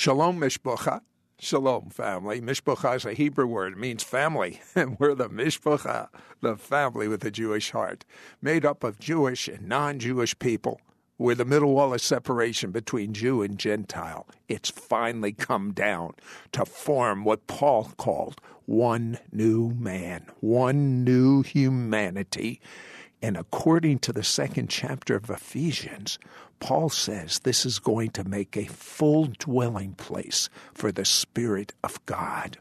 Shalom 0.00 0.40
Mishpacha. 0.40 1.02
Shalom, 1.38 1.90
family. 1.90 2.40
Mishpacha 2.40 2.96
is 2.96 3.04
a 3.04 3.12
Hebrew 3.12 3.46
word. 3.46 3.74
It 3.74 3.78
means 3.78 4.02
family. 4.02 4.62
And 4.74 4.98
we're 4.98 5.14
the 5.14 5.28
Mishpacha, 5.28 6.08
the 6.40 6.56
family 6.56 7.06
with 7.06 7.22
a 7.22 7.30
Jewish 7.30 7.72
heart, 7.72 8.06
made 8.40 8.64
up 8.64 8.82
of 8.82 8.98
Jewish 8.98 9.46
and 9.46 9.68
non 9.68 9.98
Jewish 9.98 10.38
people. 10.38 10.80
We're 11.18 11.34
the 11.34 11.44
middle 11.44 11.74
wall 11.74 11.92
of 11.92 12.00
separation 12.00 12.70
between 12.70 13.12
Jew 13.12 13.42
and 13.42 13.58
Gentile. 13.58 14.26
It's 14.48 14.70
finally 14.70 15.32
come 15.32 15.74
down 15.74 16.14
to 16.52 16.64
form 16.64 17.22
what 17.22 17.46
Paul 17.46 17.92
called 17.98 18.40
one 18.64 19.18
new 19.30 19.74
man, 19.74 20.28
one 20.40 21.04
new 21.04 21.42
humanity. 21.42 22.62
And 23.20 23.36
according 23.36 23.98
to 23.98 24.14
the 24.14 24.24
second 24.24 24.70
chapter 24.70 25.14
of 25.14 25.28
Ephesians, 25.28 26.18
Paul 26.60 26.90
says 26.90 27.40
this 27.40 27.66
is 27.66 27.78
going 27.78 28.10
to 28.10 28.22
make 28.22 28.56
a 28.56 28.66
full 28.66 29.28
dwelling 29.38 29.94
place 29.94 30.48
for 30.74 30.92
the 30.92 31.04
Spirit 31.04 31.72
of 31.82 32.04
God. 32.06 32.58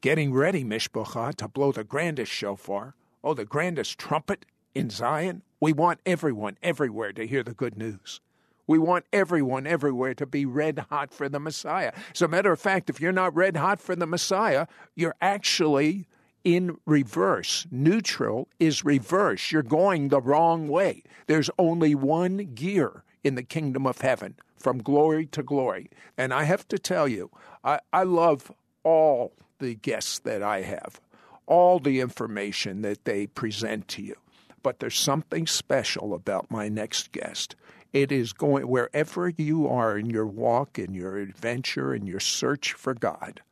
Getting 0.00 0.32
ready, 0.32 0.64
Mishpacha, 0.64 1.34
to 1.36 1.48
blow 1.48 1.72
the 1.72 1.82
grandest 1.82 2.30
shofar, 2.30 2.94
oh, 3.24 3.34
the 3.34 3.44
grandest 3.44 3.98
trumpet 3.98 4.44
in 4.74 4.90
Zion. 4.90 5.42
We 5.60 5.72
want 5.72 6.00
everyone 6.06 6.56
everywhere 6.62 7.12
to 7.14 7.26
hear 7.26 7.42
the 7.42 7.54
good 7.54 7.76
news. 7.76 8.20
We 8.66 8.78
want 8.78 9.06
everyone 9.14 9.66
everywhere 9.66 10.14
to 10.14 10.26
be 10.26 10.44
red 10.44 10.84
hot 10.90 11.12
for 11.12 11.28
the 11.28 11.40
Messiah. 11.40 11.92
As 12.14 12.20
a 12.20 12.28
matter 12.28 12.52
of 12.52 12.60
fact, 12.60 12.90
if 12.90 13.00
you're 13.00 13.12
not 13.12 13.34
red 13.34 13.56
hot 13.56 13.80
for 13.80 13.96
the 13.96 14.06
Messiah, 14.06 14.66
you're 14.94 15.16
actually 15.22 16.06
in 16.44 16.76
reverse. 16.84 17.66
Neutral 17.70 18.46
is 18.60 18.84
reverse. 18.84 19.50
You're 19.50 19.62
going 19.62 20.08
the 20.08 20.20
wrong 20.20 20.68
way. 20.68 21.02
There's 21.26 21.50
only 21.58 21.94
one 21.94 22.54
gear 22.54 23.04
in 23.28 23.34
the 23.34 23.42
kingdom 23.42 23.86
of 23.86 24.00
heaven 24.00 24.34
from 24.56 24.78
glory 24.82 25.26
to 25.26 25.42
glory. 25.42 25.90
And 26.16 26.32
I 26.32 26.44
have 26.44 26.66
to 26.68 26.78
tell 26.78 27.06
you, 27.06 27.30
I, 27.62 27.80
I 27.92 28.02
love 28.04 28.50
all 28.82 29.34
the 29.58 29.74
guests 29.74 30.18
that 30.20 30.42
I 30.42 30.62
have, 30.62 30.98
all 31.46 31.78
the 31.78 32.00
information 32.00 32.80
that 32.82 33.04
they 33.04 33.26
present 33.26 33.86
to 33.88 34.02
you. 34.02 34.16
But 34.62 34.80
there's 34.80 34.98
something 34.98 35.46
special 35.46 36.14
about 36.14 36.50
my 36.50 36.68
next 36.68 37.12
guest. 37.12 37.54
It 37.92 38.10
is 38.10 38.32
going 38.32 38.66
wherever 38.66 39.28
you 39.28 39.68
are 39.68 39.98
in 39.98 40.08
your 40.08 40.26
walk, 40.26 40.78
in 40.78 40.94
your 40.94 41.18
adventure, 41.18 41.94
in 41.94 42.06
your 42.06 42.20
search 42.20 42.72
for 42.72 42.94
God, 42.94 43.42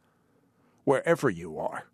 wherever 0.84 1.28
you 1.28 1.58
are, 1.58 1.84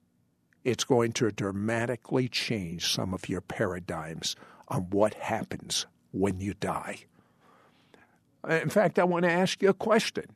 it's 0.65 0.85
going 0.85 1.13
to 1.15 1.33
dramatically 1.33 2.29
change 2.29 2.93
some 2.93 3.13
of 3.13 3.29
your 3.29 3.41
paradigms 3.41 4.37
on 4.69 4.83
what 4.91 5.15
happens 5.15 5.87
when 6.13 6.41
you 6.41 6.55
die. 6.55 7.07
In 8.49 8.71
fact, 8.71 8.99
I 8.99 9.05
want 9.05 9.25
to 9.25 9.31
ask 9.31 9.63
you 9.63 9.69
a 9.69 9.75
question 9.75 10.27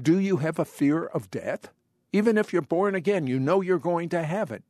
Do 0.00 0.18
you 0.18 0.38
have 0.38 0.58
a 0.58 0.64
fear 0.64 1.04
of 1.04 1.30
death? 1.30 1.70
Even 2.12 2.38
if 2.38 2.52
you're 2.52 2.62
born 2.62 2.94
again, 2.94 3.26
you 3.26 3.38
know 3.38 3.60
you're 3.60 3.78
going 3.78 4.08
to 4.10 4.22
have 4.22 4.50
it. 4.50 4.64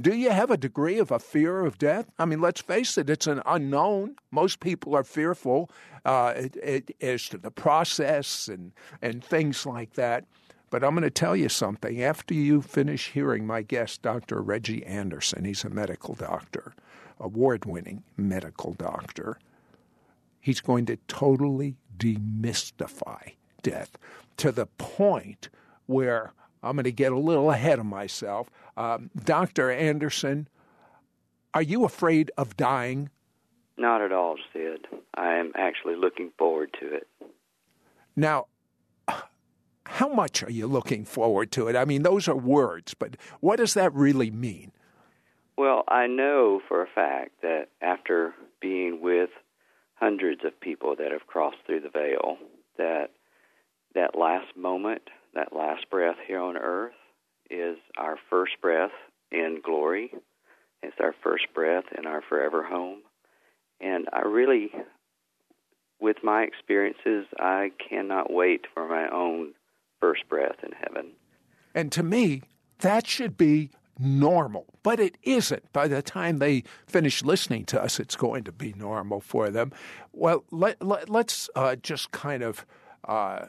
Do 0.00 0.14
you 0.14 0.30
have 0.30 0.50
a 0.50 0.56
degree 0.56 0.98
of 0.98 1.10
a 1.10 1.18
fear 1.18 1.64
of 1.64 1.78
death? 1.78 2.10
I 2.18 2.24
mean, 2.24 2.40
let's 2.40 2.62
face 2.62 2.96
it, 2.96 3.10
it's 3.10 3.26
an 3.26 3.42
unknown. 3.44 4.16
Most 4.30 4.60
people 4.60 4.96
are 4.96 5.04
fearful 5.04 5.70
uh, 6.04 6.32
it, 6.36 6.56
it, 6.56 6.96
as 7.02 7.28
to 7.28 7.38
the 7.38 7.50
process 7.50 8.48
and, 8.48 8.72
and 9.02 9.22
things 9.22 9.66
like 9.66 9.94
that. 9.94 10.24
But 10.70 10.84
I'm 10.84 10.92
going 10.94 11.02
to 11.02 11.10
tell 11.10 11.36
you 11.36 11.48
something. 11.48 12.02
After 12.02 12.32
you 12.32 12.62
finish 12.62 13.08
hearing 13.08 13.46
my 13.46 13.62
guest, 13.62 14.02
Dr. 14.02 14.40
Reggie 14.40 14.86
Anderson, 14.86 15.44
he's 15.44 15.64
a 15.64 15.70
medical 15.70 16.14
doctor, 16.14 16.72
award 17.18 17.64
winning 17.66 18.02
medical 18.16 18.72
doctor, 18.74 19.38
he's 20.40 20.60
going 20.60 20.86
to 20.86 20.96
totally 21.08 21.76
demystify 21.96 23.34
death 23.62 23.96
to 24.38 24.50
the 24.50 24.66
point 24.66 25.50
where 25.86 26.32
I'm 26.62 26.76
going 26.76 26.84
to 26.84 26.92
get 26.92 27.12
a 27.12 27.18
little 27.18 27.50
ahead 27.50 27.78
of 27.78 27.86
myself. 27.86 28.48
Um, 28.76 29.10
Dr. 29.24 29.70
Anderson, 29.70 30.48
are 31.54 31.62
you 31.62 31.84
afraid 31.84 32.30
of 32.36 32.56
dying? 32.56 33.10
Not 33.76 34.02
at 34.02 34.12
all, 34.12 34.36
Sid. 34.52 34.86
I 35.14 35.34
am 35.34 35.52
actually 35.54 35.96
looking 35.96 36.30
forward 36.36 36.74
to 36.80 36.94
it. 36.94 37.08
Now, 38.16 38.46
how 39.86 40.08
much 40.08 40.42
are 40.42 40.50
you 40.50 40.66
looking 40.66 41.04
forward 41.04 41.50
to 41.52 41.68
it? 41.68 41.76
I 41.76 41.84
mean, 41.84 42.02
those 42.02 42.28
are 42.28 42.36
words, 42.36 42.94
but 42.94 43.16
what 43.40 43.56
does 43.56 43.74
that 43.74 43.92
really 43.94 44.30
mean? 44.30 44.72
Well, 45.56 45.84
I 45.88 46.06
know 46.06 46.60
for 46.68 46.82
a 46.82 46.86
fact 46.86 47.42
that 47.42 47.68
after 47.82 48.34
being 48.60 49.00
with 49.02 49.30
hundreds 50.00 50.44
of 50.44 50.58
people 50.60 50.96
that 50.96 51.12
have 51.12 51.26
crossed 51.26 51.58
through 51.66 51.80
the 51.80 51.90
veil, 51.90 52.36
that 52.78 53.10
that 53.94 54.16
last 54.16 54.56
moment, 54.56 55.02
that 55.34 55.54
last 55.54 55.90
breath 55.90 56.16
here 56.26 56.40
on 56.40 56.56
earth 56.56 56.92
is 57.50 57.76
our 57.98 58.16
first 58.30 58.52
breath 58.62 58.92
in 59.32 59.60
glory. 59.64 60.12
It's 60.82 60.96
our 61.00 61.14
first 61.22 61.44
breath 61.54 61.84
in 61.98 62.06
our 62.06 62.22
forever 62.22 62.62
home. 62.62 63.00
And 63.80 64.08
I 64.12 64.20
really, 64.20 64.70
with 66.00 66.18
my 66.22 66.42
experiences, 66.42 67.26
I 67.38 67.72
cannot 67.88 68.32
wait 68.32 68.66
for 68.72 68.88
my 68.88 69.08
own 69.10 69.52
first 70.00 70.28
breath 70.28 70.56
in 70.62 70.70
heaven. 70.72 71.12
And 71.74 71.90
to 71.92 72.02
me, 72.02 72.42
that 72.78 73.06
should 73.06 73.36
be 73.36 73.70
normal, 73.98 74.66
but 74.82 74.98
it 75.00 75.16
isn't. 75.22 75.72
By 75.72 75.88
the 75.88 76.02
time 76.02 76.38
they 76.38 76.64
finish 76.86 77.22
listening 77.22 77.64
to 77.66 77.82
us, 77.82 78.00
it's 78.00 78.16
going 78.16 78.44
to 78.44 78.52
be 78.52 78.72
normal 78.74 79.20
for 79.20 79.50
them. 79.50 79.72
Well, 80.12 80.44
let, 80.50 80.82
let, 80.82 81.10
us 81.10 81.50
uh, 81.54 81.76
just 81.76 82.10
kind 82.10 82.42
of 82.42 82.64
uh, 83.06 83.46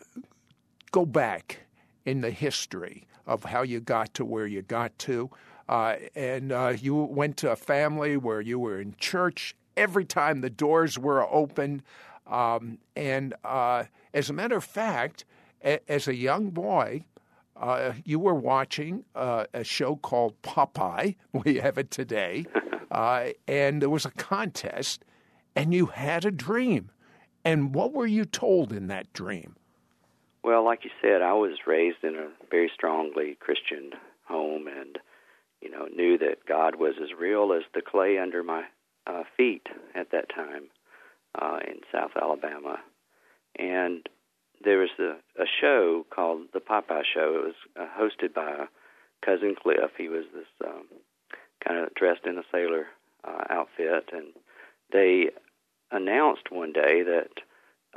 go 0.92 1.06
back 1.06 1.62
in 2.06 2.22
the 2.22 2.32
history 2.32 3.08
of 3.26 3.46
how 3.46 3.62
you 3.62 3.80
got 3.80 4.14
to 4.16 4.26
where 4.26 4.48
you 4.48 4.62
got 4.62 4.98
to. 5.00 5.30
Uh, 5.70 5.96
and 6.16 6.52
uh, 6.52 6.74
you 6.78 6.96
went 6.96 7.38
to 7.38 7.52
a 7.52 7.56
family 7.56 8.18
where 8.18 8.42
you 8.42 8.60
were 8.60 8.82
in 8.82 8.96
church 9.00 9.56
every 9.78 10.04
time 10.04 10.42
the 10.42 10.50
doors 10.50 11.00
were 11.00 11.26
open. 11.34 11.82
Um, 12.28 12.80
and 12.96 13.34
uh, 13.46 13.86
as 14.14 14.30
a 14.30 14.34
matter 14.34 14.58
of 14.58 14.64
fact, 14.64 15.24
a- 15.64 15.80
as 15.90 16.08
a 16.08 16.16
young 16.16 16.50
boy, 16.50 17.06
uh, 17.62 17.94
you 18.04 18.20
were 18.20 18.34
watching 18.34 19.06
uh, 19.16 19.46
a 19.54 19.64
show 19.64 19.96
called 19.96 20.42
Popeye. 20.42 21.16
We 21.46 21.56
have 21.58 21.78
it 21.78 21.92
today. 21.92 22.46
Uh, 22.92 23.30
and 23.48 23.82
there 23.82 23.90
was 23.90 24.04
a 24.04 24.12
contest, 24.12 25.06
and 25.56 25.74
you 25.74 25.86
had 25.86 26.26
a 26.26 26.30
dream. 26.30 26.92
And 27.46 27.74
what 27.74 27.94
were 27.94 28.06
you 28.06 28.26
told 28.26 28.74
in 28.74 28.88
that 28.88 29.14
dream? 29.14 29.56
Well, 30.44 30.66
like 30.66 30.84
you 30.84 30.90
said, 31.02 31.22
I 31.22 31.32
was 31.32 31.58
raised 31.66 32.04
in 32.04 32.16
a 32.16 32.28
very 32.50 32.70
strongly 32.74 33.38
Christian 33.40 33.92
home 34.26 34.68
and, 34.68 35.00
you 35.62 35.70
know, 35.72 35.86
knew 35.86 36.18
that 36.18 36.46
God 36.46 36.76
was 36.76 36.96
as 37.02 37.18
real 37.18 37.54
as 37.54 37.64
the 37.74 37.82
clay 37.82 38.18
under 38.18 38.44
my 38.44 38.64
uh, 39.08 39.24
feet 39.38 39.68
at 39.96 40.12
that 40.12 40.28
time 40.28 40.64
uh, 41.42 41.60
in 41.66 41.80
South 41.94 42.12
Alabama. 42.22 42.80
And 43.58 44.08
there 44.64 44.80
was 44.80 44.90
a, 45.00 45.16
a 45.42 45.46
show 45.60 46.06
called 46.10 46.48
The 46.54 46.60
Popeye 46.60 47.04
Show. 47.14 47.36
It 47.36 47.46
was 47.46 47.56
uh, 47.80 47.88
hosted 48.00 48.34
by 48.34 48.66
Cousin 49.26 49.56
Cliff. 49.62 49.92
He 49.98 50.10
was 50.10 50.26
this 50.34 50.48
um, 50.66 50.86
kind 51.66 51.80
of 51.80 51.94
dressed 51.94 52.26
in 52.26 52.38
a 52.38 52.44
sailor 52.52 52.88
uh, 53.24 53.44
outfit, 53.50 54.10
and 54.14 54.28
they 54.92 55.30
announced 55.92 56.52
one 56.52 56.74
day 56.74 57.04
that 57.04 57.30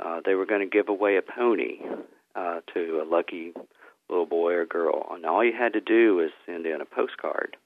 uh, 0.03 0.21
they 0.25 0.35
were 0.35 0.45
going 0.45 0.61
to 0.61 0.67
give 0.77 0.89
away 0.89 1.17
a 1.17 1.21
pony 1.21 1.79
uh, 2.35 2.59
to 2.73 3.01
a 3.01 3.09
lucky 3.09 3.53
little 4.09 4.25
boy 4.25 4.53
or 4.53 4.65
girl, 4.65 5.07
and 5.11 5.25
all 5.25 5.43
you 5.43 5.53
had 5.57 5.73
to 5.73 5.81
do 5.81 6.15
was 6.15 6.31
send 6.45 6.65
in 6.65 6.81
a 6.81 6.85
postcard. 6.85 7.57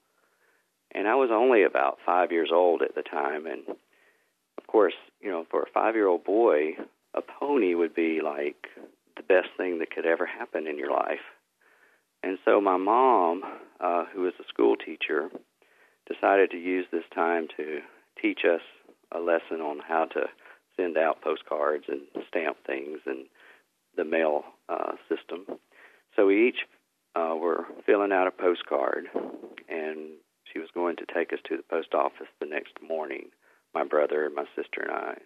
And 0.94 1.08
I 1.08 1.16
was 1.16 1.30
only 1.32 1.64
about 1.64 2.00
five 2.06 2.32
years 2.32 2.50
old 2.52 2.82
at 2.82 2.96
the 2.96 3.04
time, 3.04 3.46
and 3.46 3.62
of 4.58 4.68
course, 4.68 4.94
you 5.22 5.30
know, 5.30 5.46
for 5.50 5.64
a 5.64 5.72
five-year-old 5.74 6.24
boy, 6.24 6.78
a 7.14 7.22
pony 7.22 7.74
would 7.76 7.94
be 7.96 8.22
like 8.24 8.68
the 9.18 9.24
best 9.24 9.50
thing 9.58 9.80
that 9.80 9.92
could 9.92 10.06
ever 10.06 10.26
happen 10.26 10.68
in 10.68 10.78
your 10.78 10.92
life. 10.92 11.26
And 12.24 12.38
so 12.46 12.60
my 12.60 12.78
mom, 12.78 13.44
uh, 13.80 14.06
who 14.14 14.22
was 14.22 14.34
a 14.40 14.48
school 14.48 14.76
teacher, 14.76 15.30
decided 16.08 16.52
to 16.52 16.58
use 16.58 16.86
this 16.92 17.04
time 17.14 17.48
to 17.58 17.80
teach 18.22 18.40
us 18.46 18.62
a 19.12 19.20
lesson 19.20 19.62
on 19.62 19.80
how 19.88 20.06
to 20.06 20.26
send 20.76 20.98
out 20.98 21.22
postcards 21.22 21.86
and 21.88 22.02
stamp 22.28 22.58
things 22.66 23.00
and 23.06 23.26
the 23.96 24.04
mail 24.04 24.44
uh, 24.68 24.94
system. 25.08 25.46
So 26.16 26.28
we 26.28 26.48
each 26.48 26.60
uh, 27.16 27.36
were 27.36 27.66
filling 27.86 28.12
out 28.12 28.28
a 28.28 28.32
postcard, 28.32 29.06
and 29.68 29.98
she 30.52 30.60
was 30.60 30.70
going 30.74 30.96
to 30.98 31.06
take 31.14 31.34
us 31.34 31.40
to 31.48 31.58
the 31.58 31.64
post 31.64 31.94
office 31.94 32.28
the 32.40 32.46
next 32.46 32.74
morning, 32.88 33.30
my 33.74 33.84
brother, 33.84 34.30
my 34.34 34.46
sister, 34.56 34.82
and 34.82 34.92
I. 34.92 35.18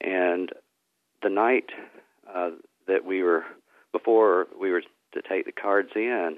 And 0.00 0.50
the 1.24 1.30
night 1.30 1.70
uh, 2.32 2.50
that 2.86 3.04
we 3.04 3.22
were, 3.22 3.42
before 3.92 4.46
we 4.60 4.70
were 4.70 4.82
to 4.82 5.22
take 5.28 5.46
the 5.46 5.52
cards 5.52 5.90
in, 5.96 6.36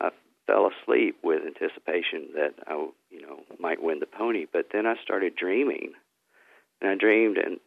I 0.00 0.10
fell 0.46 0.70
asleep 0.70 1.16
with 1.24 1.42
anticipation 1.44 2.28
that 2.34 2.54
I, 2.66 2.74
you 3.10 3.22
know, 3.22 3.40
might 3.58 3.82
win 3.82 3.98
the 3.98 4.06
pony. 4.06 4.46
But 4.50 4.66
then 4.72 4.86
I 4.86 4.94
started 5.02 5.34
dreaming, 5.34 5.92
and 6.80 6.90
I 6.90 6.94
dreamed, 6.94 7.38
and 7.38 7.58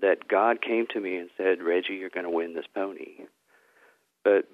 that 0.00 0.28
God 0.28 0.62
came 0.62 0.86
to 0.92 1.00
me 1.00 1.16
and 1.16 1.28
said, 1.36 1.62
Reggie, 1.62 1.94
you're 1.94 2.10
going 2.10 2.24
to 2.24 2.30
win 2.30 2.54
this 2.54 2.66
pony. 2.74 3.26
but 4.24 4.44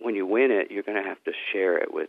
when 0.00 0.16
you 0.16 0.26
win 0.26 0.50
it, 0.50 0.70
you're 0.70 0.82
going 0.82 1.00
to 1.00 1.08
have 1.08 1.22
to 1.24 1.32
share 1.52 1.78
it 1.78 1.94
with 1.94 2.08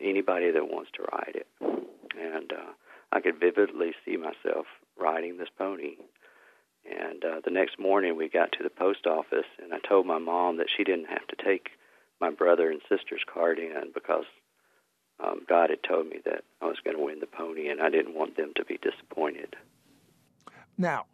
anybody 0.00 0.50
that 0.50 0.70
wants 0.70 0.90
to 0.94 1.02
ride 1.02 1.34
it. 1.34 1.46
And 1.60 2.52
uh, 2.52 2.72
I 3.10 3.20
could 3.20 3.40
vividly 3.40 3.92
see 4.04 4.16
myself 4.16 4.66
riding 4.98 5.38
this 5.38 5.48
pony. 5.56 5.96
And 6.84 7.24
uh, 7.24 7.40
the 7.44 7.50
next 7.50 7.78
morning, 7.78 8.16
we 8.16 8.28
got 8.28 8.52
to 8.52 8.62
the 8.62 8.70
post 8.70 9.06
office, 9.06 9.46
and 9.62 9.72
I 9.72 9.78
told 9.86 10.06
my 10.06 10.18
mom 10.18 10.56
that 10.56 10.66
she 10.74 10.84
didn't 10.84 11.06
have 11.06 11.26
to 11.28 11.44
take 11.44 11.70
my 12.20 12.30
brother 12.30 12.70
and 12.70 12.80
sister's 12.88 13.22
card 13.32 13.58
in 13.58 13.92
because 13.94 14.24
um, 15.22 15.42
God 15.48 15.70
had 15.70 15.82
told 15.88 16.08
me 16.08 16.20
that 16.24 16.44
I 16.60 16.66
was 16.66 16.78
going 16.84 16.96
to 16.96 17.02
win 17.02 17.20
the 17.20 17.26
pony, 17.26 17.68
and 17.68 17.80
I 17.80 17.90
didn't 17.90 18.14
want 18.14 18.36
them 18.36 18.52
to 18.56 18.64
be 18.64 18.78
disappointed. 18.78 19.54
Now, 20.76 21.06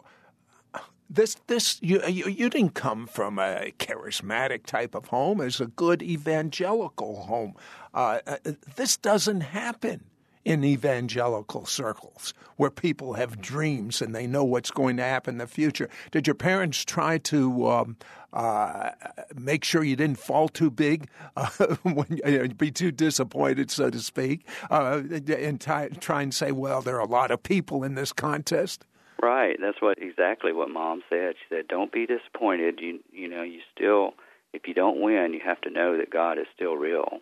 this 1.11 1.37
this 1.47 1.79
you, 1.83 2.03
you, 2.07 2.29
you 2.29 2.51
didn't 2.51 2.75
come 2.75 3.07
from 3.07 3.39
a 3.39 3.73
charismatic 3.79 4.67
type 4.67 4.95
of 4.95 5.07
home 5.07 5.41
as 5.41 5.61
a 5.61 5.67
good 5.67 6.03
evangelical 6.03 7.23
home. 7.23 7.55
Uh, 7.95 8.21
uh, 8.27 8.37
this 8.77 8.97
doesn't 8.97 9.41
happen 9.41 10.05
in 10.45 10.65
evangelical 10.65 11.67
circles 11.67 12.35
where 12.57 12.71
people 12.71 13.15
have 13.15 13.41
dreams 13.41 14.03
and 14.03 14.15
they 14.15 14.27
know 14.27 14.45
what's 14.45 14.71
going 14.71 14.97
to 14.97 15.03
happen 15.03 15.35
in 15.35 15.39
the 15.39 15.47
future. 15.47 15.89
Did 16.11 16.27
your 16.27 16.35
parents 16.35 16.85
try 16.85 17.19
to 17.19 17.69
um, 17.69 17.97
uh, 18.33 18.91
make 19.35 19.65
sure 19.65 19.83
you 19.85 19.97
didn't 19.97 20.19
fall 20.19 20.49
too 20.49 20.71
big, 20.71 21.09
uh, 21.37 21.49
when 21.83 22.21
you 22.25 22.39
know, 22.39 22.49
be 22.49 22.71
too 22.71 22.91
disappointed, 22.91 23.71
so 23.71 23.91
to 23.91 23.99
speak, 24.01 24.47
uh, 24.71 25.03
and 25.11 25.61
t- 25.61 25.99
try 26.01 26.23
and 26.23 26.35
say, 26.35 26.53
well, 26.53 26.83
there 26.83 26.97
are 26.97 27.05
a 27.05 27.07
lot 27.07 27.31
of 27.31 27.43
people 27.43 27.85
in 27.85 27.95
this 27.95 28.13
contest? 28.13 28.85
Right. 29.21 29.57
That's 29.61 29.81
what 29.83 29.99
exactly 29.99 30.53
what 30.53 30.71
mom 30.71 31.03
said. 31.11 31.35
She 31.39 31.55
said, 31.55 31.67
"Don't 31.67 31.91
be 31.91 32.07
disappointed. 32.07 32.79
You 32.81 33.01
you 33.11 33.29
know, 33.29 33.43
you 33.43 33.61
still 33.75 34.15
if 34.53 34.69
you 34.69 34.75
don't 34.75 35.01
win, 35.01 35.33
you 35.35 35.41
have 35.45 35.61
to 35.63 35.71
know 35.71 35.97
that 35.99 36.11
God 36.11 36.39
is 36.39 36.47
still 36.55 36.77
real." 36.77 37.19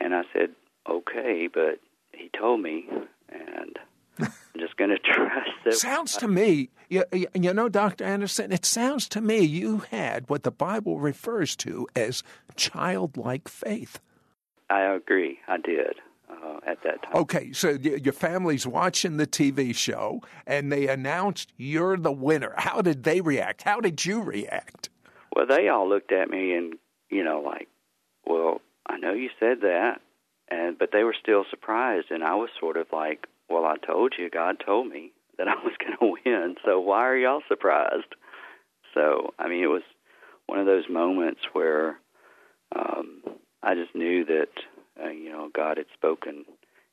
And 0.00 0.14
I 0.14 0.22
said, 0.32 0.50
"Okay, 0.88 1.48
but 1.52 1.80
he 2.18 2.30
told 2.36 2.60
me 2.60 2.86
and 3.28 3.78
I'm 4.18 4.32
just 4.58 4.76
going 4.76 4.90
to 4.96 4.98
trust 4.98 5.50
that 5.64 5.74
Sounds 5.74 6.16
to 6.16 6.28
me, 6.28 6.70
you, 6.88 7.04
you 7.12 7.54
know, 7.54 7.68
Dr. 7.68 8.04
Anderson, 8.04 8.52
it 8.52 8.64
sounds 8.64 9.08
to 9.10 9.20
me 9.20 9.40
you 9.40 9.78
had 9.90 10.28
what 10.28 10.42
the 10.42 10.50
Bible 10.50 10.98
refers 10.98 11.56
to 11.56 11.86
as 11.94 12.22
childlike 12.56 13.48
faith. 13.48 14.00
I 14.70 14.82
agree. 14.82 15.38
I 15.48 15.56
did 15.58 15.94
uh, 16.30 16.58
at 16.66 16.82
that 16.82 17.02
time. 17.02 17.14
Okay, 17.14 17.52
so 17.52 17.70
your 17.70 18.12
family's 18.12 18.66
watching 18.66 19.16
the 19.16 19.26
TV 19.26 19.74
show 19.74 20.20
and 20.46 20.70
they 20.70 20.88
announced 20.88 21.52
you're 21.56 21.96
the 21.96 22.12
winner. 22.12 22.54
How 22.56 22.82
did 22.82 23.04
they 23.04 23.20
react? 23.20 23.62
How 23.62 23.80
did 23.80 24.04
you 24.04 24.22
react? 24.22 24.90
Well, 25.34 25.46
they 25.46 25.68
all 25.68 25.88
looked 25.88 26.12
at 26.12 26.28
me 26.28 26.54
and, 26.54 26.74
you 27.10 27.22
know, 27.22 27.40
like, 27.40 27.68
well, 28.26 28.60
I 28.86 28.98
know 28.98 29.12
you 29.12 29.30
said 29.38 29.60
that, 29.62 30.00
and 30.50 30.78
but 30.78 30.90
they 30.92 31.04
were 31.04 31.16
still 31.20 31.44
surprised, 31.50 32.06
and 32.10 32.24
I 32.24 32.34
was 32.34 32.50
sort 32.58 32.76
of 32.76 32.86
like, 32.92 33.26
well, 33.48 33.64
I 33.64 33.76
told 33.76 34.14
you, 34.18 34.30
God 34.30 34.62
told 34.64 34.88
me 34.88 35.12
that 35.36 35.48
I 35.48 35.54
was 35.54 35.74
going 35.78 35.96
to 35.98 36.20
win, 36.24 36.56
so 36.64 36.80
why 36.80 37.06
are 37.06 37.16
y'all 37.16 37.42
surprised? 37.48 38.14
So, 38.94 39.34
I 39.38 39.48
mean, 39.48 39.62
it 39.62 39.68
was 39.68 39.82
one 40.46 40.58
of 40.58 40.66
those 40.66 40.88
moments 40.88 41.40
where 41.52 41.98
um, 42.74 43.22
I 43.62 43.74
just 43.74 43.94
knew 43.94 44.24
that 44.24 44.48
uh, 45.02 45.10
you 45.10 45.30
know, 45.30 45.50
God 45.54 45.76
had 45.76 45.86
spoken 45.94 46.44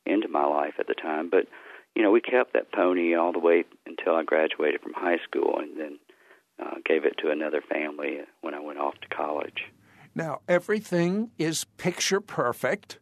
into 0.06 0.28
my 0.28 0.46
life 0.46 0.76
at 0.80 0.88
the 0.88 0.94
time. 0.94 1.30
But, 1.30 1.48
you 1.96 2.04
know, 2.04 2.12
we 2.12 2.22
kept 2.22 2.54
that 2.54 2.72
pony 2.72 3.16
all 3.16 3.32
the 3.32 3.40
way 3.40 3.66
until 3.86 4.16
I 4.16 4.24
graduated 4.24 4.82
from 4.82 4.94
high 4.94 5.18
school 5.24 5.60
and 5.60 5.80
then 5.80 6.00
uh, 6.62 6.76
gave 6.86 7.06
it 7.06 7.18
to 7.20 7.32
another 7.32 7.62
family 7.62 8.20
when 8.42 8.54
I 8.54 8.60
went 8.60 8.80
off 8.80 8.96
to 9.02 9.08
college. 9.16 9.66
Now, 10.14 10.42
everything 10.48 11.32
is 11.38 11.66
picture 11.78 12.22
perfect 12.22 13.00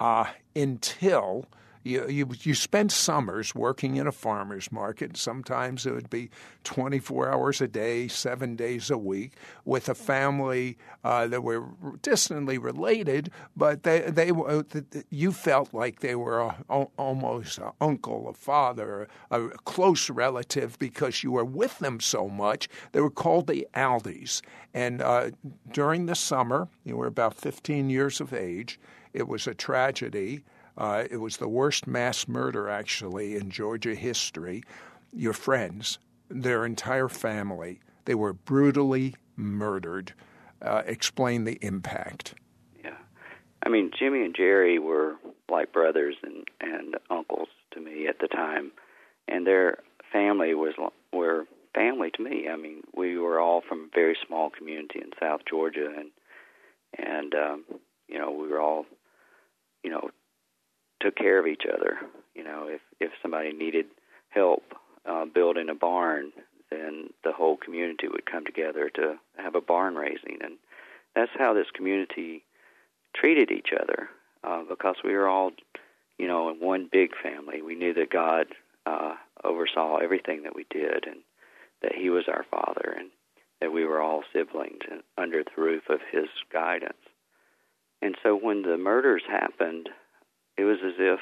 uh, 0.00 0.26
until 0.54 1.46
you, 1.88 2.06
you, 2.08 2.28
you 2.42 2.54
spend 2.54 2.92
summers 2.92 3.54
working 3.54 3.96
in 3.96 4.06
a 4.06 4.12
farmer's 4.12 4.70
market. 4.70 5.16
Sometimes 5.16 5.86
it 5.86 5.94
would 5.94 6.10
be 6.10 6.30
24 6.64 7.30
hours 7.30 7.60
a 7.60 7.68
day, 7.68 8.08
seven 8.08 8.56
days 8.56 8.90
a 8.90 8.98
week, 8.98 9.32
with 9.64 9.88
a 9.88 9.94
family 9.94 10.76
uh, 11.02 11.26
that 11.28 11.42
were 11.42 11.64
distantly 12.02 12.58
related, 12.58 13.30
but 13.56 13.84
they, 13.84 14.00
they 14.00 14.32
you 15.08 15.32
felt 15.32 15.72
like 15.72 16.00
they 16.00 16.14
were 16.14 16.40
a, 16.40 16.56
almost 16.98 17.58
an 17.58 17.70
uncle, 17.80 18.28
a 18.28 18.34
father, 18.34 19.08
a 19.30 19.48
close 19.64 20.10
relative 20.10 20.78
because 20.78 21.22
you 21.22 21.32
were 21.32 21.44
with 21.44 21.78
them 21.78 22.00
so 22.00 22.28
much. 22.28 22.68
They 22.92 23.00
were 23.00 23.10
called 23.10 23.46
the 23.46 23.66
Aldays. 23.74 24.42
And 24.74 25.00
uh, 25.00 25.30
during 25.72 26.06
the 26.06 26.14
summer, 26.14 26.68
you 26.84 26.96
were 26.96 27.06
about 27.06 27.34
15 27.34 27.88
years 27.88 28.20
of 28.20 28.34
age, 28.34 28.78
it 29.12 29.28
was 29.28 29.46
a 29.46 29.54
tragedy. 29.54 30.44
Uh, 30.76 31.04
it 31.10 31.16
was 31.16 31.38
the 31.38 31.48
worst 31.48 31.86
mass 31.86 32.28
murder, 32.28 32.68
actually, 32.68 33.36
in 33.36 33.50
Georgia 33.50 33.94
history. 33.94 34.62
Your 35.12 35.32
friends, 35.32 35.98
their 36.28 36.64
entire 36.64 37.08
family, 37.08 37.80
they 38.04 38.14
were 38.14 38.32
brutally 38.32 39.14
murdered. 39.36 40.12
Uh, 40.60 40.82
explain 40.86 41.44
the 41.44 41.58
impact. 41.62 42.34
Yeah. 42.82 42.96
I 43.62 43.68
mean, 43.68 43.90
Jimmy 43.96 44.24
and 44.24 44.34
Jerry 44.34 44.78
were 44.78 45.14
like 45.48 45.72
brothers 45.72 46.16
and, 46.22 46.44
and 46.60 46.96
uncles 47.10 47.48
to 47.72 47.80
me 47.80 48.06
at 48.08 48.18
the 48.20 48.28
time, 48.28 48.72
and 49.28 49.46
their 49.46 49.78
family 50.12 50.54
was 50.54 50.74
were 51.12 51.44
family 51.74 52.10
to 52.16 52.22
me. 52.22 52.48
I 52.48 52.56
mean, 52.56 52.82
we 52.94 53.18
were 53.18 53.40
all 53.40 53.62
from 53.68 53.84
a 53.84 53.94
very 53.94 54.16
small 54.26 54.50
community 54.50 55.00
in 55.00 55.10
South 55.20 55.42
Georgia, 55.48 55.92
and 55.96 56.10
and 56.98 57.34
um, 57.34 57.64
you 58.08 58.18
know, 58.18 58.30
we 58.30 58.48
were 58.48 58.60
all, 58.60 58.86
you 59.82 59.90
know, 59.90 60.10
took 61.00 61.16
care 61.16 61.38
of 61.38 61.46
each 61.46 61.64
other. 61.72 61.98
You 62.34 62.44
know, 62.44 62.66
if 62.68 62.80
if 63.00 63.10
somebody 63.22 63.52
needed 63.52 63.86
help 64.30 64.62
uh, 65.06 65.24
building 65.24 65.68
a 65.68 65.74
barn, 65.74 66.32
then 66.70 67.10
the 67.24 67.32
whole 67.32 67.56
community 67.56 68.08
would 68.08 68.26
come 68.26 68.44
together 68.44 68.90
to 68.90 69.16
have 69.36 69.54
a 69.54 69.60
barn 69.60 69.94
raising, 69.94 70.38
and 70.42 70.58
that's 71.14 71.30
how 71.38 71.54
this 71.54 71.70
community 71.74 72.44
treated 73.14 73.50
each 73.50 73.70
other 73.78 74.08
uh, 74.44 74.62
because 74.68 74.96
we 75.02 75.12
were 75.14 75.28
all, 75.28 75.50
you 76.18 76.26
know, 76.26 76.50
in 76.50 76.56
one 76.56 76.88
big 76.90 77.10
family. 77.22 77.62
We 77.62 77.74
knew 77.74 77.94
that 77.94 78.10
God 78.10 78.46
uh, 78.86 79.14
oversaw 79.44 79.96
everything 79.96 80.42
that 80.42 80.54
we 80.54 80.66
did, 80.70 81.06
and 81.06 81.20
that 81.82 81.94
He 81.94 82.10
was 82.10 82.24
our 82.28 82.44
Father, 82.50 82.94
and 82.98 83.10
that 83.60 83.72
we 83.72 83.84
were 83.84 84.00
all 84.00 84.22
siblings 84.32 84.82
and 84.90 85.02
under 85.16 85.42
the 85.42 85.60
roof 85.60 85.84
of 85.88 86.00
His 86.12 86.28
guidance. 86.52 86.94
And 88.00 88.16
so 88.22 88.36
when 88.36 88.62
the 88.62 88.78
murders 88.78 89.22
happened, 89.28 89.88
it 90.56 90.64
was 90.64 90.78
as 90.84 90.94
if 90.98 91.20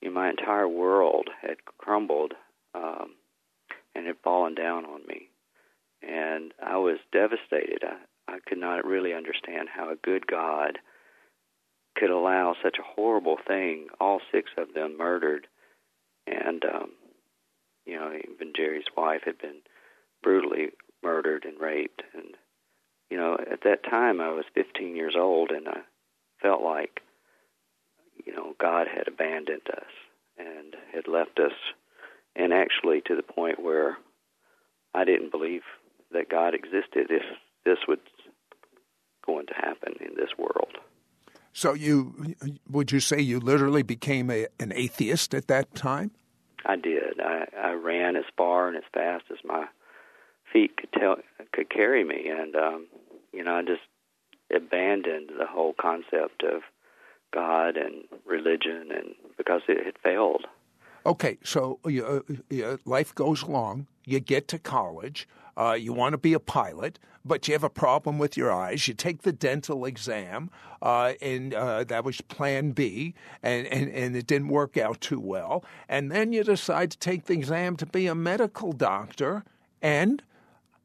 you 0.00 0.08
know, 0.08 0.14
my 0.14 0.30
entire 0.30 0.68
world 0.68 1.28
had 1.40 1.64
crumbled 1.78 2.34
um, 2.74 3.14
and 3.94 4.06
had 4.06 4.16
fallen 4.22 4.54
down 4.54 4.84
on 4.84 5.00
me. 5.06 5.28
And 6.02 6.52
I 6.62 6.76
was 6.76 6.98
devastated. 7.12 7.82
I, 7.82 8.34
I 8.34 8.38
could 8.46 8.58
not 8.58 8.84
really 8.84 9.14
understand 9.14 9.68
how 9.74 9.90
a 9.90 9.96
good 9.96 10.26
God 10.26 10.78
could 11.96 12.10
allow 12.10 12.54
such 12.62 12.76
a 12.78 12.94
horrible 12.94 13.38
thing, 13.46 13.86
all 14.00 14.20
six 14.30 14.50
of 14.58 14.74
them 14.74 14.98
murdered. 14.98 15.46
And, 16.26 16.64
um, 16.64 16.90
you 17.86 17.96
know, 17.96 18.12
even 18.12 18.52
Jerry's 18.54 18.84
wife 18.96 19.22
had 19.24 19.38
been 19.38 19.62
brutally 20.22 20.70
murdered 21.02 21.44
and 21.44 21.58
raped. 21.58 22.02
And, 22.14 22.34
you 23.10 23.16
know, 23.16 23.34
at 23.34 23.62
that 23.64 23.84
time 23.84 24.20
I 24.20 24.30
was 24.30 24.44
15 24.54 24.96
years 24.96 25.14
old 25.16 25.50
and 25.50 25.68
I 25.68 25.80
felt 26.42 26.62
like 26.62 27.00
you 28.24 28.34
know, 28.34 28.54
God 28.58 28.86
had 28.88 29.08
abandoned 29.08 29.68
us 29.70 29.90
and 30.38 30.74
had 30.92 31.08
left 31.08 31.38
us, 31.38 31.52
and 32.34 32.52
actually 32.52 33.00
to 33.06 33.16
the 33.16 33.22
point 33.22 33.62
where 33.62 33.96
I 34.94 35.04
didn't 35.04 35.30
believe 35.30 35.62
that 36.12 36.28
God 36.28 36.54
existed 36.54 37.06
if 37.10 37.22
this 37.64 37.78
was 37.88 37.98
going 39.24 39.46
to 39.46 39.54
happen 39.54 39.94
in 40.00 40.14
this 40.16 40.30
world. 40.38 40.76
So 41.52 41.72
you 41.72 42.34
would 42.68 42.92
you 42.92 43.00
say 43.00 43.20
you 43.20 43.40
literally 43.40 43.82
became 43.82 44.30
a, 44.30 44.46
an 44.60 44.72
atheist 44.74 45.34
at 45.34 45.48
that 45.48 45.74
time? 45.74 46.10
I 46.66 46.76
did. 46.76 47.20
I, 47.20 47.46
I 47.56 47.72
ran 47.72 48.16
as 48.16 48.24
far 48.36 48.68
and 48.68 48.76
as 48.76 48.82
fast 48.92 49.24
as 49.30 49.38
my 49.44 49.66
feet 50.52 50.76
could 50.76 50.92
tell 50.92 51.16
could 51.52 51.70
carry 51.70 52.04
me, 52.04 52.28
and 52.28 52.54
um, 52.56 52.86
you 53.32 53.42
know 53.44 53.56
I 53.56 53.62
just 53.62 53.82
abandoned 54.54 55.30
the 55.38 55.46
whole 55.46 55.74
concept 55.80 56.42
of 56.42 56.62
God 57.32 57.76
and 57.76 58.04
religion, 58.24 58.88
and 58.94 59.14
because 59.36 59.62
it 59.68 59.84
had 59.84 59.94
failed. 60.02 60.46
Okay, 61.04 61.38
so 61.44 61.78
uh, 61.84 62.20
uh, 62.64 62.76
life 62.84 63.14
goes 63.14 63.42
along. 63.42 63.86
You 64.04 64.18
get 64.20 64.48
to 64.48 64.58
college. 64.58 65.28
Uh, 65.56 65.72
you 65.72 65.92
want 65.92 66.12
to 66.12 66.18
be 66.18 66.34
a 66.34 66.40
pilot, 66.40 66.98
but 67.24 67.48
you 67.48 67.54
have 67.54 67.64
a 67.64 67.70
problem 67.70 68.18
with 68.18 68.36
your 68.36 68.52
eyes. 68.52 68.86
You 68.86 68.94
take 68.94 69.22
the 69.22 69.32
dental 69.32 69.86
exam, 69.86 70.50
uh, 70.82 71.14
and 71.22 71.54
uh, 71.54 71.84
that 71.84 72.04
was 72.04 72.20
plan 72.20 72.72
B, 72.72 73.14
and, 73.42 73.66
and, 73.68 73.88
and 73.90 74.16
it 74.16 74.26
didn't 74.26 74.48
work 74.48 74.76
out 74.76 75.00
too 75.00 75.20
well. 75.20 75.64
And 75.88 76.10
then 76.10 76.32
you 76.32 76.44
decide 76.44 76.90
to 76.90 76.98
take 76.98 77.24
the 77.24 77.34
exam 77.34 77.76
to 77.76 77.86
be 77.86 78.06
a 78.06 78.14
medical 78.14 78.72
doctor, 78.72 79.44
and 79.80 80.22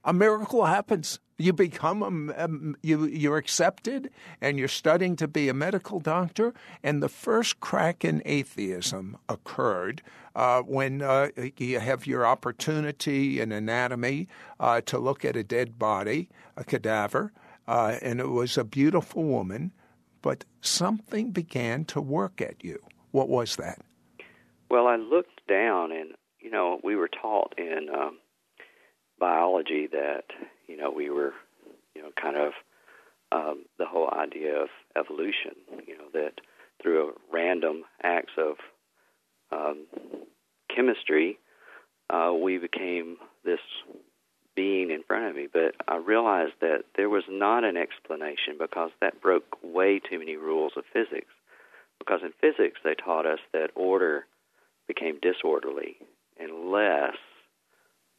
a 0.03 0.13
miracle 0.13 0.65
happens. 0.65 1.19
You 1.37 1.53
become 1.53 2.03
a, 2.03 2.43
um, 2.43 2.75
you 2.83 3.05
you're 3.05 3.37
accepted, 3.37 4.11
and 4.41 4.59
you're 4.59 4.67
studying 4.67 5.15
to 5.17 5.27
be 5.27 5.49
a 5.49 5.53
medical 5.53 5.99
doctor. 5.99 6.53
And 6.83 7.01
the 7.01 7.09
first 7.09 7.59
crack 7.59 8.05
in 8.05 8.21
atheism 8.25 9.17
occurred 9.27 10.03
uh, 10.35 10.61
when 10.61 11.01
uh, 11.01 11.29
you 11.57 11.79
have 11.79 12.05
your 12.05 12.25
opportunity 12.25 13.39
in 13.39 13.51
anatomy 13.51 14.27
uh, 14.59 14.81
to 14.81 14.99
look 14.99 15.25
at 15.25 15.35
a 15.35 15.43
dead 15.43 15.79
body, 15.79 16.29
a 16.55 16.63
cadaver, 16.63 17.31
uh, 17.67 17.97
and 18.01 18.19
it 18.19 18.29
was 18.29 18.57
a 18.57 18.63
beautiful 18.63 19.23
woman, 19.23 19.71
but 20.21 20.45
something 20.61 21.31
began 21.31 21.85
to 21.85 22.01
work 22.01 22.39
at 22.39 22.63
you. 22.63 22.79
What 23.11 23.29
was 23.29 23.55
that? 23.55 23.81
Well, 24.69 24.87
I 24.87 24.95
looked 24.95 25.47
down, 25.47 25.91
and 25.91 26.11
you 26.39 26.51
know, 26.51 26.79
we 26.83 26.95
were 26.95 27.09
taught 27.09 27.55
in 27.57 27.87
um, 27.93 28.19
biology 29.21 29.87
that 29.91 30.25
you 30.67 30.75
know 30.75 30.91
we 30.91 31.09
were 31.09 31.33
you 31.95 32.01
know 32.01 32.09
kind 32.21 32.35
of 32.35 32.51
um, 33.31 33.65
the 33.77 33.85
whole 33.85 34.09
idea 34.11 34.61
of 34.61 34.67
evolution. 34.97 35.55
You 35.87 35.97
know 35.97 36.09
that 36.13 36.41
through 36.81 37.13
random 37.31 37.83
acts 38.03 38.33
of 38.37 38.55
um, 39.51 39.85
chemistry, 40.75 41.37
uh, 42.09 42.33
we 42.33 42.57
became 42.57 43.17
this 43.45 43.59
being 44.55 44.91
in 44.91 45.03
front 45.03 45.25
of 45.25 45.35
me. 45.35 45.47
But 45.51 45.75
I 45.87 45.97
realized 45.97 46.53
that 46.59 46.83
there 46.97 47.09
was 47.09 47.23
not 47.29 47.63
an 47.63 47.77
explanation 47.77 48.55
because 48.59 48.91
that 48.99 49.21
broke 49.21 49.57
way 49.63 49.99
too 49.99 50.19
many 50.19 50.35
rules 50.35 50.73
of 50.75 50.83
physics. 50.91 51.31
Because 51.99 52.21
in 52.23 52.33
physics, 52.41 52.79
they 52.83 52.95
taught 52.95 53.25
us 53.25 53.39
that 53.53 53.69
order 53.75 54.25
became 54.87 55.19
disorderly 55.21 55.97
unless 56.39 57.15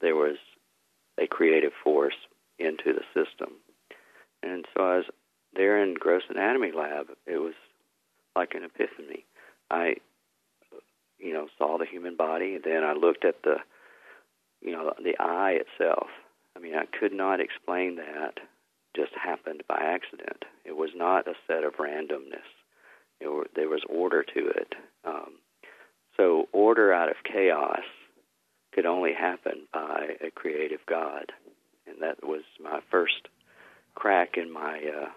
there 0.01 0.15
was 0.15 0.37
a 1.21 1.27
creative 1.27 1.73
force 1.83 2.15
into 2.59 2.93
the 2.93 3.05
system. 3.15 3.55
And 4.43 4.65
so 4.75 4.85
I 4.85 4.97
was 4.97 5.05
there 5.55 5.83
in 5.83 5.95
gross 5.95 6.23
anatomy 6.29 6.73
lab. 6.77 7.07
It 7.27 7.39
was 7.39 7.55
like 8.35 8.55
an 8.55 8.65
epiphany. 8.65 9.25
I, 9.71 9.97
you 11.19 11.33
know, 11.33 11.49
saw 11.59 11.79
the 11.79 11.87
human 11.87 12.17
body, 12.17 12.55
and 12.55 12.65
then 12.65 12.83
I 12.85 12.95
looked 12.95 13.25
at 13.25 13.43
the, 13.45 13.57
you 14.61 14.73
know, 14.73 14.93
the 15.03 15.17
eye 15.19 15.59
itself. 15.61 16.09
I 16.57 16.61
mean, 16.61 16.75
I 16.75 16.85
could 16.99 17.13
not 17.13 17.41
explain 17.41 17.97
that. 17.97 18.41
Just 18.95 19.13
happened 19.15 19.63
by 19.69 19.79
accident. 19.81 20.45
It 20.67 20.77
was 20.77 20.91
not 20.95 21.27
a 21.27 21.33
set 21.47 21.65
of 21.65 21.75
randomness. 21.75 22.45
It 23.21 23.51
there 23.55 23.69
was 23.69 23.83
order 23.89 24.23
to 24.23 24.49
it. 24.49 24.75
Um, 25.05 25.39
so 26.17 26.47
order 26.53 26.93
out 26.93 27.09
of 27.09 27.17
chaos 27.25 27.85
could 28.73 28.87
only 28.87 29.13
happen 29.13 29.67
by 29.73 30.17
a 30.21 30.31
creative 30.31 30.81
God, 30.87 31.33
and 31.87 31.97
that 32.01 32.23
was 32.27 32.43
my 32.63 32.81
first 32.91 33.29
crack 33.95 34.37
in 34.37 34.53
my. 34.53 34.81
Uh... 34.81 35.09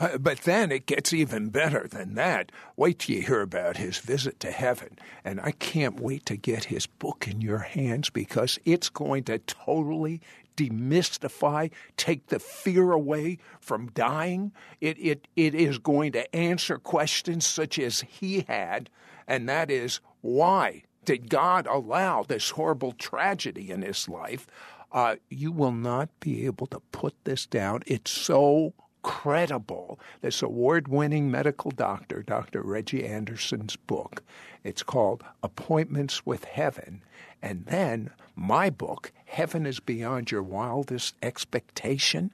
Uh, 0.00 0.18
but 0.18 0.40
then 0.40 0.72
it 0.72 0.86
gets 0.86 1.12
even 1.12 1.50
better 1.50 1.86
than 1.86 2.14
that. 2.14 2.50
Wait 2.76 2.98
till 3.00 3.16
you 3.16 3.22
hear 3.22 3.42
about 3.42 3.76
his 3.76 3.98
visit 3.98 4.40
to 4.40 4.50
heaven, 4.50 4.98
and 5.24 5.40
I 5.40 5.52
can't 5.52 6.00
wait 6.00 6.26
to 6.26 6.36
get 6.36 6.64
his 6.64 6.86
book 6.86 7.28
in 7.28 7.40
your 7.40 7.58
hands 7.58 8.10
because 8.10 8.58
it's 8.64 8.88
going 8.88 9.24
to 9.24 9.38
totally 9.38 10.20
demystify, 10.56 11.70
take 11.96 12.26
the 12.26 12.38
fear 12.38 12.92
away 12.92 13.38
from 13.60 13.88
dying. 13.88 14.52
It 14.80 14.98
it 14.98 15.28
it 15.36 15.54
is 15.54 15.78
going 15.78 16.12
to 16.12 16.34
answer 16.34 16.78
questions 16.78 17.46
such 17.46 17.78
as 17.78 18.00
he 18.00 18.44
had, 18.48 18.90
and 19.26 19.48
that 19.48 19.70
is 19.70 20.00
why 20.20 20.84
did 21.04 21.28
God 21.28 21.66
allow 21.66 22.22
this 22.22 22.50
horrible 22.50 22.92
tragedy 22.92 23.70
in 23.70 23.82
his 23.82 24.08
life? 24.08 24.46
Uh, 24.92 25.16
you 25.30 25.50
will 25.50 25.72
not 25.72 26.08
be 26.20 26.46
able 26.46 26.66
to 26.68 26.80
put 26.92 27.14
this 27.24 27.46
down. 27.46 27.82
It's 27.86 28.10
so 28.10 28.74
credible. 29.02 29.98
This 30.20 30.42
award 30.42 30.88
winning 30.88 31.30
medical 31.30 31.70
doctor, 31.70 32.22
Dr. 32.22 32.62
Reggie 32.62 33.04
Anderson's 33.06 33.76
book. 33.76 34.22
It's 34.62 34.82
called 34.82 35.24
Appointments 35.42 36.24
with 36.24 36.44
Heaven. 36.44 37.02
And 37.40 37.66
then 37.66 38.10
my 38.36 38.70
book, 38.70 39.12
Heaven 39.24 39.66
is 39.66 39.80
Beyond 39.80 40.30
Your 40.30 40.42
Wildest 40.42 41.16
Expectation. 41.22 42.32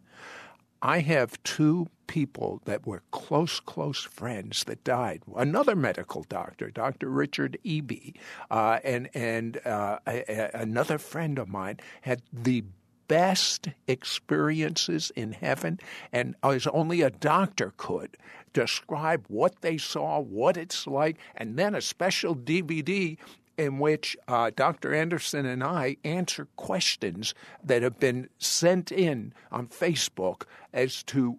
I 0.82 1.00
have 1.00 1.42
two 1.42 1.88
people 2.06 2.62
that 2.64 2.86
were 2.86 3.02
close, 3.10 3.60
close 3.60 4.02
friends 4.02 4.64
that 4.64 4.84
died. 4.84 5.22
Another 5.36 5.74
medical 5.74 6.24
doctor, 6.28 6.70
Dr. 6.70 7.08
Richard 7.08 7.58
Eby, 7.64 8.14
uh, 8.50 8.78
and 8.84 9.08
and 9.14 9.64
uh, 9.66 9.98
a, 10.06 10.24
a, 10.28 10.50
another 10.54 10.98
friend 10.98 11.38
of 11.38 11.48
mine 11.48 11.78
had 12.02 12.22
the 12.32 12.64
best 13.08 13.68
experiences 13.86 15.10
in 15.16 15.32
heaven, 15.32 15.80
and 16.12 16.34
as 16.42 16.66
only 16.68 17.02
a 17.02 17.10
doctor 17.10 17.72
could 17.76 18.16
describe 18.52 19.24
what 19.28 19.60
they 19.62 19.78
saw, 19.78 20.20
what 20.20 20.56
it's 20.56 20.86
like, 20.86 21.16
and 21.36 21.56
then 21.56 21.74
a 21.74 21.80
special 21.80 22.36
DVD 22.36 23.16
in 23.58 23.78
which 23.80 24.16
uh, 24.28 24.50
Dr. 24.54 24.94
Anderson 24.94 25.44
and 25.44 25.62
I 25.62 25.96
answer 26.04 26.46
questions 26.56 27.34
that 27.62 27.82
have 27.82 27.98
been 27.98 28.28
sent 28.38 28.92
in 28.92 29.34
on 29.50 29.66
Facebook 29.66 30.44
as 30.72 31.02
to 31.04 31.38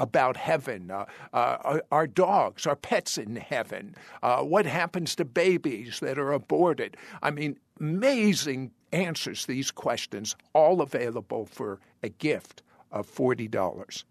about 0.00 0.36
heaven, 0.36 0.90
uh, 0.90 1.04
uh, 1.32 1.78
our 1.92 2.08
dogs, 2.08 2.66
our 2.66 2.74
pets 2.74 3.16
in 3.16 3.36
heaven, 3.36 3.94
uh, 4.22 4.42
what 4.42 4.66
happens 4.66 5.14
to 5.14 5.24
babies 5.24 6.00
that 6.00 6.18
are 6.18 6.32
aborted. 6.32 6.96
I 7.22 7.30
mean, 7.30 7.58
amazing 7.78 8.72
answers 8.92 9.46
these 9.46 9.70
questions, 9.70 10.34
all 10.54 10.82
available 10.82 11.46
for 11.46 11.78
a 12.02 12.08
gift 12.08 12.62
of 12.90 13.08
$40. 13.08 14.04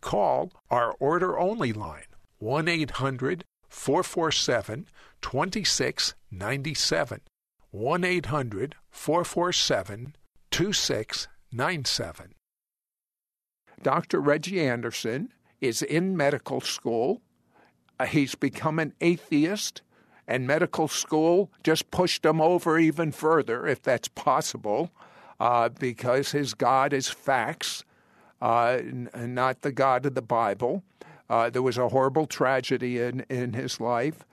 Call 0.00 0.50
our 0.70 0.92
order 0.98 1.38
only 1.38 1.74
line, 1.74 2.06
1 2.38 2.68
800 2.68 3.44
447 3.72 4.86
2697. 5.22 7.20
1 7.70 8.04
800 8.04 8.74
447 8.90 10.16
2697. 10.50 12.34
Dr. 13.82 14.20
Reggie 14.20 14.60
Anderson 14.60 15.32
is 15.60 15.80
in 15.80 16.16
medical 16.16 16.60
school. 16.60 17.22
Uh, 17.98 18.04
he's 18.04 18.34
become 18.34 18.78
an 18.78 18.92
atheist, 19.00 19.80
and 20.28 20.46
medical 20.46 20.86
school 20.86 21.50
just 21.64 21.90
pushed 21.90 22.24
him 22.26 22.40
over 22.42 22.78
even 22.78 23.10
further, 23.10 23.66
if 23.66 23.82
that's 23.82 24.08
possible, 24.08 24.90
uh, 25.40 25.70
because 25.70 26.32
his 26.32 26.52
God 26.52 26.92
is 26.92 27.08
facts, 27.08 27.84
uh, 28.42 28.76
n- 28.78 29.08
not 29.14 29.62
the 29.62 29.72
God 29.72 30.04
of 30.04 30.14
the 30.14 30.22
Bible. 30.22 30.84
Uh, 31.32 31.48
there 31.48 31.62
was 31.62 31.78
a 31.78 31.88
horrible 31.88 32.26
tragedy 32.26 33.00
in, 33.00 33.24
in 33.30 33.54
his 33.54 33.80
life. 33.80 34.26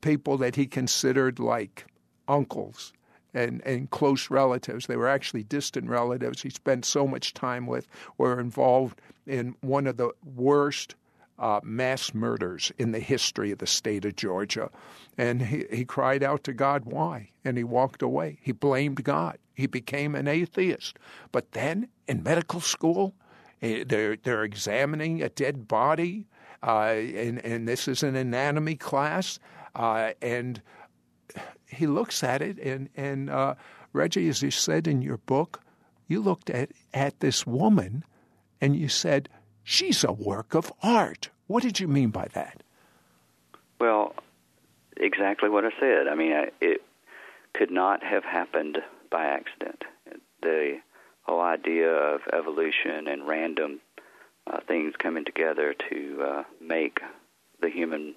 People 0.00 0.38
that 0.38 0.54
he 0.54 0.64
considered 0.64 1.40
like 1.40 1.86
uncles 2.28 2.92
and, 3.34 3.60
and 3.66 3.90
close 3.90 4.30
relatives. 4.30 4.86
They 4.86 4.94
were 4.94 5.08
actually 5.08 5.42
distant 5.42 5.88
relatives 5.88 6.40
he 6.40 6.50
spent 6.50 6.84
so 6.84 7.04
much 7.04 7.34
time 7.34 7.66
with, 7.66 7.88
were 8.16 8.38
involved 8.38 9.00
in 9.26 9.56
one 9.60 9.88
of 9.88 9.96
the 9.96 10.12
worst 10.36 10.94
uh, 11.40 11.58
mass 11.64 12.14
murders 12.14 12.70
in 12.78 12.92
the 12.92 13.00
history 13.00 13.50
of 13.50 13.58
the 13.58 13.66
state 13.66 14.04
of 14.04 14.14
Georgia. 14.14 14.70
And 15.18 15.42
he, 15.42 15.64
he 15.72 15.84
cried 15.84 16.22
out 16.22 16.44
to 16.44 16.52
God, 16.52 16.84
why? 16.84 17.30
And 17.44 17.56
he 17.56 17.64
walked 17.64 18.02
away. 18.02 18.38
He 18.40 18.52
blamed 18.52 19.02
God. 19.02 19.36
He 19.54 19.66
became 19.66 20.14
an 20.14 20.28
atheist. 20.28 20.96
But 21.32 21.50
then 21.52 21.88
in 22.06 22.22
medical 22.22 22.60
school, 22.60 23.16
they're, 23.60 24.16
they're 24.16 24.44
examining 24.44 25.22
a 25.22 25.28
dead 25.28 25.68
body, 25.68 26.26
uh, 26.62 26.94
and, 26.94 27.44
and 27.44 27.68
this 27.68 27.88
is 27.88 28.02
an 28.02 28.16
anatomy 28.16 28.76
class. 28.76 29.38
Uh, 29.74 30.12
and 30.20 30.60
he 31.66 31.86
looks 31.86 32.22
at 32.24 32.42
it, 32.42 32.58
and 32.58 32.88
and 32.96 33.30
uh, 33.30 33.54
Reggie, 33.92 34.28
as 34.28 34.42
you 34.42 34.50
said 34.50 34.86
in 34.86 35.02
your 35.02 35.18
book, 35.18 35.60
you 36.08 36.20
looked 36.20 36.50
at 36.50 36.70
at 36.92 37.20
this 37.20 37.46
woman, 37.46 38.04
and 38.60 38.76
you 38.76 38.88
said 38.88 39.28
she's 39.62 40.04
a 40.04 40.12
work 40.12 40.54
of 40.54 40.72
art. 40.82 41.30
What 41.46 41.62
did 41.62 41.80
you 41.80 41.88
mean 41.88 42.10
by 42.10 42.28
that? 42.34 42.62
Well, 43.80 44.14
exactly 44.96 45.48
what 45.48 45.64
I 45.64 45.70
said. 45.80 46.06
I 46.08 46.14
mean, 46.14 46.32
it 46.60 46.82
could 47.54 47.70
not 47.70 48.02
have 48.02 48.24
happened 48.24 48.78
by 49.10 49.24
accident. 49.24 49.84
The 50.42 50.78
whole 51.30 51.40
idea 51.40 51.88
of 51.88 52.22
evolution 52.32 53.06
and 53.06 53.28
random 53.28 53.80
uh, 54.48 54.58
things 54.66 54.94
coming 54.98 55.24
together 55.24 55.74
to 55.88 56.22
uh, 56.22 56.42
make 56.60 56.98
the 57.60 57.70
human 57.70 58.14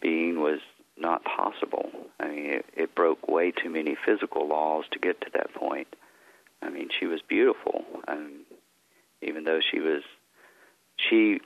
being 0.00 0.38
was 0.40 0.60
not 0.96 1.24
possible. 1.24 1.90
I 2.20 2.28
mean, 2.28 2.46
it, 2.46 2.66
it 2.76 2.94
broke 2.94 3.26
way 3.26 3.50
too 3.50 3.68
many 3.68 3.96
physical 4.06 4.48
laws 4.48 4.84
to 4.92 5.00
get 5.00 5.20
to 5.22 5.30
that 5.34 5.54
point. 5.54 5.88
I 6.62 6.70
mean, 6.70 6.88
she 7.00 7.06
was 7.06 7.20
beautiful, 7.28 7.84
um, 8.06 8.44
even 9.22 9.42
though 9.42 9.60
she 9.60 9.80
was, 9.80 10.02
she, 10.96 11.40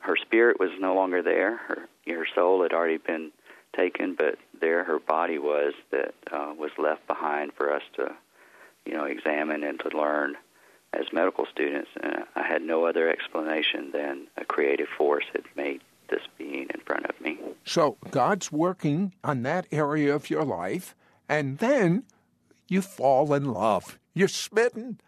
her 0.00 0.16
spirit 0.16 0.58
was 0.58 0.70
no 0.80 0.94
longer 0.94 1.22
there. 1.22 1.58
Her 1.68 1.88
her 2.06 2.26
soul 2.34 2.62
had 2.62 2.72
already 2.72 2.98
been 2.98 3.30
taken, 3.76 4.14
but 4.16 4.36
there 4.58 4.84
her 4.84 5.00
body 5.00 5.38
was 5.38 5.74
that 5.90 6.14
uh, 6.32 6.54
was 6.56 6.70
left 6.78 7.06
behind 7.06 7.52
for 7.52 7.72
us 7.74 7.82
to, 7.96 8.14
you 8.86 8.94
know, 8.94 9.04
examine 9.04 9.62
and 9.62 9.78
to 9.80 9.96
learn 9.96 10.36
as 10.98 11.12
medical 11.12 11.46
students, 11.46 11.90
and 12.02 12.24
I 12.34 12.42
had 12.42 12.62
no 12.62 12.86
other 12.86 13.08
explanation 13.08 13.90
than 13.92 14.26
a 14.36 14.44
creative 14.44 14.88
force 14.96 15.24
had 15.32 15.44
made 15.56 15.82
this 16.08 16.22
being 16.38 16.68
in 16.72 16.80
front 16.84 17.06
of 17.06 17.20
me. 17.20 17.38
So 17.64 17.96
God's 18.10 18.52
working 18.52 19.12
on 19.24 19.42
that 19.42 19.66
area 19.72 20.14
of 20.14 20.30
your 20.30 20.44
life, 20.44 20.94
and 21.28 21.58
then 21.58 22.04
you 22.68 22.82
fall 22.82 23.32
in 23.34 23.52
love. 23.52 23.98
You're 24.14 24.28
smitten. 24.28 25.00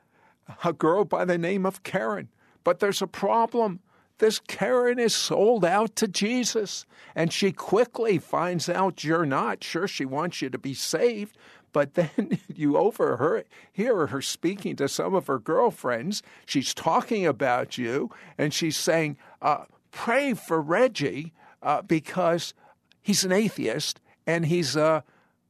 A 0.64 0.72
girl 0.72 1.04
by 1.04 1.24
the 1.24 1.38
name 1.38 1.66
of 1.66 1.82
Karen. 1.82 2.28
But 2.64 2.80
there's 2.80 3.02
a 3.02 3.06
problem. 3.06 3.80
This 4.18 4.40
Karen 4.40 4.98
is 4.98 5.14
sold 5.14 5.64
out 5.64 5.94
to 5.96 6.08
Jesus, 6.08 6.84
and 7.14 7.32
she 7.32 7.52
quickly 7.52 8.18
finds 8.18 8.68
out 8.68 9.04
you're 9.04 9.26
not. 9.26 9.62
Sure, 9.62 9.86
she 9.86 10.04
wants 10.04 10.42
you 10.42 10.50
to 10.50 10.58
be 10.58 10.74
saved, 10.74 11.36
but 11.72 11.94
then 11.94 12.38
you 12.54 12.76
overhear 12.76 13.44
hear 13.72 14.06
her 14.06 14.22
speaking 14.22 14.76
to 14.76 14.88
some 14.88 15.14
of 15.14 15.26
her 15.26 15.38
girlfriends. 15.38 16.22
She's 16.46 16.74
talking 16.74 17.26
about 17.26 17.78
you, 17.78 18.10
and 18.36 18.52
she's 18.52 18.76
saying, 18.76 19.16
uh, 19.42 19.64
"Pray 19.90 20.34
for 20.34 20.60
Reggie 20.60 21.32
uh, 21.62 21.82
because 21.82 22.54
he's 23.02 23.24
an 23.24 23.32
atheist 23.32 24.00
and 24.26 24.46
he's 24.46 24.76
uh, 24.76 25.02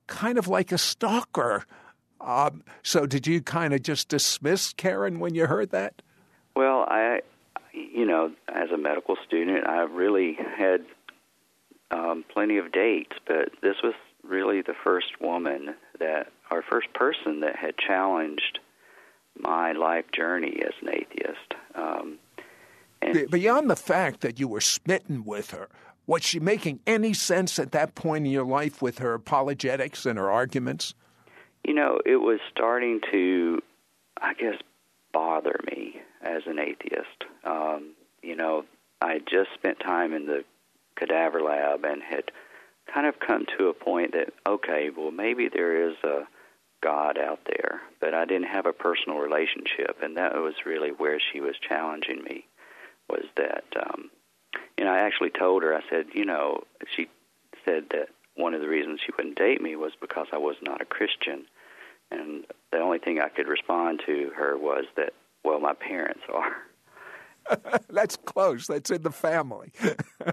kind 0.06 0.38
of 0.38 0.48
like 0.48 0.72
a 0.72 0.78
stalker." 0.78 1.64
Um, 2.20 2.64
so, 2.82 3.06
did 3.06 3.26
you 3.26 3.40
kind 3.40 3.72
of 3.72 3.82
just 3.82 4.08
dismiss 4.08 4.72
Karen 4.72 5.20
when 5.20 5.34
you 5.34 5.46
heard 5.46 5.70
that? 5.70 6.02
Well, 6.56 6.84
I 6.88 7.20
you 7.72 8.04
know, 8.04 8.32
as 8.48 8.70
a 8.70 8.76
medical 8.76 9.16
student, 9.26 9.66
I 9.66 9.82
really 9.82 10.36
had 10.36 10.84
um, 11.90 12.24
plenty 12.32 12.58
of 12.58 12.72
dates, 12.72 13.16
but 13.26 13.50
this 13.62 13.76
was 13.82 13.94
really 14.28 14.62
the 14.62 14.74
first 14.84 15.20
woman 15.20 15.74
that, 15.98 16.28
or 16.50 16.62
first 16.62 16.92
person 16.94 17.40
that 17.40 17.56
had 17.56 17.76
challenged 17.78 18.58
my 19.38 19.72
life 19.72 20.04
journey 20.12 20.60
as 20.64 20.74
an 20.82 20.90
atheist. 20.94 21.54
Um, 21.74 22.18
and 23.00 23.30
Beyond 23.30 23.70
the 23.70 23.76
fact 23.76 24.20
that 24.22 24.40
you 24.40 24.48
were 24.48 24.60
smitten 24.60 25.24
with 25.24 25.52
her, 25.52 25.68
was 26.06 26.24
she 26.24 26.40
making 26.40 26.80
any 26.86 27.12
sense 27.12 27.58
at 27.58 27.72
that 27.72 27.94
point 27.94 28.26
in 28.26 28.32
your 28.32 28.44
life 28.44 28.82
with 28.82 28.98
her 28.98 29.14
apologetics 29.14 30.06
and 30.06 30.18
her 30.18 30.30
arguments? 30.30 30.94
You 31.64 31.74
know, 31.74 32.00
it 32.04 32.16
was 32.16 32.40
starting 32.50 33.00
to, 33.12 33.60
I 34.20 34.34
guess, 34.34 34.54
bother 35.12 35.60
me 35.70 36.00
as 36.22 36.42
an 36.46 36.58
atheist. 36.58 37.24
Um, 37.44 37.92
you 38.22 38.34
know, 38.34 38.64
I 39.00 39.18
just 39.18 39.50
spent 39.54 39.80
time 39.80 40.12
in 40.12 40.26
the 40.26 40.44
cadaver 40.96 41.40
lab 41.40 41.84
and 41.84 42.02
had 42.02 42.30
kind 42.92 43.06
of 43.06 43.20
come 43.20 43.46
to 43.58 43.68
a 43.68 43.74
point 43.74 44.12
that 44.12 44.32
okay, 44.46 44.90
well 44.94 45.10
maybe 45.10 45.48
there 45.48 45.90
is 45.90 45.96
a 46.04 46.22
God 46.82 47.18
out 47.18 47.40
there, 47.44 47.80
but 48.00 48.14
I 48.14 48.24
didn't 48.24 48.48
have 48.48 48.66
a 48.66 48.72
personal 48.72 49.18
relationship, 49.18 49.98
and 50.02 50.16
that 50.16 50.34
was 50.34 50.54
really 50.64 50.90
where 50.90 51.18
she 51.20 51.40
was 51.40 51.56
challenging 51.58 52.22
me. 52.22 52.46
Was 53.08 53.24
that 53.36 53.64
um, 53.80 54.10
you 54.76 54.84
know 54.84 54.92
I 54.92 54.98
actually 54.98 55.30
told 55.30 55.62
her 55.62 55.74
I 55.74 55.80
said 55.90 56.06
you 56.12 56.24
know 56.24 56.62
she 56.96 57.08
said 57.64 57.84
that 57.90 58.08
one 58.36 58.54
of 58.54 58.60
the 58.60 58.68
reasons 58.68 59.00
she 59.04 59.12
wouldn't 59.16 59.36
date 59.36 59.60
me 59.60 59.74
was 59.76 59.92
because 60.00 60.28
I 60.32 60.38
was 60.38 60.56
not 60.62 60.80
a 60.80 60.84
Christian, 60.84 61.46
and 62.10 62.44
the 62.70 62.78
only 62.78 62.98
thing 62.98 63.20
I 63.20 63.28
could 63.28 63.48
respond 63.48 64.02
to 64.06 64.30
her 64.36 64.56
was 64.56 64.84
that 64.96 65.12
well 65.44 65.60
my 65.60 65.74
parents 65.74 66.22
are. 66.32 66.56
That's 67.90 68.16
close. 68.16 68.66
That's 68.66 68.90
in 68.90 69.02
the 69.02 69.10
family. 69.10 69.72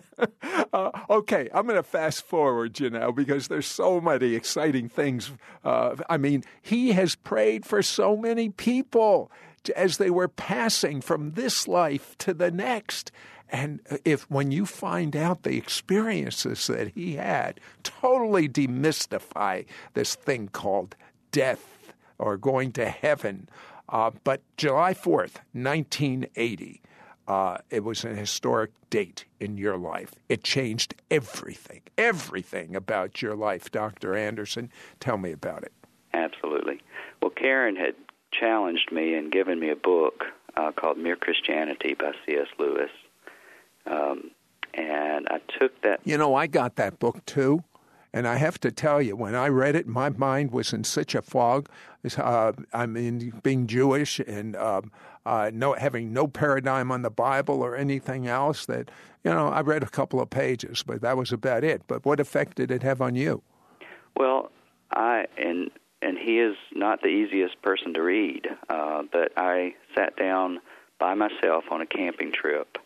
uh, 0.74 0.92
okay, 1.10 1.50
I'm 1.54 1.66
going 1.66 1.78
to 1.78 1.84
fast 1.84 2.24
forward, 2.24 2.80
you 2.80 2.90
know, 2.90 3.12
because 3.12 3.48
there's 3.48 3.68
so 3.68 4.02
many 4.02 4.36
exciting 4.36 4.90
things. 4.90 5.32
Uh, 5.64 5.96
I 6.10 6.18
mean, 6.18 6.44
he 6.62 6.92
has 6.94 7.16
prayed 7.16 7.66
for 7.66 7.82
so 7.82 8.16
many 8.16 8.50
people 8.50 9.32
as 9.76 9.98
they 9.98 10.10
were 10.10 10.28
passing 10.28 11.02
from 11.02 11.32
this 11.32 11.68
life 11.68 12.18
to 12.20 12.34
the 12.34 12.52
next. 12.52 13.12
And 13.50 13.80
if 14.04 14.30
when 14.30 14.52
you 14.52 14.66
find 14.66 15.16
out 15.16 15.44
the 15.44 15.58
experiences 15.58 16.68
that 16.68 16.90
he 16.90 17.16
had, 17.16 17.60
totally 17.84 18.50
demystify 18.50 19.66
this 19.94 20.16
thing 20.16 20.50
called 20.50 20.96
death 21.32 21.94
or 22.18 22.38
going 22.38 22.72
to 22.74 22.90
heaven. 22.90 23.50
Uh, 23.88 24.12
but 24.24 24.42
July 24.58 24.94
4th, 24.94 25.38
1980, 25.54 26.82
uh, 27.28 27.58
it 27.70 27.84
was 27.84 28.04
an 28.04 28.16
historic 28.16 28.72
date 28.90 29.26
in 29.40 29.58
your 29.58 29.78
life. 29.78 30.14
It 30.30 30.44
changed 30.44 30.96
everything, 31.10 31.82
everything 31.98 32.76
about 32.76 33.22
your 33.22 33.36
life, 33.36 33.72
Dr. 33.72 34.16
Anderson. 34.16 34.70
Tell 35.00 35.18
me 35.18 35.32
about 35.32 35.64
it. 35.64 35.72
Absolutely. 36.14 36.82
Well, 37.22 37.32
Karen 37.32 37.76
had 37.76 37.96
challenged 38.32 38.92
me 38.92 39.16
and 39.16 39.32
given 39.32 39.60
me 39.60 39.70
a 39.70 39.76
book 39.76 40.26
uh, 40.56 40.72
called 40.72 40.98
Mere 40.98 41.16
Christianity 41.16 41.94
by 41.94 42.12
C.S. 42.26 42.48
Lewis. 42.60 42.92
Um, 43.86 44.32
and 44.74 45.28
I 45.30 45.40
took 45.60 45.82
that. 45.82 46.02
You 46.04 46.18
know, 46.18 46.36
I 46.36 46.48
got 46.48 46.76
that 46.76 47.00
book 47.00 47.26
too. 47.26 47.64
And 48.16 48.30
I 48.30 48.38
have 48.38 48.62
to 48.62 48.72
tell 48.72 49.02
you, 49.02 49.14
when 49.18 49.36
I 49.36 49.50
read 49.50 49.76
it, 49.76 49.88
my 49.88 50.08
mind 50.08 50.52
was 50.52 50.72
in 50.72 50.86
such 50.86 51.16
a 51.16 51.22
fog. 51.22 51.68
Uh, 52.18 52.54
I 52.74 52.86
mean, 52.86 53.34
being 53.44 53.68
Jewish 53.68 54.20
and 54.22 54.56
um, 54.56 54.94
uh, 55.26 55.52
no 55.54 55.74
having 55.74 56.14
no 56.14 56.26
paradigm 56.26 56.94
on 56.94 57.02
the 57.02 57.10
Bible 57.10 57.62
or 57.62 57.76
anything 57.76 58.26
else. 58.26 58.68
That 58.68 58.90
you 59.26 59.32
know, 59.32 59.50
I 59.50 59.60
read 59.60 59.84
a 59.84 59.90
couple 59.90 60.22
of 60.22 60.30
pages, 60.30 60.82
but 60.82 61.02
that 61.02 61.18
was 61.18 61.34
about 61.34 61.66
it. 61.66 61.82
But 61.88 62.06
what 62.06 62.22
effect 62.22 62.56
did 62.56 62.72
it 62.72 62.84
have 62.84 63.02
on 63.02 63.16
you? 63.16 63.42
Well, 64.16 64.50
I 64.92 65.26
and 65.38 65.70
and 66.02 66.18
he 66.18 66.40
is 66.40 66.56
not 66.72 67.02
the 67.02 67.10
easiest 67.10 67.62
person 67.62 67.94
to 67.96 68.02
read, 68.02 68.48
uh, 68.70 69.04
but 69.12 69.34
I 69.36 69.76
sat 69.94 70.16
down 70.16 70.62
by 71.00 71.16
myself 71.16 71.66
on 71.70 71.82
a 71.82 71.86
camping 71.86 72.32
trip 72.32 72.78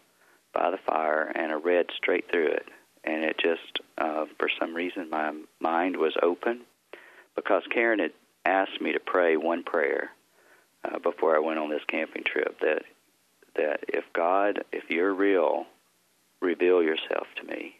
by 0.53 0.71
the 0.71 0.77
fire 0.77 1.31
and 1.35 1.51
I 1.51 1.55
read 1.55 1.91
straight 1.95 2.31
through 2.31 2.47
it, 2.47 2.65
and 3.03 3.23
it 3.23 3.38
just 3.38 3.79
uh, 3.97 4.25
for 4.38 4.49
some 4.59 4.73
reason 4.73 5.09
my 5.09 5.33
mind 5.59 5.97
was 5.97 6.13
open 6.21 6.62
because 7.35 7.63
Karen 7.71 7.99
had 7.99 8.12
asked 8.45 8.81
me 8.81 8.93
to 8.93 8.99
pray 8.99 9.38
one 9.38 9.63
prayer 9.63 10.12
uh, 10.83 10.99
before 10.99 11.35
I 11.35 11.39
went 11.39 11.59
on 11.59 11.69
this 11.69 11.83
camping 11.88 12.23
trip 12.23 12.59
that 12.62 12.83
that 13.55 13.83
if 13.88 14.05
God, 14.13 14.63
if 14.71 14.83
you're 14.89 15.13
real, 15.13 15.65
reveal 16.41 16.81
yourself 16.81 17.27
to 17.38 17.43
me. 17.43 17.75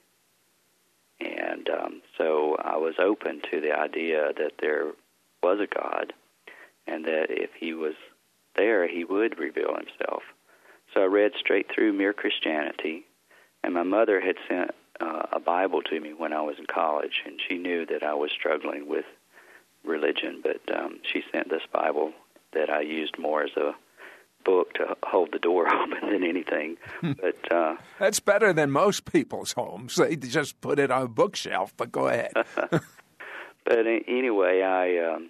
And 1.20 1.70
um, 1.70 2.02
so 2.18 2.56
I 2.60 2.78
was 2.78 2.96
open 3.00 3.42
to 3.52 3.62
the 3.62 3.74
idea 3.74 4.32
that 4.38 4.54
there 4.60 4.92
was 5.44 5.60
a 5.60 5.68
God, 5.74 6.14
and 6.88 7.06
that 7.06 7.28
if 7.30 7.52
He 7.58 7.74
was 7.74 7.94
there, 8.56 8.88
He 8.88 9.04
would 9.04 9.38
reveal 9.38 9.76
Himself. 9.76 10.24
So 10.94 11.02
I 11.02 11.06
read 11.06 11.32
straight 11.38 11.68
through 11.74 11.94
Mere 11.94 12.14
Christianity, 12.14 13.06
and 13.64 13.74
my 13.74 13.84
mother 13.84 14.20
had 14.22 14.36
sent 14.48 14.72
uh, 15.00 15.24
a 15.32 15.40
Bible 15.40 15.82
to 15.84 16.00
me 16.00 16.14
when 16.14 16.34
I 16.34 16.42
was 16.42 16.56
in 16.60 16.66
college, 16.66 17.24
and 17.26 17.40
she 17.48 17.58
knew 17.58 17.86
that 17.86 18.04
I 18.04 18.14
was 18.14 18.32
struggling 18.32 18.88
with 18.88 19.06
religion, 19.84 20.42
but 20.44 20.62
um, 20.78 21.00
she 21.04 21.24
sent 21.32 21.50
this 21.50 21.62
Bible 21.72 22.12
that 22.54 22.70
I 22.70 22.82
used 22.82 23.18
more 23.18 23.44
as 23.44 23.52
a 23.56 23.72
book 24.44 24.74
to 24.74 24.96
hold 25.04 25.30
the 25.32 25.40
door 25.40 25.68
open 25.74 26.10
than 26.12 26.24
anything. 26.24 26.78
But 27.02 27.52
uh, 27.52 27.76
that's 28.00 28.20
better 28.20 28.54
than 28.54 28.72
most 28.72 29.06
people's 29.06 29.54
homes. 29.54 29.96
They 29.96 30.16
just 30.16 30.60
put 30.62 30.80
it 30.80 30.92
on 30.92 31.04
a 31.04 31.08
bookshelf. 31.08 31.74
But 31.78 31.92
go 31.92 32.08
ahead. 32.08 32.34
but 33.64 33.86
anyway, 34.08 34.62
I 34.62 35.14
um, 35.14 35.30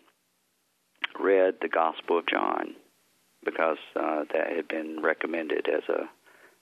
read 1.20 1.56
the 1.62 1.70
Gospel 1.70 2.20
of 2.20 2.28
John 2.28 2.76
because 3.44 3.78
uh, 3.96 4.26
that 4.34 4.56
had 4.56 4.68
been 4.68 5.02
recommended 5.02 5.68
as 5.68 5.84
a 5.90 6.10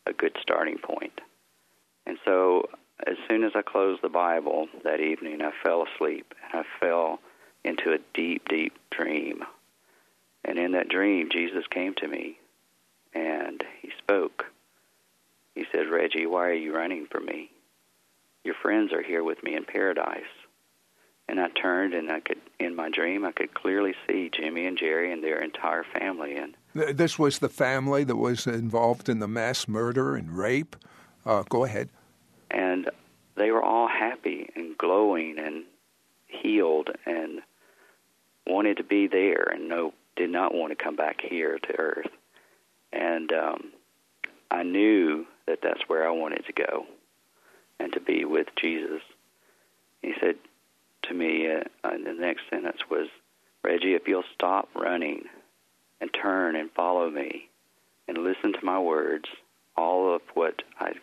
a 0.08 0.14
good 0.14 0.36
starting 0.42 0.78
point. 0.78 1.20
And 2.06 2.18
so, 2.26 2.70
as 3.06 3.16
soon 3.30 3.44
as 3.44 3.52
I 3.56 3.62
closed 3.62 4.02
the 4.02 4.10
Bible 4.10 4.68
that 4.84 5.00
evening, 5.00 5.42
I 5.42 5.52
fell 5.64 5.84
asleep 5.84 6.34
and 6.44 6.62
I 6.62 6.80
fell 6.80 7.20
into 7.64 7.92
a 7.92 8.00
deep, 8.14 8.48
deep 8.48 8.74
dream 8.90 9.44
and 10.48 10.58
in 10.58 10.72
that 10.72 10.88
dream, 10.88 11.30
Jesus 11.30 11.66
came 11.70 11.94
to 11.96 12.08
me 12.08 12.40
and 13.14 13.64
he 13.82 13.92
spoke. 13.98 14.46
He 15.54 15.66
said, 15.72 15.90
Reggie, 15.92 16.26
why 16.26 16.48
are 16.48 16.54
you 16.54 16.74
running 16.74 17.06
from 17.12 17.26
me? 17.26 17.52
Your 18.44 18.56
friends 18.62 18.94
are 18.94 19.02
here 19.02 19.24
with 19.24 19.44
me 19.44 19.56
in 19.56 19.66
paradise. 19.66 20.22
And 21.28 21.42
I 21.42 21.50
turned 21.50 21.94
and 21.94 22.10
I 22.10 22.22
could, 22.22 22.40
in 22.60 22.76
my 22.76 22.90
dream, 22.90 23.26
I 23.26 23.34
could 23.34 23.54
clearly 23.54 23.94
see 24.08 24.30
Jimmy 24.32 24.66
and 24.66 24.78
Jerry 24.78 25.12
and 25.12 25.22
their 25.22 25.42
entire 25.42 25.84
family. 25.84 26.38
And 26.38 26.56
this 26.74 27.20
was 27.20 27.40
the 27.40 27.50
family 27.50 28.06
that 28.06 28.16
was 28.16 28.48
involved 28.48 29.10
in 29.10 29.20
the 29.20 29.28
mass 29.28 29.68
murder 29.68 30.16
and 30.16 30.38
rape. 30.38 30.78
Uh, 31.26 31.44
go 31.50 31.66
ahead. 31.66 31.90
And 32.50 32.90
they 33.36 33.52
were 33.52 33.64
all 33.64 33.88
happy 33.88 34.50
and 34.56 34.78
glowing 34.78 35.38
and 35.40 35.64
healed 36.28 36.90
and 37.06 37.42
wanted 38.46 38.78
to 38.78 38.84
be 38.84 39.08
there 39.08 39.48
and 39.52 39.70
know 39.70 39.94
did 40.16 40.30
not 40.30 40.54
want 40.54 40.78
to 40.78 40.84
come 40.84 40.96
back 40.96 41.22
here 41.22 41.60
to 41.60 41.80
Earth. 41.80 42.10
And 42.92 43.32
um, 43.32 43.72
I 44.50 44.64
knew 44.64 45.26
that 45.46 45.60
that's 45.62 45.82
where 45.88 46.08
I 46.08 46.12
wanted 46.12 46.46
to 46.46 46.54
go 46.54 46.86
and 47.80 47.94
to 47.94 48.00
be 48.00 48.26
with 48.26 48.48
Jesus. 48.60 49.02
He 50.02 50.14
said 50.20 50.36
to 51.04 51.14
me, 51.14 51.50
uh, 51.52 51.64
the 51.84 52.16
next 52.18 52.42
sentence 52.50 52.80
was, 52.90 53.08
Reggie, 53.64 53.94
if 53.94 54.08
you'll 54.08 54.24
stop 54.34 54.70
running 54.76 55.24
and 56.02 56.10
turn 56.14 56.56
and 56.56 56.72
follow 56.72 57.10
me 57.10 57.50
and 58.08 58.18
listen 58.18 58.54
to 58.54 58.66
my 58.66 58.80
words, 58.80 59.26
all 59.76 60.16
of 60.16 60.22
what 60.34 60.62
I 60.80 60.94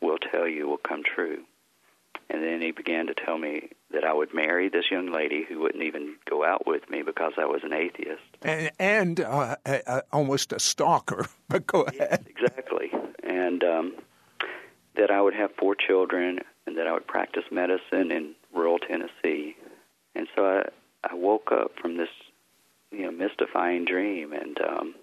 will 0.00 0.18
tell 0.18 0.46
you 0.46 0.68
will 0.68 0.78
come 0.78 1.02
true. 1.02 1.44
And 2.30 2.42
then 2.42 2.60
he 2.62 2.70
began 2.70 3.06
to 3.06 3.14
tell 3.14 3.36
me 3.36 3.70
that 3.90 4.04
I 4.04 4.12
would 4.12 4.32
marry 4.32 4.68
this 4.68 4.90
young 4.90 5.12
lady 5.12 5.44
who 5.46 5.60
wouldn't 5.60 5.84
even 5.84 6.16
go 6.28 6.44
out 6.44 6.66
with 6.66 6.88
me 6.88 7.02
because 7.02 7.32
I 7.38 7.44
was 7.44 7.62
an 7.64 7.72
atheist. 7.72 8.22
And, 8.42 8.70
and 8.78 9.20
uh, 9.20 9.56
almost 10.12 10.52
a 10.52 10.58
stalker. 10.58 11.26
But 11.48 11.66
go 11.66 11.82
ahead. 11.82 12.26
Yes, 12.26 12.48
exactly. 12.48 12.90
And 13.22 13.62
um, 13.62 13.92
that 14.96 15.10
I 15.10 15.20
would 15.20 15.34
have 15.34 15.50
four 15.58 15.74
children 15.74 16.40
and 16.66 16.76
that 16.78 16.86
I 16.86 16.92
would 16.92 17.06
practice 17.06 17.44
medicine 17.50 18.10
in 18.10 18.34
rural 18.52 18.78
Tennessee. 18.78 19.56
And 20.14 20.26
so 20.34 20.46
I, 20.46 21.08
I 21.08 21.14
woke 21.14 21.52
up 21.52 21.72
from 21.80 21.96
this, 21.96 22.08
you 22.90 23.02
know, 23.02 23.10
mystifying 23.10 23.84
dream, 23.84 24.32
and 24.32 24.58
um, 24.60 24.94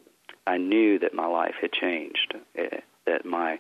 I 0.48 0.58
knew 0.58 0.98
that 1.00 1.14
my 1.14 1.28
life 1.28 1.56
had 1.62 1.72
changed, 1.72 2.34
uh, 2.58 2.78
that 3.06 3.26
my 3.26 3.60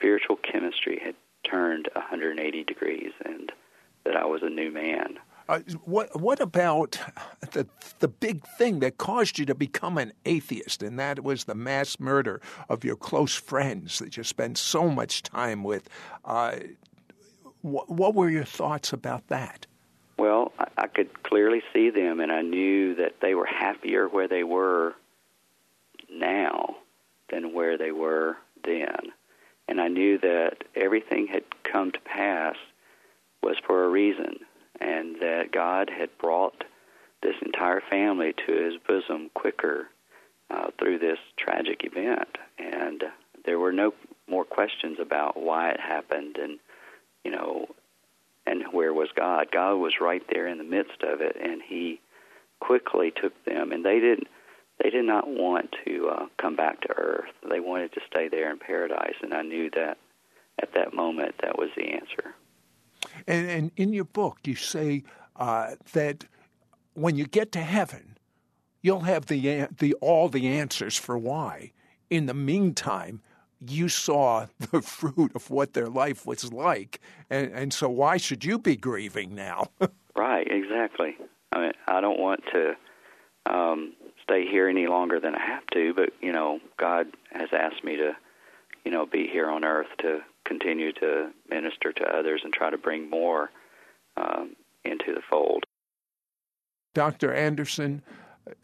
spiritual 0.00 0.36
chemistry 0.36 0.98
had 1.04 1.14
turned 1.44 1.88
180 1.94 2.64
degrees, 2.64 3.12
and 3.24 3.52
that 4.04 4.16
I 4.16 4.24
was 4.24 4.42
a 4.42 4.48
new 4.48 4.70
man. 4.70 5.18
Uh, 5.48 5.60
what 5.84 6.18
what 6.18 6.40
about 6.40 6.98
the 7.52 7.66
the 7.98 8.08
big 8.08 8.46
thing 8.46 8.78
that 8.80 8.98
caused 8.98 9.38
you 9.38 9.44
to 9.44 9.54
become 9.54 9.98
an 9.98 10.12
atheist, 10.24 10.82
and 10.82 10.98
that 10.98 11.22
was 11.22 11.44
the 11.44 11.54
mass 11.54 12.00
murder 12.00 12.40
of 12.68 12.84
your 12.84 12.96
close 12.96 13.34
friends 13.34 13.98
that 13.98 14.16
you 14.16 14.22
spent 14.22 14.56
so 14.56 14.88
much 14.88 15.22
time 15.22 15.64
with? 15.64 15.88
Uh, 16.24 16.56
what, 17.62 17.90
what 17.90 18.14
were 18.14 18.30
your 18.30 18.44
thoughts 18.44 18.92
about 18.92 19.26
that? 19.28 19.66
Well, 20.18 20.52
I, 20.58 20.66
I 20.78 20.86
could 20.86 21.22
clearly 21.24 21.62
see 21.74 21.90
them, 21.90 22.20
and 22.20 22.32
I 22.32 22.40
knew 22.40 22.94
that 22.94 23.16
they 23.20 23.34
were 23.34 23.46
happier 23.46 24.08
where 24.08 24.28
they 24.28 24.44
were 24.44 24.94
now 26.10 26.76
than 27.30 27.52
where 27.52 27.76
they 27.76 27.90
were 27.90 28.36
then. 28.64 29.12
And 29.70 29.80
I 29.80 29.86
knew 29.86 30.18
that 30.18 30.64
everything 30.74 31.28
had 31.28 31.44
come 31.62 31.92
to 31.92 32.00
pass 32.00 32.56
was 33.40 33.56
for 33.64 33.84
a 33.84 33.88
reason, 33.88 34.40
and 34.80 35.16
that 35.20 35.52
God 35.52 35.88
had 35.88 36.10
brought 36.18 36.64
this 37.22 37.36
entire 37.40 37.80
family 37.88 38.34
to 38.46 38.52
his 38.52 38.74
bosom 38.86 39.30
quicker 39.32 39.86
uh, 40.50 40.70
through 40.78 40.98
this 40.98 41.18
tragic 41.38 41.84
event. 41.84 42.36
And 42.58 43.04
there 43.44 43.60
were 43.60 43.72
no 43.72 43.94
more 44.28 44.44
questions 44.44 44.98
about 45.00 45.40
why 45.40 45.70
it 45.70 45.80
happened 45.80 46.36
and, 46.36 46.58
you 47.24 47.30
know, 47.30 47.66
and 48.46 48.64
where 48.72 48.92
was 48.92 49.10
God. 49.14 49.52
God 49.52 49.74
was 49.74 50.00
right 50.00 50.22
there 50.32 50.48
in 50.48 50.58
the 50.58 50.64
midst 50.64 51.02
of 51.02 51.20
it, 51.20 51.36
and 51.40 51.62
he 51.62 52.00
quickly 52.58 53.12
took 53.12 53.44
them, 53.44 53.70
and 53.70 53.84
they 53.84 54.00
didn't 54.00 54.28
they 54.82 54.90
did 54.90 55.04
not 55.04 55.28
want 55.28 55.74
to 55.86 56.08
uh, 56.08 56.26
come 56.38 56.56
back 56.56 56.80
to 56.82 56.88
earth. 56.96 57.30
They 57.48 57.60
wanted 57.60 57.92
to 57.92 58.00
stay 58.10 58.28
there 58.28 58.50
in 58.50 58.58
paradise, 58.58 59.14
and 59.22 59.34
I 59.34 59.42
knew 59.42 59.70
that 59.70 59.98
at 60.62 60.74
that 60.74 60.94
moment 60.94 61.34
that 61.42 61.58
was 61.58 61.70
the 61.76 61.84
answer. 61.84 62.34
And, 63.26 63.48
and 63.48 63.70
in 63.76 63.92
your 63.92 64.04
book, 64.04 64.38
you 64.44 64.54
say 64.54 65.04
uh, 65.36 65.72
that 65.92 66.24
when 66.94 67.16
you 67.16 67.26
get 67.26 67.52
to 67.52 67.60
heaven, 67.60 68.16
you'll 68.82 69.00
have 69.00 69.26
the 69.26 69.68
the 69.78 69.94
all 69.94 70.28
the 70.28 70.48
answers 70.48 70.96
for 70.96 71.18
why. 71.18 71.72
In 72.08 72.26
the 72.26 72.34
meantime, 72.34 73.20
you 73.60 73.88
saw 73.88 74.46
the 74.58 74.82
fruit 74.82 75.32
of 75.34 75.50
what 75.50 75.74
their 75.74 75.88
life 75.88 76.26
was 76.26 76.52
like, 76.52 77.00
and, 77.28 77.52
and 77.52 77.72
so 77.72 77.88
why 77.88 78.16
should 78.16 78.44
you 78.44 78.58
be 78.58 78.76
grieving 78.76 79.34
now? 79.34 79.68
right, 80.16 80.46
exactly. 80.50 81.16
I 81.52 81.60
mean, 81.60 81.72
I 81.88 82.00
don't 82.00 82.20
want 82.20 82.40
to 82.52 82.74
um, 83.46 83.94
stay 84.30 84.46
here 84.46 84.68
any 84.68 84.86
longer 84.86 85.18
than 85.18 85.34
I 85.34 85.44
have 85.44 85.66
to, 85.72 85.92
but 85.94 86.10
you 86.20 86.32
know, 86.32 86.60
God 86.78 87.08
has 87.32 87.48
asked 87.52 87.82
me 87.82 87.96
to, 87.96 88.12
you 88.84 88.92
know, 88.92 89.04
be 89.04 89.26
here 89.26 89.50
on 89.50 89.64
earth 89.64 89.88
to 89.98 90.20
continue 90.44 90.92
to 90.94 91.30
minister 91.48 91.92
to 91.92 92.04
others 92.04 92.42
and 92.44 92.52
try 92.52 92.70
to 92.70 92.78
bring 92.78 93.10
more 93.10 93.50
um, 94.16 94.54
into 94.84 95.12
the 95.14 95.20
fold. 95.28 95.64
Dr. 96.94 97.34
Anderson, 97.34 98.02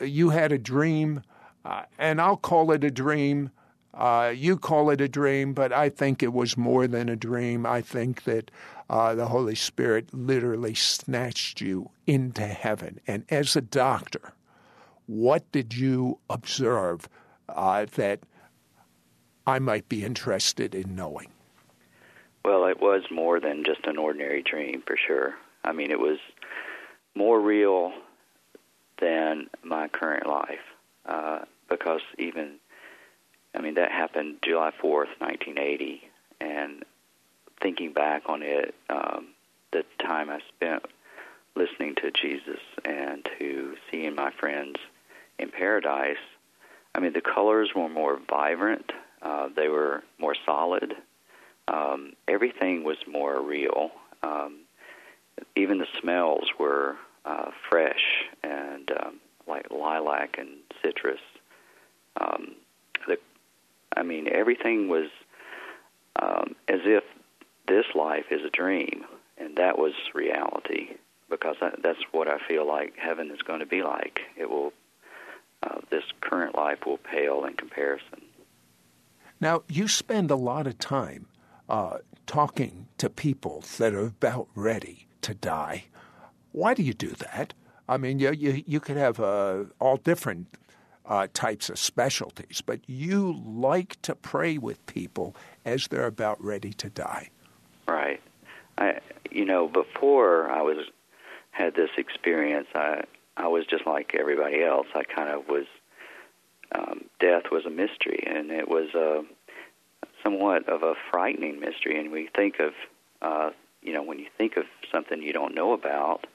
you 0.01 0.31
had 0.31 0.53
a 0.53 0.59
dream, 0.59 1.23
uh, 1.65 1.83
and 1.99 2.21
I'll 2.21 2.37
call 2.37 2.71
it 2.71 2.85
a 2.85 2.91
dream. 2.91 3.51
Uh, 3.93 4.33
you 4.35 4.57
call 4.57 4.91
it 4.91 5.01
a 5.01 5.09
dream, 5.09 5.53
but 5.53 5.73
I 5.73 5.89
think 5.89 6.23
it 6.23 6.33
was 6.33 6.57
more 6.57 6.87
than 6.87 7.09
a 7.09 7.17
dream. 7.17 7.67
I 7.67 7.81
think 7.81 8.25
that 8.25 8.51
uh, 8.91 9.15
the 9.15 9.27
Holy 9.27 9.55
Spirit 9.55 10.13
literally 10.13 10.75
snatched 10.75 11.61
you 11.61 11.91
into 12.07 12.43
heaven. 12.43 13.01
And 13.07 13.25
as 13.31 13.57
a 13.57 13.61
doctor, 13.61 14.35
what 15.07 15.51
did 15.53 15.75
you 15.75 16.19
observe 16.29 17.09
uh, 17.49 17.87
that 17.95 18.21
I 19.47 19.59
might 19.59 19.89
be 19.89 20.05
interested 20.05 20.75
in 20.75 20.95
knowing? 20.95 21.29
Well, 22.45 22.67
it 22.67 22.81
was 22.81 23.03
more 23.11 23.41
than 23.41 23.65
just 23.65 23.87
an 23.87 23.99
ordinary 23.99 24.43
dream, 24.43 24.83
for 24.87 24.97
sure. 24.97 25.35
I 25.65 25.73
mean, 25.73 25.91
it 25.91 25.99
was 25.99 26.19
more 27.15 27.41
real 27.41 27.93
than 29.01 29.49
my 29.65 29.89
current 29.89 30.27
life 30.27 30.61
uh, 31.07 31.41
because 31.69 32.03
even, 32.19 32.57
I 33.55 33.61
mean, 33.61 33.75
that 33.75 33.91
happened 33.91 34.37
July 34.43 34.71
4th, 34.83 35.19
1980, 35.19 36.03
and 36.41 36.85
thinking 37.61 37.93
back 37.93 38.23
on 38.27 38.43
it, 38.43 38.75
um, 38.91 39.29
the 39.73 39.85
time 39.99 40.31
I 40.31 40.41
spent 40.55 40.85
listening 41.57 41.95
to 41.97 42.11
Jesus 42.11 42.61
and 42.85 43.29
to 43.39 43.75
seeing 43.91 44.15
my 44.15 44.31
friends 44.31 44.77
in 45.39 45.51
Paradise, 45.51 46.17
I 46.95 47.01
mean, 47.01 47.13
the 47.13 47.21
colors 47.21 47.71
were 47.75 47.89
more 47.89 48.19
vibrant. 48.29 48.93
Uh, 49.23 49.49
they 49.55 49.69
were 49.69 50.03
more 50.19 50.35
solid. 50.47 50.95
Um, 51.69 52.13
everything 52.29 52.85
was 52.85 52.97
more 53.07 53.41
real. 53.43 53.91
Um, 54.23 54.61
even 55.55 55.79
the 55.79 55.87
smells 56.01 56.49
were 56.59 56.97
uh, 57.25 57.51
fresh 57.69 58.25
and 58.43 58.91
um, 58.91 59.21
like 59.47 59.71
lilac 59.71 60.37
and 60.39 60.49
citrus. 60.83 61.21
Um, 62.19 62.55
the, 63.07 63.19
I 63.97 64.03
mean, 64.03 64.29
everything 64.31 64.89
was 64.89 65.11
um, 66.21 66.55
as 66.69 66.81
if 66.85 67.05
this 67.69 67.85
life 67.95 68.27
is 68.31 68.43
a 68.45 68.51
dream, 68.51 69.05
and 69.37 69.57
that 69.57 69.79
was 69.79 69.93
reality 70.15 70.97
because 71.29 71.57
that's 71.83 71.99
what 72.13 72.29
I 72.29 72.39
feel 72.47 72.67
like 72.67 72.95
heaven 72.97 73.31
is 73.31 73.43
going 73.43 73.61
to 73.61 73.67
be 73.67 73.83
like. 73.83 74.21
It 74.37 74.49
will 74.49 74.73
uh, 75.63 75.81
this 75.91 76.05
current 76.21 76.55
life 76.55 76.87
will 76.87 76.99
pale 76.99 77.45
in 77.45 77.55
comparison. 77.55 78.23
Now, 79.41 79.63
you 79.69 79.89
spend 79.89 80.31
a 80.31 80.37
lot 80.37 80.67
of 80.67 80.79
time 80.79 81.27
uh, 81.69 81.99
talking 82.27 82.89
to 82.99 83.11
people 83.11 83.65
that 83.79 83.95
are 83.95 84.07
about 84.07 84.49
ready 84.55 85.07
to 85.23 85.35
die. 85.35 85.85
Why 86.53 86.75
do 86.75 86.83
you 86.83 86.95
do 86.95 87.11
that? 87.11 87.53
I 87.89 87.99
mean, 87.99 88.19
you, 88.19 88.33
you, 88.33 88.63
you 88.67 88.81
could 88.81 88.97
have 88.97 89.21
uh, 89.21 89.65
all 89.79 89.97
different 89.99 90.47
uh, 91.05 91.29
types 91.35 91.71
of 91.71 91.79
specialties, 91.79 92.63
but 92.65 92.81
you 92.87 93.41
like 93.45 94.01
to 94.03 94.15
pray 94.15 94.59
with 94.59 94.85
people 94.87 95.37
as 95.65 95.89
they're 95.89 96.07
about 96.07 96.43
ready 96.43 96.73
to 96.75 96.89
die. 96.91 97.31
Right. 97.87 98.21
I, 98.79 99.01
you 99.31 99.45
know, 99.45 99.69
before 99.69 100.51
I 100.51 100.63
was 100.63 100.79
had 101.51 101.75
this 101.75 101.91
experience, 101.97 102.67
I 102.75 103.05
I 103.37 103.49
was 103.49 103.67
just 103.67 103.87
like 103.87 104.15
everybody 104.19 104.63
else. 104.63 104.87
I 104.95 105.03
kind 105.05 105.31
of 105.31 105.49
was. 105.49 105.67
Um, 106.73 107.05
death 107.21 107.45
was 107.53 107.65
a 107.65 107.71
mystery, 107.71 108.25
and 108.27 108.51
it 108.51 108.69
was 108.69 108.93
a 108.95 109.23
somewhat 110.23 110.69
of 110.69 110.83
a 110.83 110.95
frightening 111.11 111.61
mystery. 111.61 111.99
And 111.99 112.11
we 112.11 112.29
think 112.35 112.59
of, 112.59 112.73
uh, 113.23 113.51
you 113.83 113.93
know, 113.93 114.03
when 114.03 114.19
you 114.19 114.27
think 114.37 114.57
of 114.57 114.65
something 114.93 115.23
you 115.23 115.33
don't 115.33 115.55
know 115.55 115.73
about, 115.73 116.27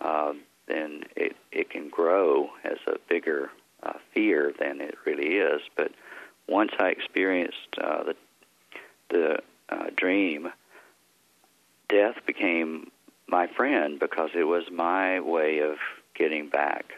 uh, 0.00 0.32
then 0.66 1.02
it 1.14 1.36
it 1.52 1.70
can 1.70 1.88
grow 1.88 2.48
as 2.64 2.78
a 2.86 2.96
bigger 3.08 3.50
uh, 3.82 3.94
fear 4.14 4.52
than 4.58 4.80
it 4.80 4.96
really 5.04 5.36
is. 5.36 5.60
But 5.76 5.92
once 6.48 6.72
I 6.78 6.88
experienced 6.88 7.78
uh, 7.80 8.04
the 8.04 8.14
the 9.10 9.38
uh, 9.68 9.86
dream, 9.96 10.48
death 11.88 12.16
became 12.26 12.90
my 13.28 13.46
friend 13.46 13.98
because 13.98 14.30
it 14.34 14.44
was 14.44 14.64
my 14.72 15.20
way 15.20 15.60
of 15.60 15.76
getting 16.16 16.48
back 16.48 16.92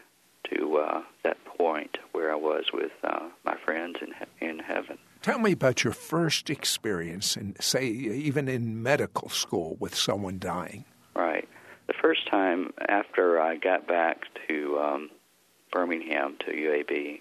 to 0.50 0.78
uh, 0.78 1.02
that 1.24 1.37
point 1.44 1.98
where 2.12 2.33
I 2.33 2.37
was 2.37 2.64
with 2.72 2.92
uh, 3.04 3.28
my 3.44 3.57
friends 3.64 3.96
in 4.00 4.14
in 4.46 4.59
heaven. 4.59 4.98
Tell 5.22 5.38
me 5.38 5.52
about 5.52 5.83
your 5.83 5.92
first 5.92 6.48
experience, 6.48 7.37
in, 7.37 7.57
say, 7.61 7.87
even 7.87 8.48
in 8.48 8.83
medical 8.83 9.28
school 9.28 9.76
with 9.81 9.94
someone 9.94 10.38
dying. 10.38 10.85
Right. 11.14 11.48
The 11.88 11.94
first 12.00 12.28
time 12.31 12.72
after 12.88 13.40
I 13.40 13.57
got 13.57 13.88
back 13.88 14.22
to 14.46 14.78
um, 14.78 15.11
Birmingham 15.72 16.37
to 16.46 16.52
UAB, 16.52 17.20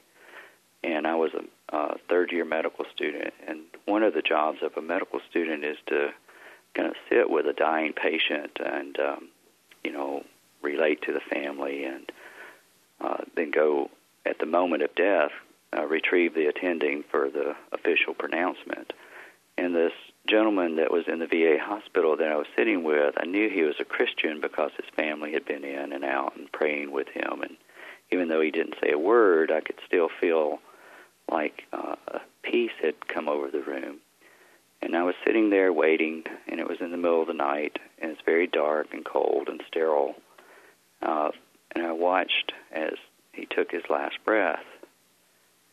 and 0.84 1.08
I 1.08 1.16
was 1.16 1.32
a 1.34 1.76
uh, 1.76 1.96
third 2.08 2.32
year 2.32 2.46
medical 2.46 2.86
student, 2.94 3.34
and 3.48 3.62
one 3.86 4.04
of 4.04 4.14
the 4.14 4.22
jobs 4.22 4.60
of 4.62 4.78
a 4.78 4.82
medical 4.82 5.20
student 5.30 5.64
is 5.66 5.78
to 5.88 6.10
kind 6.76 6.88
of 6.88 6.96
sit 7.10 7.30
with 7.30 7.46
a 7.48 7.54
dying 7.54 7.94
patient 7.94 8.52
and 8.64 9.00
um, 9.00 9.30
you 9.84 9.92
know 9.92 10.24
relate 10.62 11.02
to 11.04 11.14
the 11.14 11.20
family 11.20 11.86
and 11.86 12.12
uh, 13.00 13.18
then 13.36 13.52
go 13.52 13.90
at 14.26 14.40
the 14.40 14.46
moment 14.46 14.84
of 14.84 14.94
death, 14.96 15.32
uh, 15.78 15.86
retrieve 15.86 16.34
the 16.34 16.48
attending 16.48 17.04
for 17.10 17.30
the 17.30 17.56
official 17.72 18.14
pronouncement. 18.14 18.94
And 19.58 19.76
this 19.76 19.94
gentleman 20.28 20.76
that 20.76 20.92
was 20.92 21.06
in 21.08 21.20
the 21.20 21.28
VA 21.28 21.58
hospital 21.60 22.16
that 22.18 22.32
I 22.32 22.36
was 22.36 22.48
sitting 22.56 22.84
with, 22.84 23.16
I 23.18 23.26
knew 23.26 23.50
he 23.50 23.64
was 23.64 23.76
a 23.80 23.86
Christian 23.86 24.40
because 24.42 24.72
his 24.78 24.86
family 24.96 25.32
had 25.34 25.46
been 25.46 25.64
in 25.64 25.94
and 25.94 26.04
out 26.04 26.36
and 26.38 26.52
praying 26.52 26.92
with 26.92 27.08
him. 27.08 27.42
And 27.42 27.58
even 28.12 28.28
though 28.28 28.42
he 28.42 28.52
didn't 28.52 28.76
say 28.82 28.92
a 28.92 29.00
word, 29.00 29.52
I 29.52 29.62
could 29.62 29.80
still 29.86 30.10
feel 30.22 30.60
like 31.32 31.64
uh, 31.74 31.96
a 32.08 32.20
peace 32.44 32.72
had 32.82 33.08
come 33.08 33.28
over 33.28 33.50
the 33.50 33.62
room. 33.62 33.98
And 34.82 34.96
I 34.96 35.04
was 35.04 35.16
sitting 35.26 35.50
there 35.50 35.74
waiting, 35.74 36.24
and 36.48 36.60
it 36.60 36.68
was 36.68 36.78
in 36.80 36.92
the 36.92 36.98
middle 36.98 37.22
of 37.22 37.28
the 37.28 37.34
night, 37.34 37.80
and 38.00 38.12
it's 38.12 38.22
very 38.26 38.48
dark 38.48 38.94
and 38.94 39.04
cold 39.04 39.50
and 39.50 39.62
sterile. 39.68 40.16
Uh, 41.02 41.32
and 41.72 41.86
I 41.86 41.92
watched 41.92 42.54
as 42.72 42.94
he 43.34 43.46
took 43.46 43.72
his 43.72 43.84
last 43.90 44.18
breath. 44.26 44.64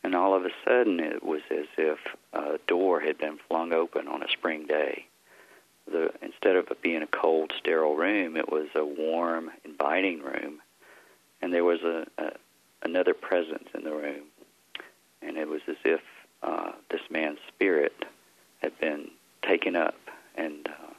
And 0.03 0.13
all 0.13 0.35
of 0.35 0.45
a 0.45 0.51
sudden, 0.63 0.99
it 0.99 1.23
was 1.23 1.41
as 1.49 1.65
if 1.77 1.97
a 2.33 2.59
door 2.67 2.99
had 2.99 3.17
been 3.17 3.39
flung 3.47 3.73
open 3.73 4.07
on 4.07 4.21
a 4.21 4.29
spring 4.29 4.67
day. 4.67 5.07
The, 5.91 6.11
instead 6.21 6.55
of 6.55 6.67
it 6.69 6.81
being 6.81 7.01
a 7.01 7.07
cold, 7.07 7.53
sterile 7.57 7.95
room, 7.95 8.37
it 8.37 8.51
was 8.51 8.67
a 8.75 8.85
warm, 8.85 9.51
inviting 9.63 10.21
room. 10.21 10.61
And 11.41 11.53
there 11.53 11.63
was 11.63 11.81
a, 11.81 12.05
a 12.17 12.31
another 12.83 13.13
presence 13.13 13.67
in 13.73 13.83
the 13.83 13.91
room. 13.91 14.23
And 15.21 15.37
it 15.37 15.47
was 15.47 15.61
as 15.67 15.77
if 15.83 16.01
uh, 16.43 16.73
this 16.91 17.01
man's 17.09 17.39
spirit 17.47 18.05
had 18.59 18.79
been 18.79 19.09
taken 19.41 19.75
up 19.75 19.95
and 20.35 20.67
uh, 20.67 20.93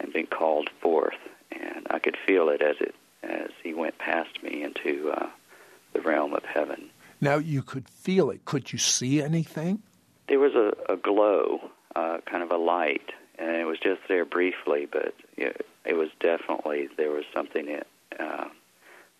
and 0.00 0.12
been 0.12 0.26
called 0.26 0.68
forth, 0.80 1.18
and 1.52 1.86
I 1.90 1.98
could 1.98 2.16
feel 2.26 2.48
it 2.48 2.60
as 2.60 2.76
it 2.80 2.94
as 3.22 3.50
he 3.62 3.74
went 3.74 3.98
past 3.98 4.42
me 4.42 4.62
into 4.62 5.10
uh, 5.10 5.28
the 5.92 6.00
realm 6.00 6.34
of 6.34 6.44
heaven. 6.44 6.90
Now 7.20 7.36
you 7.36 7.62
could 7.62 7.88
feel 7.88 8.30
it. 8.30 8.44
Could 8.44 8.72
you 8.72 8.78
see 8.78 9.22
anything? 9.22 9.82
There 10.28 10.40
was 10.40 10.54
a, 10.54 10.72
a 10.92 10.96
glow, 10.96 11.70
uh, 11.94 12.18
kind 12.26 12.42
of 12.42 12.50
a 12.50 12.56
light, 12.56 13.12
and 13.38 13.50
it 13.56 13.64
was 13.64 13.78
just 13.78 14.00
there 14.08 14.24
briefly, 14.24 14.88
but 14.90 15.14
it, 15.36 15.66
it 15.84 15.94
was 15.94 16.08
definitely 16.20 16.88
there 16.96 17.10
was 17.10 17.24
something 17.32 17.66
that 17.66 17.86
uh, 18.18 18.48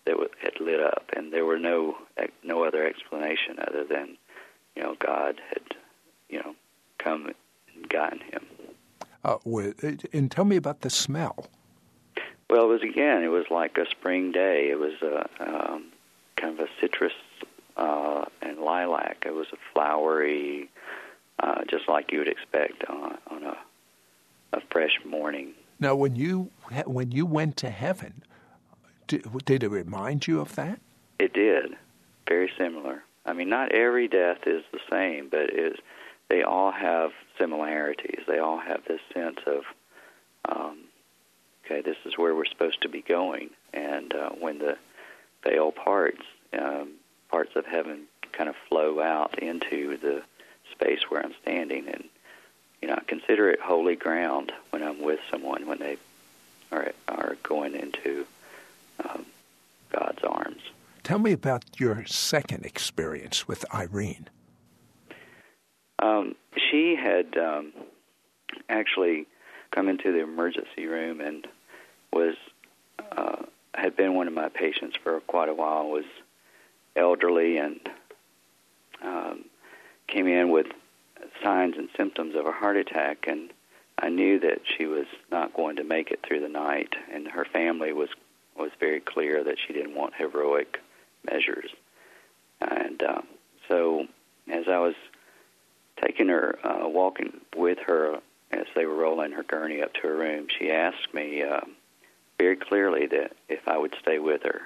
that 0.05 0.17
was, 0.17 0.29
had 0.41 0.59
lit 0.59 0.79
up, 0.79 1.09
and 1.15 1.31
there 1.31 1.45
were 1.45 1.59
no 1.59 1.95
no 2.43 2.63
other 2.63 2.85
explanation 2.85 3.57
other 3.59 3.83
than 3.83 4.17
you 4.75 4.83
know 4.83 4.95
God 4.99 5.39
had 5.49 5.63
you 6.29 6.39
know 6.39 6.55
come 6.97 7.27
and 7.27 7.89
gotten 7.89 8.19
him. 8.19 8.45
Uh, 9.23 9.37
and 10.11 10.29
tell 10.29 10.45
me 10.45 10.57
about 10.57 10.81
the 10.81 10.89
smell. 10.89 11.47
Well, 12.53 12.65
it 12.65 12.67
was 12.67 12.83
again. 12.83 13.23
It 13.23 13.29
was 13.29 13.45
like 13.49 13.79
a 13.79 13.89
spring 13.89 14.31
day. 14.31 14.69
It 14.69 14.77
was 14.77 14.93
a 15.01 15.27
um, 15.39 15.85
kind 16.35 16.53
of 16.53 16.63
a 16.63 16.69
citrus 16.79 17.13
uh, 17.77 18.25
and 18.43 18.59
lilac. 18.59 19.23
It 19.25 19.33
was 19.33 19.47
a 19.51 19.57
flowery, 19.73 20.69
uh, 21.39 21.63
just 21.67 21.89
like 21.89 22.11
you 22.11 22.19
would 22.19 22.27
expect 22.27 22.87
on, 22.87 23.17
on 23.31 23.43
a 23.43 23.57
a 24.55 24.61
fresh 24.69 24.99
morning. 25.03 25.53
Now, 25.79 25.95
when 25.95 26.15
you 26.15 26.51
when 26.85 27.11
you 27.11 27.25
went 27.25 27.57
to 27.57 27.71
heaven, 27.71 28.21
did, 29.07 29.25
did 29.45 29.63
it 29.63 29.69
remind 29.69 30.27
you 30.27 30.39
of 30.39 30.53
that? 30.53 30.79
It 31.17 31.33
did. 31.33 31.75
Very 32.27 32.51
similar. 32.55 33.03
I 33.25 33.33
mean, 33.33 33.49
not 33.49 33.71
every 33.71 34.07
death 34.07 34.45
is 34.45 34.61
the 34.71 34.79
same, 34.91 35.27
but 35.31 35.49
is 35.49 35.77
they 36.29 36.43
all 36.43 36.71
have 36.71 37.13
similarities. 37.39 38.19
They 38.27 38.37
all 38.37 38.59
have 38.59 38.81
this 38.87 39.01
sense 39.11 39.39
of, 39.47 39.63
um, 40.47 40.82
okay, 41.73 41.81
this 41.81 41.97
is 42.05 42.17
where 42.17 42.35
we're 42.35 42.45
supposed 42.45 42.81
to 42.81 42.89
be 42.89 43.01
going. 43.01 43.49
And 43.73 44.13
uh, 44.13 44.29
when 44.31 44.59
the 44.59 44.77
veil 45.43 45.71
parts, 45.71 46.21
um, 46.57 46.93
parts 47.29 47.51
of 47.55 47.65
heaven 47.65 48.03
kind 48.31 48.49
of 48.49 48.55
flow 48.69 49.01
out 49.01 49.39
into 49.39 49.97
the 49.97 50.23
space 50.71 51.01
where 51.09 51.23
I'm 51.23 51.33
standing, 51.41 51.87
and 51.87 52.05
you 52.81 52.87
know, 52.87 52.95
I 52.95 53.03
consider 53.05 53.49
it 53.49 53.59
holy 53.59 53.95
ground 53.95 54.51
when 54.71 54.83
I'm 54.83 55.01
with 55.01 55.19
someone 55.31 55.67
when 55.67 55.79
they 55.79 55.97
are 56.71 56.91
are 57.07 57.37
going 57.43 57.75
into 57.75 58.25
um, 59.03 59.25
God's 59.91 60.23
arms. 60.23 60.61
Tell 61.03 61.19
me 61.19 61.33
about 61.33 61.79
your 61.79 62.05
second 62.05 62.65
experience 62.65 63.47
with 63.47 63.65
Irene. 63.73 64.29
Um, 65.99 66.35
she 66.71 66.95
had 66.95 67.37
um, 67.37 67.73
actually 68.69 69.27
come 69.71 69.89
into 69.89 70.11
the 70.11 70.21
emergency 70.21 70.85
room 70.85 71.19
and 71.19 71.47
was 72.13 72.35
uh, 73.11 73.43
had 73.73 73.95
been 73.95 74.13
one 74.13 74.27
of 74.27 74.33
my 74.33 74.49
patients 74.49 74.95
for 75.01 75.19
quite 75.21 75.49
a 75.49 75.53
while. 75.53 75.87
Was 75.87 76.05
elderly 76.95 77.57
and 77.57 77.79
um, 79.01 79.45
came 80.07 80.27
in 80.27 80.49
with 80.49 80.67
signs 81.43 81.75
and 81.77 81.89
symptoms 81.97 82.35
of 82.35 82.45
a 82.45 82.51
heart 82.51 82.77
attack, 82.77 83.25
and 83.27 83.51
I 83.97 84.09
knew 84.09 84.39
that 84.39 84.61
she 84.65 84.85
was 84.85 85.05
not 85.31 85.53
going 85.53 85.77
to 85.77 85.83
make 85.83 86.11
it 86.11 86.19
through 86.25 86.41
the 86.41 86.49
night. 86.49 86.93
And 87.11 87.27
her 87.27 87.45
family 87.45 87.93
was 87.93 88.09
was 88.55 88.71
very 88.79 88.99
clear 88.99 89.43
that 89.43 89.57
she 89.65 89.73
didn't 89.73 89.95
want 89.95 90.13
heroic 90.15 90.79
measures. 91.29 91.71
And 92.61 93.01
uh, 93.01 93.21
so, 93.67 94.05
as 94.51 94.65
I 94.67 94.77
was 94.77 94.95
taking 96.03 96.27
her, 96.27 96.57
uh, 96.63 96.87
walking 96.87 97.41
with 97.55 97.79
her 97.87 98.19
as 98.51 98.65
they 98.75 98.85
were 98.85 98.95
rolling 98.95 99.31
her 99.31 99.43
gurney 99.43 99.81
up 99.81 99.93
to 99.95 100.01
her 100.01 100.15
room, 100.15 100.47
she 100.59 100.71
asked 100.71 101.13
me 101.13 101.41
uh, 101.41 101.61
very 102.43 102.57
clearly 102.57 103.07
that 103.07 103.31
if 103.47 103.67
I 103.67 103.77
would 103.77 103.95
stay 104.01 104.19
with 104.19 104.43
her, 104.43 104.61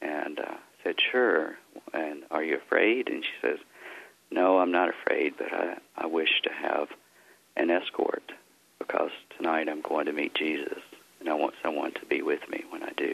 and 0.00 0.38
uh, 0.40 0.54
said, 0.82 0.96
"Sure." 1.12 1.58
And 1.92 2.22
are 2.30 2.42
you 2.42 2.56
afraid? 2.56 3.08
And 3.10 3.22
she 3.22 3.36
says, 3.42 3.58
"No, 4.30 4.58
I'm 4.60 4.72
not 4.72 4.88
afraid, 4.88 5.34
but 5.36 5.52
I 5.52 5.76
I 5.96 6.06
wish 6.06 6.40
to 6.44 6.50
have 6.50 6.88
an 7.56 7.70
escort 7.70 8.32
because 8.78 9.10
tonight 9.36 9.68
I'm 9.68 9.82
going 9.82 10.06
to 10.06 10.12
meet 10.12 10.34
Jesus, 10.34 10.82
and 11.20 11.28
I 11.28 11.34
want 11.34 11.54
someone 11.62 11.92
to 11.92 12.06
be 12.06 12.22
with 12.22 12.48
me 12.48 12.64
when 12.70 12.82
I 12.82 12.92
do." 12.96 13.12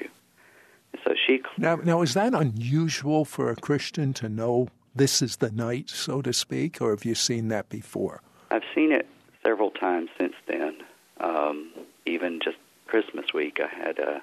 And 0.92 1.02
so 1.04 1.14
she 1.26 1.42
now 1.58 1.76
now 1.76 2.02
is 2.02 2.14
that 2.14 2.34
unusual 2.34 3.24
for 3.24 3.50
a 3.50 3.56
Christian 3.56 4.12
to 4.14 4.28
know 4.28 4.68
this 4.94 5.22
is 5.22 5.36
the 5.36 5.50
night, 5.50 5.90
so 5.90 6.22
to 6.22 6.32
speak, 6.32 6.80
or 6.80 6.90
have 6.90 7.04
you 7.04 7.16
seen 7.16 7.48
that 7.48 7.68
before? 7.68 8.22
I've 8.52 8.68
seen 8.76 8.92
it 8.92 9.08
several 9.42 9.72
times 9.72 10.08
since 10.16 10.36
then. 10.46 10.76
Um, 11.18 11.72
even 12.06 12.40
just 12.44 12.58
Christmas 12.94 13.34
week, 13.34 13.58
I 13.60 13.66
had 13.66 13.98
a 13.98 14.22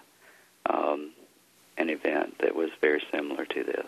um, 0.74 1.12
an 1.76 1.90
event 1.90 2.38
that 2.40 2.56
was 2.56 2.70
very 2.80 3.04
similar 3.12 3.44
to 3.44 3.64
this. 3.66 3.88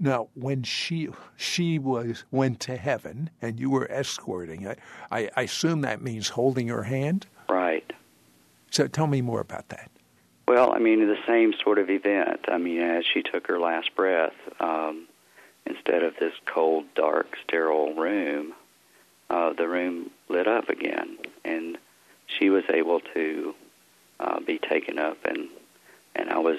Now, 0.00 0.26
when 0.34 0.64
she 0.64 1.10
she 1.36 1.78
was 1.78 2.24
went 2.32 2.58
to 2.62 2.76
heaven 2.76 3.30
and 3.40 3.60
you 3.60 3.70
were 3.70 3.88
escorting, 3.88 4.66
I, 4.66 4.74
I, 5.12 5.30
I 5.36 5.42
assume 5.42 5.82
that 5.82 6.02
means 6.02 6.30
holding 6.30 6.66
her 6.66 6.82
hand. 6.82 7.28
Right. 7.48 7.88
So 8.72 8.88
tell 8.88 9.06
me 9.06 9.22
more 9.22 9.42
about 9.42 9.68
that. 9.68 9.92
Well, 10.48 10.72
I 10.72 10.80
mean, 10.80 11.06
the 11.06 11.14
same 11.24 11.54
sort 11.62 11.78
of 11.78 11.88
event. 11.88 12.46
I 12.48 12.58
mean, 12.58 12.80
as 12.80 13.04
she 13.04 13.22
took 13.22 13.46
her 13.46 13.60
last 13.60 13.94
breath, 13.94 14.34
um, 14.58 15.06
instead 15.66 16.02
of 16.02 16.14
this 16.18 16.34
cold, 16.46 16.86
dark, 16.96 17.36
sterile 17.44 17.94
room, 17.94 18.54
uh, 19.30 19.52
the 19.52 19.68
room 19.68 20.10
lit 20.28 20.48
up 20.48 20.68
again, 20.68 21.18
and 21.44 21.78
she 22.26 22.50
was 22.50 22.64
able 22.72 23.00
to 23.14 23.54
uh, 24.20 24.40
be 24.40 24.58
taken 24.58 24.98
up, 24.98 25.18
and 25.24 25.48
and 26.14 26.30
I 26.30 26.38
was 26.38 26.58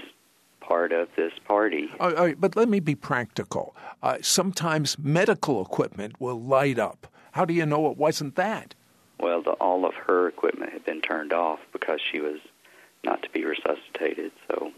part 0.59 0.91
of 0.91 1.07
this 1.15 1.33
party. 1.45 1.89
All 1.99 2.11
right, 2.11 2.39
but 2.39 2.55
let 2.55 2.69
me 2.69 2.79
be 2.79 2.95
practical. 2.95 3.75
Uh, 4.03 4.17
sometimes 4.21 4.99
medical 4.99 5.63
equipment 5.63 6.19
will 6.19 6.39
light 6.39 6.77
up. 6.77 7.07
How 7.31 7.45
do 7.45 7.53
you 7.53 7.65
know 7.65 7.89
it 7.89 7.97
wasn't 7.97 8.35
that? 8.35 8.75
Well, 9.19 9.41
the, 9.41 9.51
all 9.51 9.85
of 9.85 9.93
her 9.95 10.27
equipment 10.27 10.73
had 10.73 10.85
been 10.85 11.01
turned 11.01 11.33
off 11.33 11.59
because 11.71 11.99
she 12.11 12.19
was 12.19 12.39
not 13.03 13.23
to 13.23 13.29
be 13.29 13.45
resuscitated, 13.45 14.31
so 14.47 14.71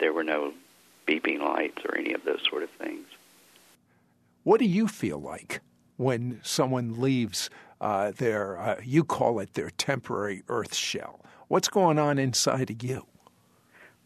there 0.00 0.12
were 0.12 0.24
no 0.24 0.52
beeping 1.06 1.40
lights 1.40 1.78
or 1.84 1.96
any 1.96 2.12
of 2.12 2.24
those 2.24 2.40
sort 2.48 2.62
of 2.62 2.70
things. 2.70 3.06
What 4.42 4.58
do 4.58 4.66
you 4.66 4.88
feel 4.88 5.18
like 5.18 5.60
when 5.96 6.40
someone 6.42 7.00
leaves 7.00 7.48
uh, 7.80 8.12
their, 8.12 8.58
uh, 8.58 8.80
you 8.82 9.04
call 9.04 9.38
it 9.40 9.54
their 9.54 9.70
temporary 9.70 10.42
earth 10.48 10.74
shell? 10.74 11.20
What's 11.48 11.68
going 11.68 11.98
on 11.98 12.18
inside 12.18 12.70
of 12.70 12.82
you? 12.82 13.06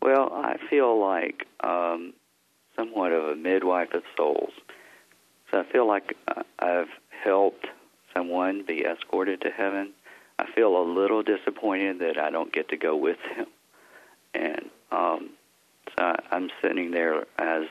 Well, 0.03 0.33
I 0.33 0.57
feel 0.69 0.99
like 0.99 1.47
um, 1.61 2.15
somewhat 2.77 3.13
of 3.13 3.25
a 3.25 3.37
midwife 3.37 3.93
of 3.93 4.03
souls. 4.17 4.53
So 5.51 5.61
I 5.61 5.65
feel 5.73 5.87
like 5.87 6.17
uh, 6.29 6.43
I've 6.59 6.89
helped 7.25 7.67
someone 8.15 8.65
be 8.67 8.85
escorted 8.85 9.41
to 9.43 9.51
heaven. 9.51 9.93
I 10.39 10.47
feel 10.55 10.77
a 10.77 10.85
little 10.85 11.23
disappointed 11.23 11.99
that 12.01 12.19
I 12.19 12.31
don't 12.31 12.53
get 12.53 12.71
to 12.71 12.77
go 12.77 12.97
with 12.97 13.19
them. 13.37 13.47
And 14.33 14.71
um, 14.91 15.31
so 15.89 16.05
I, 16.05 16.17
I'm 16.31 16.51
sitting 16.63 16.93
there 16.93 17.27
as 17.39 17.65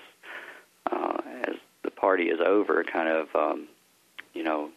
uh, 0.92 1.18
as 1.44 1.56
the 1.84 1.92
party 1.92 2.26
is 2.30 2.40
over, 2.46 2.84
kind 2.84 3.08
of, 3.10 3.28
um, 3.36 3.68
you 4.34 4.44
know, 4.44 4.70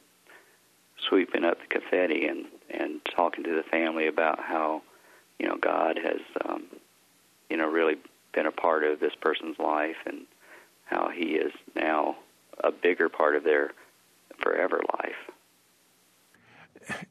sweeping 1.09 1.45
up 1.45 1.59
the 1.61 1.67
confetti 1.67 2.27
and 2.27 2.47
and 2.71 3.01
talking 3.05 3.45
to 3.45 3.55
the 3.55 3.63
family 3.63 4.07
about 4.07 4.41
how, 4.41 4.83
you 5.39 5.47
know, 5.47 5.57
God 5.57 5.99
has, 6.03 6.21
um, 6.47 6.65
you 7.51 7.57
know, 7.57 7.69
really 7.69 7.97
been 8.33 8.47
a 8.47 8.53
part 8.53 8.83
of 8.83 8.99
this 8.99 9.13
person's 9.21 9.59
life 9.59 9.97
and 10.07 10.23
how 10.87 11.11
he 11.11 11.35
is 11.35 11.53
now 11.77 12.17
a 12.65 12.73
bigger 12.73 13.09
part 13.11 13.37
of 13.37 13.45
their 13.45 13.73
forever 14.39 14.81
life. 14.99 15.33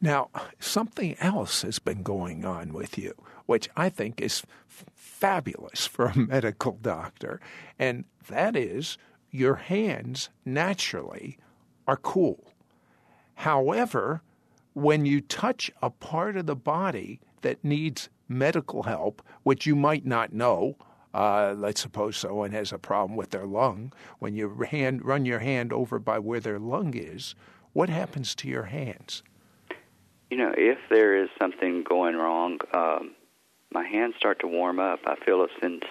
Now, 0.01 0.29
something 0.59 1.15
else 1.19 1.61
has 1.61 1.79
been 1.79 2.03
going 2.03 2.43
on 2.43 2.73
with 2.73 2.97
you, 2.97 3.13
which 3.45 3.69
I 3.77 3.89
think 3.89 4.19
is 4.19 4.43
f- 4.67 4.85
fabulous 4.95 5.87
for 5.87 6.07
a 6.07 6.17
medical 6.17 6.77
doctor, 6.81 7.39
and 7.79 8.05
that 8.27 8.55
is 8.55 8.97
your 9.29 9.55
hands 9.55 10.29
naturally 10.43 11.37
are 11.87 11.97
cool. 11.97 12.50
However, 13.35 14.21
when 14.73 15.05
you 15.05 15.21
touch 15.21 15.71
a 15.81 15.89
part 15.89 16.37
of 16.37 16.45
the 16.45 16.55
body 16.55 17.19
that 17.41 17.63
needs 17.63 18.09
medical 18.27 18.83
help, 18.83 19.21
which 19.43 19.65
you 19.65 19.75
might 19.75 20.05
not 20.05 20.33
know, 20.33 20.77
uh, 21.13 21.53
let's 21.57 21.81
suppose 21.81 22.15
someone 22.15 22.51
has 22.51 22.71
a 22.71 22.77
problem 22.77 23.17
with 23.17 23.31
their 23.31 23.45
lung. 23.45 23.91
When 24.19 24.35
you 24.35 24.61
hand, 24.69 25.03
run 25.03 25.25
your 25.25 25.39
hand 25.39 25.73
over 25.73 25.99
by 25.99 26.19
where 26.19 26.39
their 26.39 26.59
lung 26.59 26.93
is, 26.95 27.35
what 27.73 27.89
happens 27.89 28.33
to 28.35 28.47
your 28.47 28.63
hands? 28.63 29.23
You 30.29 30.37
know, 30.37 30.53
if 30.57 30.77
there 30.89 31.21
is 31.21 31.29
something 31.39 31.83
going 31.83 32.15
wrong, 32.15 32.59
um, 32.73 33.11
my 33.73 33.85
hands 33.85 34.15
start 34.17 34.39
to 34.39 34.47
warm 34.47 34.79
up. 34.79 34.99
I 35.05 35.15
feel 35.15 35.43
a 35.43 35.47
sense 35.59 35.83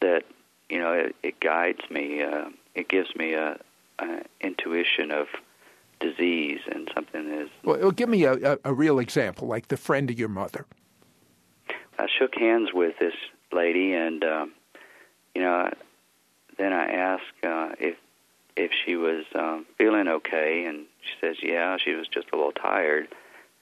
that 0.00 0.24
you 0.68 0.78
know 0.78 0.92
it, 0.92 1.16
it 1.22 1.40
guides 1.40 1.80
me. 1.90 2.22
Uh, 2.22 2.50
it 2.74 2.88
gives 2.88 3.14
me 3.16 3.34
a, 3.34 3.58
a 3.98 4.22
intuition 4.40 5.10
of 5.10 5.26
disease 6.02 6.60
and 6.70 6.90
something 6.94 7.32
is. 7.32 7.48
Well, 7.64 7.90
give 7.92 8.08
me 8.08 8.24
a, 8.24 8.34
a, 8.54 8.58
a 8.64 8.74
real 8.74 8.98
example, 8.98 9.48
like 9.48 9.68
the 9.68 9.76
friend 9.76 10.10
of 10.10 10.18
your 10.18 10.28
mother. 10.28 10.66
I 11.98 12.06
shook 12.18 12.34
hands 12.34 12.70
with 12.74 12.98
this 12.98 13.14
lady, 13.52 13.94
and 13.94 14.24
um, 14.24 14.52
you 15.34 15.42
know, 15.42 15.70
then 16.58 16.72
I 16.72 16.86
asked 16.86 17.44
uh, 17.44 17.70
if 17.78 17.96
if 18.56 18.70
she 18.84 18.96
was 18.96 19.24
um, 19.34 19.66
feeling 19.78 20.08
okay, 20.08 20.64
and 20.66 20.86
she 21.00 21.14
says, 21.20 21.36
"Yeah, 21.42 21.76
she 21.82 21.92
was 21.92 22.08
just 22.08 22.28
a 22.32 22.36
little 22.36 22.52
tired." 22.52 23.08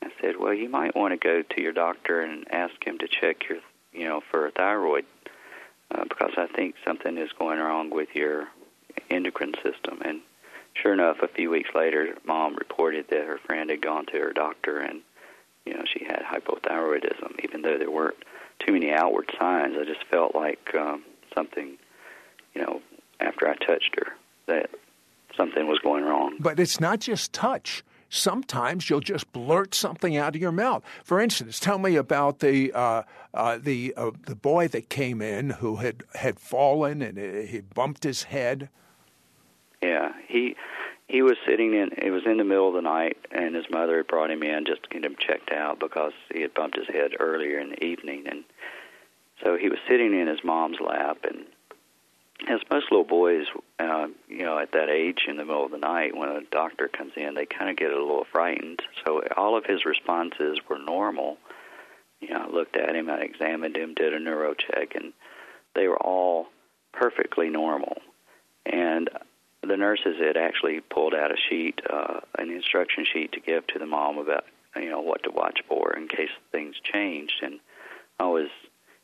I 0.02 0.08
said, 0.20 0.36
"Well, 0.38 0.54
you 0.54 0.68
might 0.68 0.96
want 0.96 1.12
to 1.12 1.18
go 1.18 1.42
to 1.42 1.62
your 1.62 1.72
doctor 1.72 2.20
and 2.20 2.46
ask 2.52 2.82
him 2.84 2.98
to 2.98 3.08
check 3.08 3.48
your, 3.48 3.58
you 3.92 4.04
know, 4.04 4.22
for 4.30 4.46
a 4.46 4.50
thyroid, 4.50 5.04
uh, 5.90 6.04
because 6.04 6.32
I 6.36 6.46
think 6.46 6.76
something 6.84 7.18
is 7.18 7.30
going 7.38 7.58
wrong 7.58 7.90
with 7.90 8.08
your 8.14 8.48
endocrine 9.10 9.54
system." 9.62 10.00
And 10.04 10.20
sure 10.74 10.92
enough, 10.92 11.18
a 11.22 11.28
few 11.28 11.50
weeks 11.50 11.70
later, 11.74 12.14
mom 12.24 12.54
reported 12.56 13.06
that 13.08 13.26
her 13.26 13.38
friend 13.38 13.70
had 13.70 13.82
gone 13.82 14.06
to 14.06 14.18
her 14.18 14.32
doctor 14.32 14.78
and 14.78 15.00
you 15.66 15.74
know 15.74 15.84
she 15.92 16.04
had 16.04 16.22
hypothyroidism, 16.22 17.44
even 17.44 17.62
though 17.62 17.78
there 17.78 17.90
weren't 17.90 18.16
too 18.58 18.72
many 18.72 18.92
outward 18.92 19.30
signs. 19.38 19.76
I 19.78 19.84
just 19.84 20.04
felt 20.10 20.34
like 20.34 20.74
um, 20.74 21.02
something, 21.34 21.76
you 22.54 22.62
know, 22.62 22.80
after 23.20 23.48
I 23.48 23.54
touched 23.56 23.96
her, 23.96 24.12
that 24.46 24.70
something 25.36 25.66
was 25.66 25.78
going 25.78 26.04
wrong. 26.04 26.36
But 26.38 26.60
it's 26.60 26.80
not 26.80 27.00
just 27.00 27.32
touch. 27.32 27.82
Sometimes 28.08 28.90
you'll 28.90 29.00
just 29.00 29.32
blurt 29.32 29.72
something 29.72 30.16
out 30.16 30.34
of 30.34 30.42
your 30.42 30.50
mouth. 30.50 30.82
For 31.04 31.20
instance, 31.20 31.60
tell 31.60 31.78
me 31.78 31.94
about 31.94 32.40
the 32.40 32.72
uh, 32.72 33.02
uh, 33.32 33.58
the 33.62 33.94
uh, 33.96 34.10
the 34.26 34.34
boy 34.34 34.66
that 34.68 34.88
came 34.88 35.22
in 35.22 35.50
who 35.50 35.76
had 35.76 36.02
had 36.14 36.40
fallen 36.40 37.02
and 37.02 37.48
he 37.48 37.60
bumped 37.60 38.02
his 38.02 38.24
head. 38.24 38.68
Yeah, 39.82 40.12
he 40.28 40.56
he 41.08 41.22
was 41.22 41.36
sitting 41.46 41.74
in 41.74 41.90
it 41.96 42.10
was 42.10 42.22
in 42.26 42.36
the 42.36 42.44
middle 42.44 42.68
of 42.68 42.74
the 42.74 42.82
night 42.82 43.16
and 43.30 43.54
his 43.54 43.64
mother 43.70 43.98
had 43.98 44.06
brought 44.06 44.30
him 44.30 44.42
in 44.42 44.64
just 44.66 44.82
to 44.84 44.88
get 44.90 45.04
him 45.04 45.16
checked 45.18 45.50
out 45.50 45.80
because 45.80 46.12
he 46.32 46.42
had 46.42 46.54
bumped 46.54 46.76
his 46.76 46.86
head 46.86 47.12
earlier 47.18 47.58
in 47.58 47.70
the 47.70 47.84
evening. 47.84 48.26
And 48.28 48.44
so 49.42 49.56
he 49.56 49.68
was 49.68 49.78
sitting 49.88 50.18
in 50.18 50.28
his 50.28 50.44
mom's 50.44 50.78
lap 50.80 51.18
and 51.24 51.46
as 52.48 52.60
most 52.70 52.86
little 52.90 53.04
boys 53.04 53.46
uh 53.78 54.06
you 54.28 54.44
know 54.44 54.58
at 54.58 54.72
that 54.72 54.88
age 54.88 55.26
in 55.28 55.36
the 55.36 55.44
middle 55.44 55.64
of 55.64 55.72
the 55.72 55.78
night 55.78 56.16
when 56.16 56.28
a 56.28 56.40
doctor 56.50 56.88
comes 56.88 57.12
in 57.16 57.34
they 57.34 57.46
kind 57.46 57.70
of 57.70 57.76
get 57.76 57.90
a 57.90 57.98
little 57.98 58.26
frightened. 58.30 58.82
So 59.04 59.22
all 59.36 59.56
of 59.56 59.64
his 59.64 59.86
responses 59.86 60.58
were 60.68 60.78
normal. 60.78 61.38
You 62.20 62.30
know 62.30 62.46
I 62.48 62.52
looked 62.54 62.76
at 62.76 62.94
him 62.94 63.08
I 63.08 63.20
examined 63.20 63.76
him 63.76 63.94
did 63.94 64.12
a 64.12 64.20
neuro 64.20 64.52
check 64.54 64.94
and 64.94 65.14
they 65.74 65.88
were 65.88 66.00
all 66.00 66.48
perfectly 66.92 67.48
normal. 67.48 67.96
And 68.66 69.08
the 69.62 69.76
nurses 69.76 70.16
had 70.18 70.36
actually 70.36 70.80
pulled 70.80 71.14
out 71.14 71.30
a 71.30 71.36
sheet, 71.48 71.80
uh, 71.88 72.20
an 72.38 72.50
instruction 72.50 73.04
sheet 73.10 73.32
to 73.32 73.40
give 73.40 73.66
to 73.68 73.78
the 73.78 73.86
mom 73.86 74.18
about 74.18 74.44
you 74.76 74.90
know 74.90 75.00
what 75.00 75.22
to 75.24 75.30
watch 75.30 75.60
for 75.68 75.92
in 75.96 76.08
case 76.08 76.30
things 76.52 76.76
changed. 76.82 77.42
And 77.42 77.60
I 78.18 78.26
was 78.26 78.48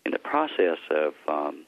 in 0.04 0.12
the 0.12 0.18
process 0.18 0.78
of 0.90 1.14
um, 1.28 1.66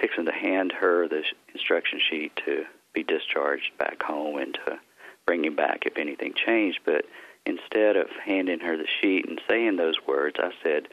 fixing 0.00 0.26
to 0.26 0.32
hand 0.32 0.72
her 0.72 1.08
the 1.08 1.22
instruction 1.54 2.00
sheet 2.10 2.32
to 2.44 2.64
be 2.92 3.02
discharged 3.02 3.76
back 3.78 4.02
home 4.02 4.38
and 4.38 4.54
to 4.66 4.78
bring 5.26 5.44
him 5.44 5.56
back 5.56 5.84
if 5.86 5.96
anything 5.96 6.34
changed. 6.34 6.80
But 6.84 7.04
instead 7.46 7.96
of 7.96 8.08
handing 8.24 8.60
her 8.60 8.76
the 8.76 8.88
sheet 9.00 9.28
and 9.28 9.40
saying 9.48 9.76
those 9.76 9.96
words, 10.06 10.36
I 10.38 10.50
said, 10.62 10.88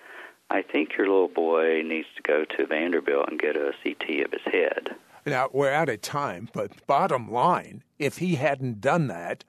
I 0.49 0.61
think 0.61 0.95
your 0.97 1.07
little 1.07 1.27
boy 1.27 1.81
needs 1.81 2.07
to 2.15 2.21
go 2.21 2.45
to 2.45 2.67
Vanderbilt 2.67 3.29
and 3.29 3.39
get 3.39 3.57
a 3.57 3.73
CT 3.83 4.25
of 4.25 4.31
his 4.31 4.53
head. 4.53 4.95
Now, 5.25 5.49
we're 5.51 5.71
out 5.71 5.89
of 5.89 6.01
time, 6.01 6.49
but 6.53 6.85
bottom 6.85 7.31
line, 7.31 7.83
if 7.97 8.19
he 8.19 8.35
hadn't 8.35 8.79
done 8.79 9.07
that, 9.07 9.43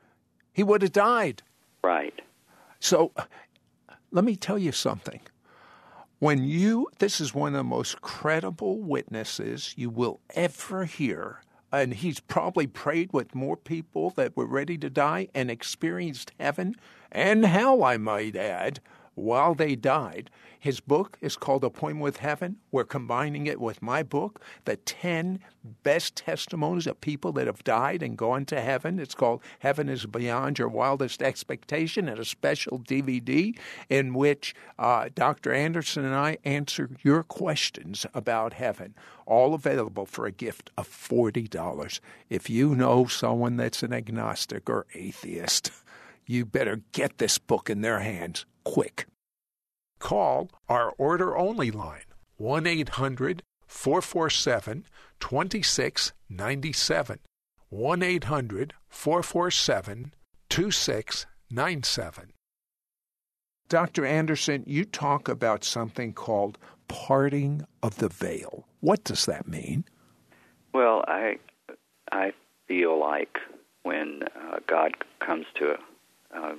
he 0.52 0.62
would 0.62 0.82
have 0.82 0.92
died. 0.92 1.42
Right. 1.84 2.22
So 2.80 3.12
let 4.10 4.24
me 4.24 4.36
tell 4.36 4.58
you 4.58 4.72
something. 4.72 5.20
When 6.18 6.44
you, 6.44 6.88
this 6.98 7.20
is 7.20 7.34
one 7.34 7.54
of 7.54 7.58
the 7.58 7.64
most 7.64 8.00
credible 8.00 8.80
witnesses 8.80 9.74
you 9.76 9.90
will 9.90 10.20
ever 10.34 10.86
hear. 10.86 11.42
And 11.70 11.92
he's 11.92 12.20
probably 12.20 12.66
prayed 12.66 13.12
with 13.12 13.34
more 13.34 13.56
people 13.56 14.10
that 14.10 14.34
were 14.34 14.46
ready 14.46 14.78
to 14.78 14.88
die 14.88 15.28
and 15.34 15.50
experienced 15.50 16.32
heaven 16.40 16.76
and 17.12 17.44
hell, 17.44 17.84
I 17.84 17.98
might 17.98 18.34
add, 18.34 18.80
while 19.16 19.54
they 19.54 19.74
died. 19.74 20.30
His 20.60 20.80
book 20.80 21.18
is 21.20 21.36
called 21.36 21.64
A 21.64 21.68
Appointment 21.68 22.02
with 22.02 22.18
Heaven. 22.18 22.56
We're 22.70 22.84
combining 22.84 23.46
it 23.46 23.60
with 23.60 23.82
my 23.82 24.02
book, 24.02 24.40
The 24.64 24.76
10 24.76 25.40
Best 25.82 26.16
Testimonies 26.16 26.86
of 26.86 27.00
People 27.00 27.32
That 27.32 27.46
Have 27.46 27.64
Died 27.64 28.02
and 28.02 28.16
Gone 28.16 28.44
to 28.46 28.60
Heaven. 28.60 28.98
It's 28.98 29.14
called 29.14 29.42
Heaven 29.60 29.88
is 29.88 30.06
Beyond 30.06 30.58
Your 30.58 30.68
Wildest 30.68 31.22
Expectation, 31.22 32.08
and 32.08 32.18
a 32.18 32.24
special 32.24 32.78
DVD 32.78 33.56
in 33.88 34.12
which 34.12 34.54
uh, 34.78 35.08
Dr. 35.14 35.52
Anderson 35.52 36.04
and 36.04 36.14
I 36.14 36.38
answer 36.44 36.90
your 37.02 37.22
questions 37.22 38.04
about 38.12 38.52
heaven. 38.52 38.94
All 39.24 39.54
available 39.54 40.06
for 40.06 40.26
a 40.26 40.32
gift 40.32 40.70
of 40.76 40.88
$40. 40.88 42.00
If 42.28 42.50
you 42.50 42.74
know 42.74 43.06
someone 43.06 43.56
that's 43.56 43.82
an 43.82 43.92
agnostic 43.92 44.68
or 44.68 44.86
atheist, 44.94 45.70
you 46.26 46.44
better 46.44 46.82
get 46.92 47.18
this 47.18 47.38
book 47.38 47.70
in 47.70 47.80
their 47.80 48.00
hands 48.00 48.44
quick. 48.66 49.06
Call 50.00 50.50
our 50.68 50.90
order 50.98 51.36
only 51.38 51.70
line 51.70 52.02
1 52.36 52.66
800 52.66 53.44
447 53.66 54.84
2697. 55.20 57.18
1 57.68 58.02
800 58.02 58.74
447 58.88 60.14
2697. 60.48 62.32
Dr. 63.68 64.04
Anderson, 64.06 64.64
you 64.66 64.84
talk 64.84 65.28
about 65.28 65.64
something 65.64 66.12
called 66.12 66.58
parting 66.88 67.66
of 67.82 67.98
the 67.98 68.08
veil. 68.08 68.66
What 68.80 69.04
does 69.04 69.26
that 69.26 69.46
mean? 69.48 69.84
Well, 70.72 71.04
I 71.06 71.38
I 72.10 72.32
feel 72.66 72.98
like 72.98 73.38
when 73.82 74.22
uh, 74.24 74.58
God 74.66 74.92
comes 75.20 75.46
to 75.58 75.76
uh, 76.34 76.54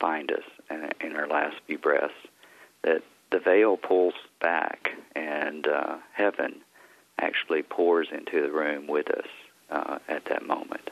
find 0.00 0.30
us 0.32 0.44
in, 0.70 0.88
in 1.00 1.16
our 1.16 1.26
last 1.26 1.56
few 1.66 1.78
breaths, 1.78 2.14
that 2.82 3.02
the 3.30 3.38
veil 3.38 3.76
pulls 3.76 4.14
back 4.40 4.90
and 5.14 5.66
uh, 5.66 5.96
heaven 6.12 6.56
actually 7.18 7.62
pours 7.62 8.08
into 8.12 8.40
the 8.40 8.52
room 8.52 8.86
with 8.86 9.10
us 9.10 9.26
uh, 9.70 9.98
at 10.08 10.24
that 10.26 10.46
moment. 10.46 10.90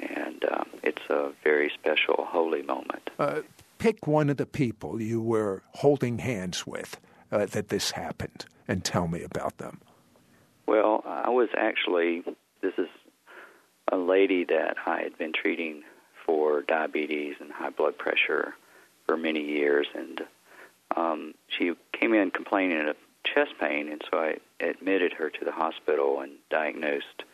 And 0.00 0.44
um, 0.50 0.68
it's 0.82 1.02
a 1.10 1.30
very 1.44 1.70
special, 1.78 2.26
holy 2.28 2.62
moment. 2.62 3.10
Uh, 3.18 3.42
pick 3.78 4.06
one 4.06 4.30
of 4.30 4.36
the 4.36 4.46
people 4.46 5.00
you 5.00 5.20
were 5.20 5.62
holding 5.74 6.18
hands 6.18 6.66
with 6.66 6.98
uh, 7.30 7.46
that 7.46 7.68
this 7.68 7.92
happened 7.92 8.46
and 8.66 8.84
tell 8.84 9.08
me 9.08 9.22
about 9.22 9.58
them. 9.58 9.80
Well, 10.66 11.02
I 11.06 11.30
was 11.30 11.48
actually, 11.56 12.22
this 12.62 12.74
is 12.78 12.88
a 13.90 13.96
lady 13.96 14.44
that 14.44 14.76
I 14.86 15.02
had 15.02 15.18
been 15.18 15.32
treating 15.32 15.82
for 16.32 16.62
diabetes 16.62 17.34
and 17.40 17.52
high 17.52 17.68
blood 17.68 17.98
pressure 17.98 18.54
for 19.06 19.18
many 19.18 19.42
years, 19.42 19.86
and 19.94 20.22
um, 20.96 21.34
she 21.46 21.74
came 21.92 22.14
in 22.14 22.30
complaining 22.30 22.88
of 22.88 22.96
chest 23.22 23.50
pain, 23.60 23.90
and 23.90 24.00
so 24.10 24.18
I 24.18 24.36
admitted 24.58 25.12
her 25.12 25.28
to 25.28 25.44
the 25.44 25.52
hospital 25.52 26.20
and 26.20 26.32
diagnosed 26.48 27.24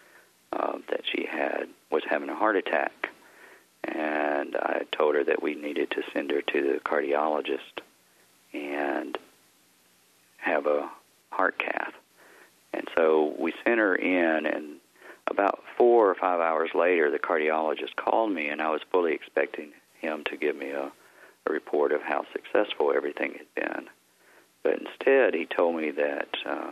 uh, 0.53 0.79
that 0.91 1.03
she 1.13 1.29
had 1.31 1.69
was 1.93 2.03
having 2.11 2.29
a 2.29 2.35
heart 2.35 2.57
attack. 2.57 3.11
And 3.85 4.57
I 4.57 4.83
told 4.91 5.15
her 5.15 5.23
that 5.23 5.45
we 5.45 5.55
needed 5.55 5.93
to 5.93 6.03
send 6.13 6.33
her 6.33 6.43
to 6.43 6.61
the 6.61 6.81
cardiologist 6.81 7.81
and 8.53 9.17
have 10.39 10.67
a 10.67 10.91
heart 11.31 11.57
cath. 11.61 11.95
And 12.73 12.89
so 12.97 13.33
we 13.39 13.53
sent 13.65 13.79
her 13.79 13.95
in, 13.95 14.47
and 14.47 14.78
about 15.31 15.63
four 15.77 16.11
or 16.11 16.15
five 16.15 16.41
hours 16.41 16.71
later, 16.75 17.11
the 17.11 17.19
cardiologist 17.19 17.97
called 17.97 18.33
me, 18.33 18.49
and 18.49 18.61
I 18.61 18.71
was 18.71 18.81
fully 18.91 19.13
expecting 19.13 19.73
him 20.01 20.25
to 20.25 20.37
give 20.37 20.57
me 20.57 20.71
a, 20.71 20.91
a 21.47 21.53
report 21.53 21.93
of 21.93 22.03
how 22.03 22.25
successful 22.33 22.93
everything 22.95 23.35
had 23.39 23.55
been. 23.55 23.89
But 24.63 24.81
instead, 24.81 25.35
he 25.35 25.47
told 25.47 25.77
me 25.77 25.91
that 25.93 26.29
uh, 26.45 26.71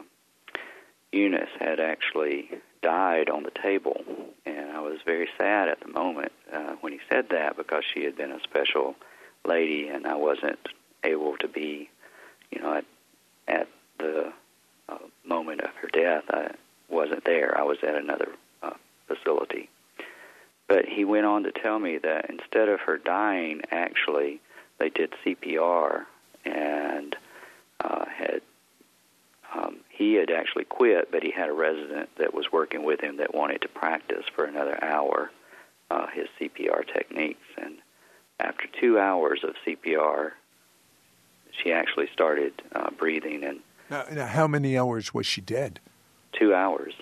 Eunice 1.12 1.50
had 1.58 1.80
actually 1.80 2.50
died 2.82 3.30
on 3.30 3.42
the 3.42 3.50
table, 3.50 4.02
and 4.44 4.70
I 4.70 4.80
was 4.80 4.98
very 5.04 5.28
sad 5.38 5.68
at 5.68 5.80
the 5.80 5.88
moment 5.88 6.32
uh, 6.52 6.74
when 6.80 6.92
he 6.92 7.00
said 7.08 7.26
that 7.30 7.56
because 7.56 7.84
she 7.92 8.04
had 8.04 8.16
been 8.16 8.32
a 8.32 8.40
special 8.42 8.94
lady, 9.44 9.88
and 9.88 10.06
I 10.06 10.16
wasn't 10.16 10.58
able 11.04 11.36
to 11.38 11.48
be, 11.48 11.88
you 12.50 12.60
know, 12.60 12.74
at, 12.74 12.84
at 13.48 13.68
the 13.98 14.32
uh, 14.88 14.98
moment 15.24 15.60
of 15.60 15.70
her 15.80 15.88
death. 15.88 16.24
I 16.30 16.50
wasn't 16.88 17.24
there. 17.24 17.56
I 17.58 17.62
was 17.62 17.78
at 17.82 17.94
another 17.94 18.28
facility. 19.26 19.68
But 20.68 20.86
he 20.86 21.04
went 21.04 21.26
on 21.26 21.44
to 21.44 21.52
tell 21.52 21.78
me 21.78 21.98
that 21.98 22.28
instead 22.28 22.68
of 22.68 22.80
her 22.80 22.98
dying, 22.98 23.62
actually, 23.70 24.40
they 24.78 24.88
did 24.88 25.12
CPR 25.24 26.06
and 26.44 27.16
uh, 27.80 28.04
had 28.06 28.42
um, 29.54 29.76
he 29.88 30.14
had 30.14 30.30
actually 30.30 30.64
quit, 30.64 31.10
but 31.10 31.22
he 31.22 31.30
had 31.30 31.48
a 31.48 31.52
resident 31.52 32.10
that 32.18 32.34
was 32.34 32.50
working 32.52 32.84
with 32.84 33.00
him 33.00 33.18
that 33.18 33.34
wanted 33.34 33.62
to 33.62 33.68
practice 33.68 34.24
for 34.34 34.44
another 34.44 34.82
hour 34.82 35.30
uh, 35.90 36.08
his 36.08 36.26
CPR 36.38 36.84
techniques. 36.92 37.46
And 37.56 37.76
after 38.40 38.64
two 38.80 38.98
hours 38.98 39.44
of 39.44 39.54
CPR, 39.64 40.32
she 41.62 41.72
actually 41.72 42.08
started 42.12 42.60
uh, 42.74 42.90
breathing. 42.98 43.44
And 43.44 43.60
now, 43.88 44.04
now, 44.12 44.26
how 44.26 44.48
many 44.48 44.76
hours 44.76 45.14
was 45.14 45.26
she 45.26 45.40
dead? 45.40 45.78
Two 46.32 46.52
hours. 46.52 46.92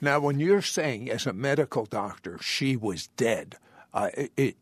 Now, 0.00 0.20
when 0.20 0.38
you're 0.38 0.62
saying 0.62 1.10
as 1.10 1.26
a 1.26 1.32
medical 1.32 1.84
doctor 1.84 2.38
she 2.40 2.76
was 2.76 3.08
dead, 3.16 3.56
uh, 3.92 4.10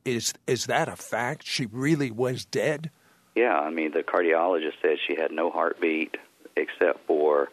is 0.04 0.32
is 0.46 0.66
that 0.66 0.88
a 0.88 0.96
fact? 0.96 1.46
She 1.46 1.66
really 1.66 2.10
was 2.10 2.44
dead? 2.44 2.90
Yeah, 3.34 3.58
I 3.58 3.70
mean 3.70 3.92
the 3.92 4.02
cardiologist 4.02 4.80
said 4.80 4.96
she 5.06 5.16
had 5.16 5.30
no 5.30 5.50
heartbeat 5.50 6.16
except 6.56 7.06
for 7.06 7.50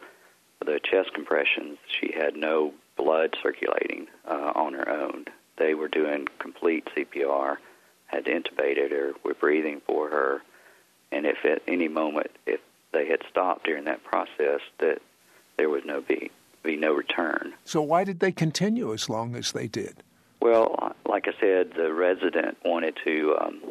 the 0.64 0.80
chest 0.82 1.12
compressions. 1.14 1.78
She 2.00 2.12
had 2.12 2.36
no 2.36 2.72
blood 2.96 3.36
circulating 3.42 4.06
uh, 4.26 4.52
on 4.54 4.72
her 4.72 4.88
own. 4.88 5.26
They 5.58 5.74
were 5.74 5.88
doing 5.88 6.26
complete 6.38 6.88
CPR, 6.96 7.58
had 8.06 8.24
intubated 8.24 8.90
her, 8.92 9.12
were 9.22 9.34
breathing 9.34 9.82
for 9.86 10.08
her, 10.08 10.42
and 11.12 11.26
if 11.26 11.44
at 11.44 11.62
any 11.68 11.88
moment 11.88 12.30
if 12.46 12.60
they 12.92 13.06
had 13.08 13.20
stopped 13.30 13.66
during 13.66 13.84
that 13.84 14.04
process, 14.04 14.60
that 14.78 15.02
there 15.58 15.68
was 15.68 15.82
no 15.84 16.00
be 16.00 16.30
be 16.64 16.76
no 16.76 16.92
return. 16.92 17.54
So 17.64 17.82
why 17.82 18.04
did 18.04 18.20
they 18.20 18.32
continue 18.32 18.92
as 18.92 19.08
long 19.08 19.36
as 19.36 19.52
they 19.52 19.68
did? 19.68 20.02
Well, 20.40 20.94
like 21.06 21.28
I 21.28 21.32
said, 21.40 21.72
the 21.76 21.92
resident 21.92 22.58
wanted 22.64 22.98
to 23.04 23.36
um, 23.40 23.62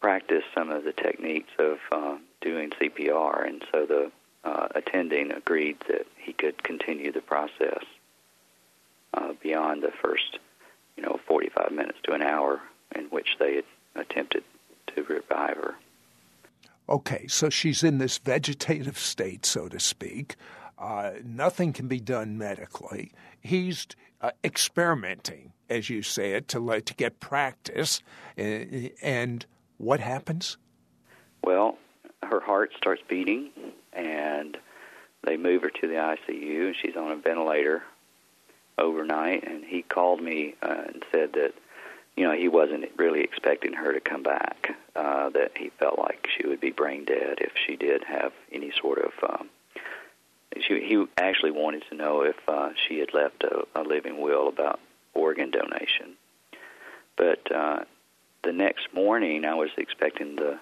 practice 0.00 0.44
some 0.54 0.70
of 0.70 0.84
the 0.84 0.92
techniques 0.92 1.52
of 1.58 1.78
uh, 1.92 2.16
doing 2.40 2.70
CPR, 2.70 3.46
and 3.46 3.64
so 3.72 3.86
the 3.86 4.10
uh, 4.44 4.68
attending 4.74 5.32
agreed 5.32 5.76
that 5.88 6.06
he 6.16 6.32
could 6.32 6.62
continue 6.62 7.12
the 7.12 7.20
process 7.20 7.84
uh, 9.14 9.32
beyond 9.42 9.82
the 9.82 9.92
first, 10.02 10.38
you 10.96 11.02
know, 11.02 11.18
45 11.26 11.72
minutes 11.72 11.98
to 12.04 12.12
an 12.12 12.22
hour 12.22 12.60
in 12.94 13.04
which 13.06 13.36
they 13.38 13.56
had 13.56 13.64
attempted 13.96 14.44
to 14.94 15.02
revive 15.02 15.56
her. 15.56 15.74
Okay, 16.88 17.26
so 17.26 17.50
she's 17.50 17.82
in 17.82 17.98
this 17.98 18.18
vegetative 18.18 18.98
state, 18.98 19.44
so 19.44 19.68
to 19.68 19.80
speak. 19.80 20.36
Uh, 20.78 21.12
nothing 21.24 21.72
can 21.72 21.88
be 21.88 22.00
done 22.00 22.36
medically. 22.36 23.12
He's 23.40 23.86
uh, 24.20 24.32
experimenting, 24.44 25.52
as 25.70 25.88
you 25.88 26.02
say 26.02 26.32
it, 26.32 26.48
to 26.48 26.60
let, 26.60 26.86
to 26.86 26.94
get 26.94 27.18
practice. 27.20 28.02
Uh, 28.38 28.90
and 29.02 29.46
what 29.78 30.00
happens? 30.00 30.58
Well, 31.42 31.78
her 32.22 32.40
heart 32.40 32.72
starts 32.76 33.02
beating, 33.08 33.50
and 33.92 34.56
they 35.24 35.36
move 35.36 35.62
her 35.62 35.70
to 35.70 35.86
the 35.86 35.94
ICU, 35.94 36.66
and 36.66 36.76
she's 36.80 36.96
on 36.96 37.12
a 37.12 37.16
ventilator 37.16 37.82
overnight. 38.78 39.44
And 39.48 39.64
he 39.64 39.82
called 39.82 40.20
me 40.20 40.54
uh, 40.62 40.82
and 40.86 41.04
said 41.12 41.32
that 41.34 41.54
you 42.16 42.24
know 42.24 42.32
he 42.32 42.48
wasn't 42.48 42.84
really 42.96 43.20
expecting 43.22 43.72
her 43.74 43.92
to 43.92 44.00
come 44.00 44.22
back. 44.22 44.76
Uh, 44.94 45.28
that 45.30 45.52
he 45.56 45.70
felt 45.78 45.98
like 45.98 46.26
she 46.36 46.46
would 46.46 46.60
be 46.60 46.70
brain 46.70 47.04
dead 47.04 47.38
if 47.40 47.52
she 47.66 47.76
did 47.76 48.02
have 48.04 48.32
any 48.50 48.72
sort 48.80 48.98
of. 48.98 49.12
Um, 49.22 49.48
she, 50.60 50.80
he 50.80 51.04
actually 51.18 51.50
wanted 51.50 51.84
to 51.90 51.96
know 51.96 52.22
if 52.22 52.36
uh, 52.48 52.70
she 52.86 52.98
had 52.98 53.12
left 53.14 53.42
a, 53.44 53.64
a 53.74 53.82
living 53.82 54.20
will 54.20 54.48
about 54.48 54.80
organ 55.14 55.50
donation. 55.50 56.16
But 57.16 57.50
uh, 57.52 57.84
the 58.42 58.52
next 58.52 58.92
morning, 58.92 59.44
I 59.44 59.54
was 59.54 59.70
expecting 59.76 60.36
the 60.36 60.58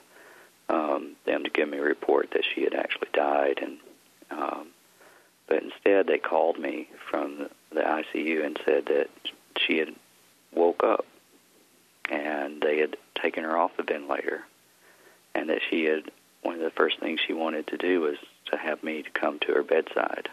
um, 0.68 1.16
them 1.26 1.44
to 1.44 1.50
give 1.50 1.68
me 1.68 1.76
a 1.78 1.82
report 1.82 2.30
that 2.32 2.44
she 2.54 2.62
had 2.62 2.74
actually 2.74 3.08
died, 3.12 3.60
and 3.60 3.78
um, 4.30 4.68
but 5.46 5.62
instead 5.62 6.06
they 6.06 6.18
called 6.18 6.58
me 6.58 6.88
from 7.10 7.48
the, 7.70 7.80
ICU 7.80 8.44
and 8.44 8.58
said 8.64 8.86
that 8.86 9.08
she 9.58 9.78
had 9.78 9.88
woke 10.54 10.82
up 10.82 11.04
and 12.10 12.62
they 12.62 12.78
had 12.78 12.96
taken 13.20 13.44
her 13.44 13.56
off 13.56 13.76
the 13.76 13.82
ventilator, 13.82 14.44
and 15.34 15.50
that 15.50 15.60
she 15.68 15.84
had 15.84 16.10
one 16.42 16.54
of 16.54 16.60
the 16.60 16.70
first 16.70 16.98
things 17.00 17.20
she 17.26 17.32
wanted 17.32 17.66
to 17.66 17.76
do 17.76 18.00
was 18.00 18.16
to 18.46 18.56
have 18.56 18.82
me 18.82 19.02
to 19.02 19.10
come 19.10 19.38
to 19.40 19.52
her 19.52 19.62
bedside. 19.62 20.28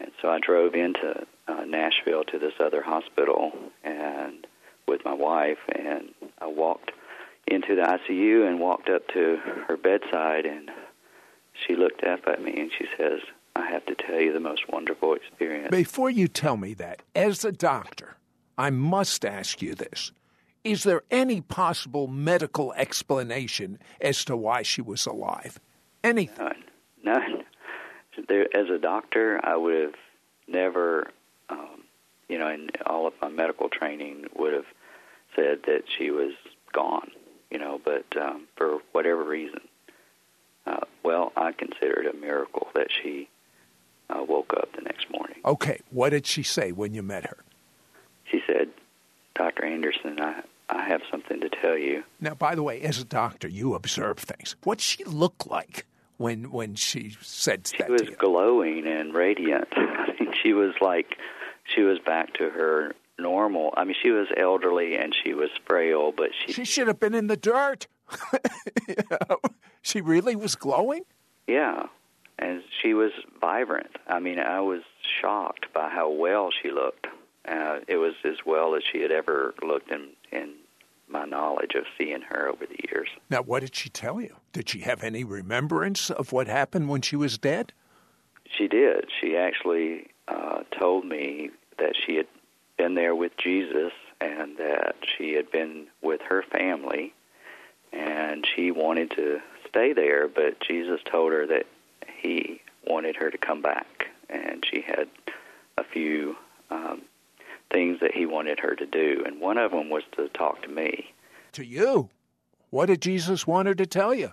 And 0.00 0.10
so 0.20 0.28
I 0.28 0.38
drove 0.40 0.74
into 0.74 1.26
uh, 1.46 1.64
Nashville 1.64 2.24
to 2.24 2.38
this 2.38 2.54
other 2.58 2.82
hospital 2.82 3.52
and 3.84 4.46
with 4.88 5.04
my 5.04 5.12
wife, 5.14 5.58
and 5.68 6.08
I 6.40 6.48
walked 6.48 6.90
into 7.46 7.76
the 7.76 7.82
ICU 7.82 8.46
and 8.46 8.60
walked 8.60 8.88
up 8.88 9.06
to 9.08 9.38
her 9.68 9.76
bedside, 9.76 10.44
and 10.44 10.70
she 11.66 11.76
looked 11.76 12.04
up 12.04 12.26
at 12.26 12.42
me 12.42 12.60
and 12.60 12.70
she 12.76 12.86
says, 12.96 13.20
I 13.54 13.70
have 13.70 13.84
to 13.86 13.94
tell 13.94 14.20
you 14.20 14.32
the 14.32 14.40
most 14.40 14.68
wonderful 14.68 15.14
experience. 15.14 15.70
Before 15.70 16.10
you 16.10 16.26
tell 16.26 16.56
me 16.56 16.74
that, 16.74 17.02
as 17.14 17.44
a 17.44 17.52
doctor, 17.52 18.16
I 18.56 18.70
must 18.70 19.24
ask 19.24 19.60
you 19.62 19.74
this. 19.74 20.12
Is 20.64 20.84
there 20.84 21.02
any 21.10 21.40
possible 21.40 22.06
medical 22.06 22.72
explanation 22.74 23.78
as 24.00 24.24
to 24.26 24.36
why 24.36 24.62
she 24.62 24.80
was 24.80 25.06
alive? 25.06 25.58
Anything? 26.04 26.44
None. 26.44 26.61
None. 27.04 27.44
There, 28.28 28.46
as 28.56 28.68
a 28.68 28.78
doctor, 28.78 29.40
I 29.42 29.56
would 29.56 29.80
have 29.80 29.94
never, 30.46 31.10
um, 31.48 31.84
you 32.28 32.38
know, 32.38 32.48
in 32.48 32.68
all 32.86 33.06
of 33.06 33.14
my 33.20 33.28
medical 33.28 33.68
training, 33.68 34.26
would 34.36 34.52
have 34.52 34.66
said 35.34 35.60
that 35.66 35.84
she 35.98 36.10
was 36.10 36.32
gone 36.72 37.10
you 37.52 37.58
know, 37.58 37.78
but 37.84 38.06
um, 38.20 38.48
for 38.56 38.78
whatever 38.92 39.22
reason, 39.22 39.60
uh, 40.66 40.80
well, 41.04 41.32
I 41.36 41.52
consider 41.52 42.00
it 42.00 42.14
a 42.14 42.16
miracle 42.16 42.68
that 42.74 42.88
she 42.90 43.28
uh, 44.08 44.24
woke 44.26 44.54
up 44.56 44.74
the 44.74 44.80
next 44.80 45.10
morning. 45.10 45.36
Okay, 45.44 45.80
what 45.90 46.10
did 46.10 46.26
she 46.26 46.42
say 46.42 46.72
when 46.72 46.94
you 46.94 47.02
met 47.02 47.24
her? 47.26 47.44
She 48.24 48.40
said, 48.46 48.70
Dr. 49.34 49.66
Anderson, 49.66 50.18
I, 50.18 50.42
I 50.70 50.82
have 50.88 51.02
something 51.10 51.40
to 51.40 51.50
tell 51.50 51.76
you. 51.76 52.04
Now, 52.20 52.34
by 52.34 52.54
the 52.54 52.62
way, 52.62 52.80
as 52.80 52.98
a 52.98 53.04
doctor, 53.04 53.48
you 53.48 53.74
observe 53.74 54.18
things. 54.18 54.56
What 54.64 54.80
she 54.80 55.04
look 55.04 55.44
like 55.44 55.84
when 56.22 56.50
when 56.50 56.74
she 56.76 57.16
said 57.20 57.66
she 57.66 57.78
that? 57.78 57.86
She 57.86 57.92
was 57.92 58.16
glowing 58.16 58.86
and 58.86 59.12
radiant. 59.12 59.68
I 59.76 60.12
think 60.16 60.34
she 60.42 60.52
was 60.52 60.72
like 60.80 61.16
she 61.74 61.82
was 61.82 61.98
back 61.98 62.34
to 62.34 62.48
her 62.50 62.94
normal. 63.18 63.74
I 63.76 63.84
mean, 63.84 63.96
she 64.02 64.10
was 64.10 64.28
elderly 64.36 64.96
and 64.96 65.14
she 65.22 65.34
was 65.34 65.50
frail, 65.66 66.12
but 66.16 66.28
she 66.46 66.52
she 66.52 66.64
should 66.64 66.86
have 66.86 67.00
been 67.00 67.14
in 67.14 67.26
the 67.26 67.36
dirt. 67.36 67.88
you 68.88 68.94
know? 69.10 69.38
She 69.82 70.00
really 70.00 70.36
was 70.36 70.54
glowing. 70.54 71.02
Yeah, 71.48 71.86
and 72.38 72.62
she 72.80 72.94
was 72.94 73.10
vibrant. 73.40 73.90
I 74.06 74.20
mean, 74.20 74.38
I 74.38 74.60
was 74.60 74.82
shocked 75.20 75.66
by 75.74 75.88
how 75.88 76.10
well 76.10 76.50
she 76.62 76.70
looked. 76.70 77.08
Uh, 77.46 77.80
it 77.88 77.96
was 77.96 78.14
as 78.24 78.36
well 78.46 78.76
as 78.76 78.82
she 78.90 79.00
had 79.00 79.10
ever 79.10 79.54
looked 79.66 79.90
in 79.90 80.10
in 80.30 80.54
my 81.12 81.24
knowledge 81.24 81.74
of 81.74 81.84
seeing 81.98 82.22
her 82.22 82.48
over 82.48 82.66
the 82.66 82.78
years. 82.90 83.08
Now, 83.30 83.42
what 83.42 83.60
did 83.60 83.76
she 83.76 83.88
tell 83.88 84.20
you? 84.20 84.36
Did 84.52 84.68
she 84.68 84.80
have 84.80 85.04
any 85.04 85.24
remembrance 85.24 86.10
of 86.10 86.32
what 86.32 86.46
happened 86.46 86.88
when 86.88 87.02
she 87.02 87.16
was 87.16 87.38
dead? 87.38 87.72
She 88.56 88.68
did. 88.68 89.06
She 89.20 89.36
actually 89.36 90.08
uh, 90.28 90.62
told 90.78 91.04
me 91.04 91.50
that 91.78 91.94
she 91.94 92.16
had 92.16 92.26
been 92.76 92.94
there 92.94 93.14
with 93.14 93.36
Jesus 93.36 93.92
and 94.20 94.56
that 94.56 94.96
she 95.16 95.34
had 95.34 95.50
been 95.50 95.86
with 96.02 96.20
her 96.22 96.42
family 96.42 97.12
and 97.92 98.46
she 98.56 98.70
wanted 98.70 99.10
to 99.12 99.40
stay 99.68 99.92
there, 99.92 100.28
but 100.28 100.60
Jesus 100.60 101.00
told 101.10 101.32
her 101.32 101.46
that 101.46 101.66
he 102.20 102.60
wanted 102.86 103.16
her 103.16 103.30
to 103.30 103.38
come 103.38 103.62
back 103.62 104.08
and 104.28 104.64
she 104.68 104.80
had 104.80 105.08
a 105.76 105.84
few 105.84 106.36
um, 106.70 107.02
things 107.72 107.98
that 108.00 108.14
he 108.14 108.26
wanted 108.26 108.60
her 108.60 108.74
to 108.74 108.86
do, 108.86 109.22
and 109.26 109.40
one 109.40 109.58
of 109.58 109.70
them 109.70 109.90
was 109.90 110.02
to 110.16 110.28
talk 110.28 110.62
to 110.62 110.68
me. 110.68 111.12
To 111.52 111.64
you? 111.64 112.10
What 112.70 112.86
did 112.86 113.02
Jesus 113.02 113.46
want 113.46 113.68
her 113.68 113.74
to 113.74 113.86
tell 113.86 114.14
you? 114.14 114.32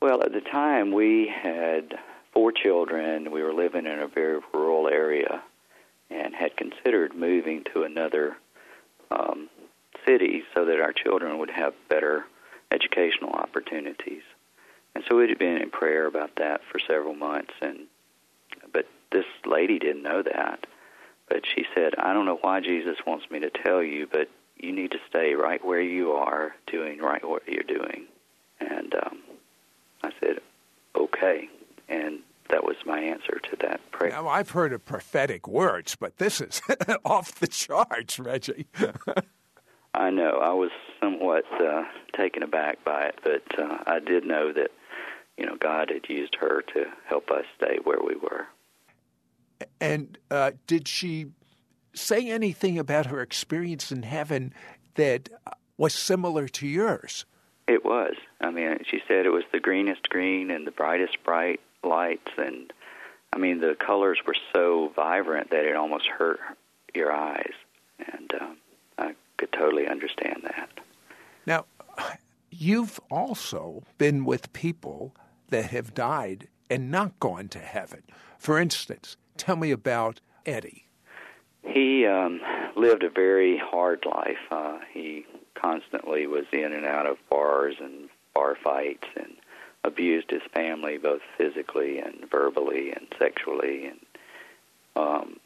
Well, 0.00 0.22
at 0.22 0.32
the 0.32 0.40
time, 0.40 0.92
we 0.92 1.32
had 1.34 1.94
four 2.32 2.52
children. 2.52 3.30
We 3.30 3.42
were 3.42 3.54
living 3.54 3.86
in 3.86 3.98
a 3.98 4.08
very 4.08 4.40
rural 4.52 4.88
area 4.88 5.42
and 6.10 6.34
had 6.34 6.56
considered 6.56 7.14
moving 7.14 7.64
to 7.72 7.84
another 7.84 8.36
um, 9.10 9.48
city 10.06 10.42
so 10.54 10.64
that 10.66 10.80
our 10.80 10.92
children 10.92 11.38
would 11.38 11.50
have 11.50 11.72
better 11.88 12.24
educational 12.70 13.30
opportunities. 13.30 14.22
And 14.94 15.04
so 15.08 15.16
we 15.16 15.28
had 15.28 15.38
been 15.38 15.56
in 15.56 15.70
prayer 15.70 16.06
about 16.06 16.36
that 16.36 16.60
for 16.70 16.78
several 16.78 17.14
months, 17.14 17.52
and 17.60 17.86
but 18.72 18.86
this 19.10 19.24
lady 19.46 19.78
didn't 19.78 20.02
know 20.02 20.22
that. 20.22 20.66
But 21.28 21.42
she 21.46 21.64
said, 21.74 21.94
"I 21.98 22.12
don't 22.12 22.26
know 22.26 22.38
why 22.40 22.60
Jesus 22.60 22.96
wants 23.06 23.30
me 23.30 23.40
to 23.40 23.50
tell 23.50 23.82
you, 23.82 24.06
but 24.10 24.28
you 24.56 24.72
need 24.72 24.92
to 24.92 24.98
stay 25.08 25.34
right 25.34 25.64
where 25.64 25.80
you 25.80 26.12
are, 26.12 26.54
doing 26.66 27.00
right 27.00 27.26
what 27.26 27.48
you're 27.48 27.62
doing." 27.62 28.06
And 28.60 28.94
um, 28.94 29.18
I 30.02 30.10
said, 30.20 30.40
"Okay." 30.96 31.48
And 31.88 32.20
that 32.50 32.64
was 32.64 32.76
my 32.86 33.00
answer 33.00 33.40
to 33.50 33.56
that 33.62 33.80
prayer. 33.90 34.10
Now, 34.10 34.28
I've 34.28 34.50
heard 34.50 34.72
of 34.72 34.84
prophetic 34.84 35.48
words, 35.48 35.96
but 35.96 36.18
this 36.18 36.40
is 36.40 36.60
off 37.04 37.34
the 37.34 37.46
charts, 37.46 38.18
Reggie. 38.18 38.66
I 39.94 40.10
know. 40.10 40.38
I 40.42 40.52
was 40.52 40.70
somewhat 41.00 41.44
uh, 41.60 41.84
taken 42.16 42.42
aback 42.42 42.84
by 42.84 43.04
it, 43.04 43.18
but 43.22 43.58
uh, 43.58 43.78
I 43.86 44.00
did 44.00 44.24
know 44.24 44.52
that, 44.52 44.70
you 45.38 45.46
know, 45.46 45.56
God 45.56 45.90
had 45.90 46.08
used 46.08 46.36
her 46.40 46.62
to 46.74 46.86
help 47.06 47.30
us 47.30 47.44
stay 47.56 47.78
where 47.84 48.00
we 48.04 48.16
were. 48.16 48.46
And 49.80 50.18
uh, 50.30 50.52
did 50.66 50.88
she 50.88 51.26
say 51.94 52.28
anything 52.28 52.78
about 52.78 53.06
her 53.06 53.20
experience 53.20 53.92
in 53.92 54.02
heaven 54.02 54.52
that 54.94 55.28
was 55.76 55.94
similar 55.94 56.48
to 56.48 56.66
yours? 56.66 57.24
It 57.66 57.84
was. 57.84 58.14
I 58.40 58.50
mean, 58.50 58.78
she 58.88 59.00
said 59.08 59.26
it 59.26 59.30
was 59.30 59.44
the 59.52 59.60
greenest 59.60 60.08
green 60.10 60.50
and 60.50 60.66
the 60.66 60.70
brightest 60.70 61.22
bright 61.24 61.60
lights, 61.82 62.30
and 62.36 62.72
I 63.32 63.38
mean, 63.38 63.60
the 63.60 63.74
colors 63.74 64.18
were 64.26 64.36
so 64.54 64.92
vibrant 64.94 65.50
that 65.50 65.64
it 65.64 65.74
almost 65.74 66.06
hurt 66.06 66.40
your 66.94 67.10
eyes. 67.10 67.52
And 67.98 68.32
um, 68.40 68.56
I 68.98 69.14
could 69.38 69.52
totally 69.52 69.86
understand 69.86 70.42
that. 70.44 70.70
Now, 71.46 71.66
you've 72.50 73.00
also 73.10 73.82
been 73.98 74.24
with 74.24 74.52
people 74.52 75.14
that 75.48 75.66
have 75.66 75.94
died 75.94 76.48
and 76.70 76.90
not 76.90 77.18
gone 77.20 77.48
to 77.48 77.58
heaven. 77.58 78.02
For 78.38 78.58
instance, 78.58 79.16
tell 79.36 79.56
me 79.56 79.70
about 79.70 80.20
Eddie. 80.46 80.86
He 81.62 82.06
um, 82.06 82.40
lived 82.76 83.02
a 83.02 83.10
very 83.10 83.56
hard 83.56 84.04
life. 84.06 84.38
Uh, 84.50 84.78
he 84.92 85.24
constantly 85.54 86.26
was 86.26 86.44
in 86.52 86.72
and 86.72 86.84
out 86.84 87.06
of 87.06 87.16
bars 87.30 87.76
and 87.80 88.08
bar 88.34 88.56
fights 88.62 89.06
and 89.16 89.34
abused 89.84 90.30
his 90.30 90.42
family 90.52 90.98
both 90.98 91.20
physically 91.38 91.98
and 91.98 92.28
verbally 92.30 92.92
and 92.92 93.06
sexually 93.18 93.86
and 93.86 94.00
um 94.96 95.38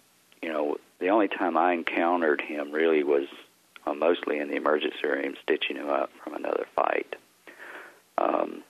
you 0.43 0.49
know 0.49 0.77
the 1.01 1.09
only 1.09 1.29
time 1.29 1.57
I 1.57 1.73
encountered 1.73 2.41
him 2.41 2.73
really 2.73 3.03
was 3.03 3.27
uh, 3.87 3.95
mostly 3.95 4.39
in 4.39 4.49
the 4.49 4.57
emergency 4.57 5.07
room 5.07 5.35
stitching 5.43 5.77
him 5.77 5.89
up 5.89 6.11
from 6.23 6.35
another 6.35 6.67
fight 6.75 7.17
um 8.17 8.63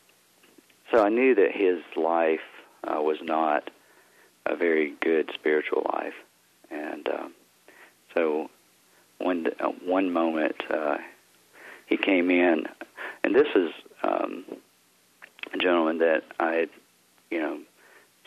so 0.90 1.04
I 1.04 1.10
knew 1.10 1.34
that 1.34 1.52
his 1.52 1.80
life 1.96 2.40
uh, 2.84 3.00
was 3.00 3.18
not 3.22 3.70
a 4.48 4.56
very 4.56 4.94
good 5.00 5.30
spiritual 5.34 5.86
life 5.92 6.14
and 6.70 7.08
um 7.08 7.32
so 8.14 8.50
one 9.18 9.46
uh, 9.60 9.68
one 9.84 10.10
moment 10.10 10.56
uh 10.70 10.96
he 11.86 11.96
came 11.96 12.30
in 12.30 12.64
and 13.24 13.34
this 13.34 13.48
is 13.54 13.70
um 14.02 14.44
a 15.54 15.58
gentleman 15.58 15.98
that 15.98 16.22
I 16.38 16.52
had, 16.54 16.68
you 17.30 17.40
know, 17.40 17.58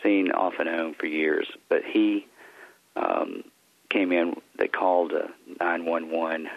seen 0.02 0.30
off 0.32 0.54
and 0.58 0.68
on 0.68 0.94
for 0.94 1.06
years, 1.06 1.46
but 1.68 1.82
he 1.84 2.26
um, 2.96 3.44
came 3.90 4.12
in. 4.12 4.34
They 4.58 4.68
called 4.68 5.12
a 5.12 5.28
911 5.60 6.48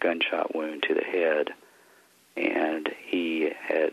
gunshot 0.00 0.54
wound 0.54 0.84
to 0.84 0.94
the 0.94 1.04
head, 1.04 1.50
and 2.36 2.88
he 3.06 3.50
had 3.60 3.92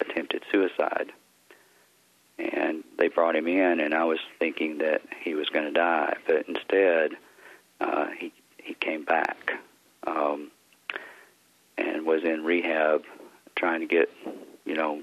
attempted 0.00 0.42
suicide. 0.50 1.12
And 2.38 2.84
they 2.98 3.08
brought 3.08 3.36
him 3.36 3.48
in, 3.48 3.80
and 3.80 3.94
I 3.94 4.04
was 4.04 4.20
thinking 4.38 4.78
that 4.78 5.02
he 5.22 5.34
was 5.34 5.48
going 5.48 5.66
to 5.66 5.72
die, 5.72 6.16
but 6.26 6.48
instead, 6.48 7.12
uh, 7.80 8.06
he 8.18 8.32
he 8.58 8.74
came 8.74 9.04
back 9.04 9.52
um, 10.06 10.50
and 11.76 12.04
was 12.04 12.22
in 12.22 12.44
rehab, 12.44 13.02
trying 13.56 13.80
to 13.80 13.86
get 13.86 14.10
you 14.68 14.74
know, 14.74 15.02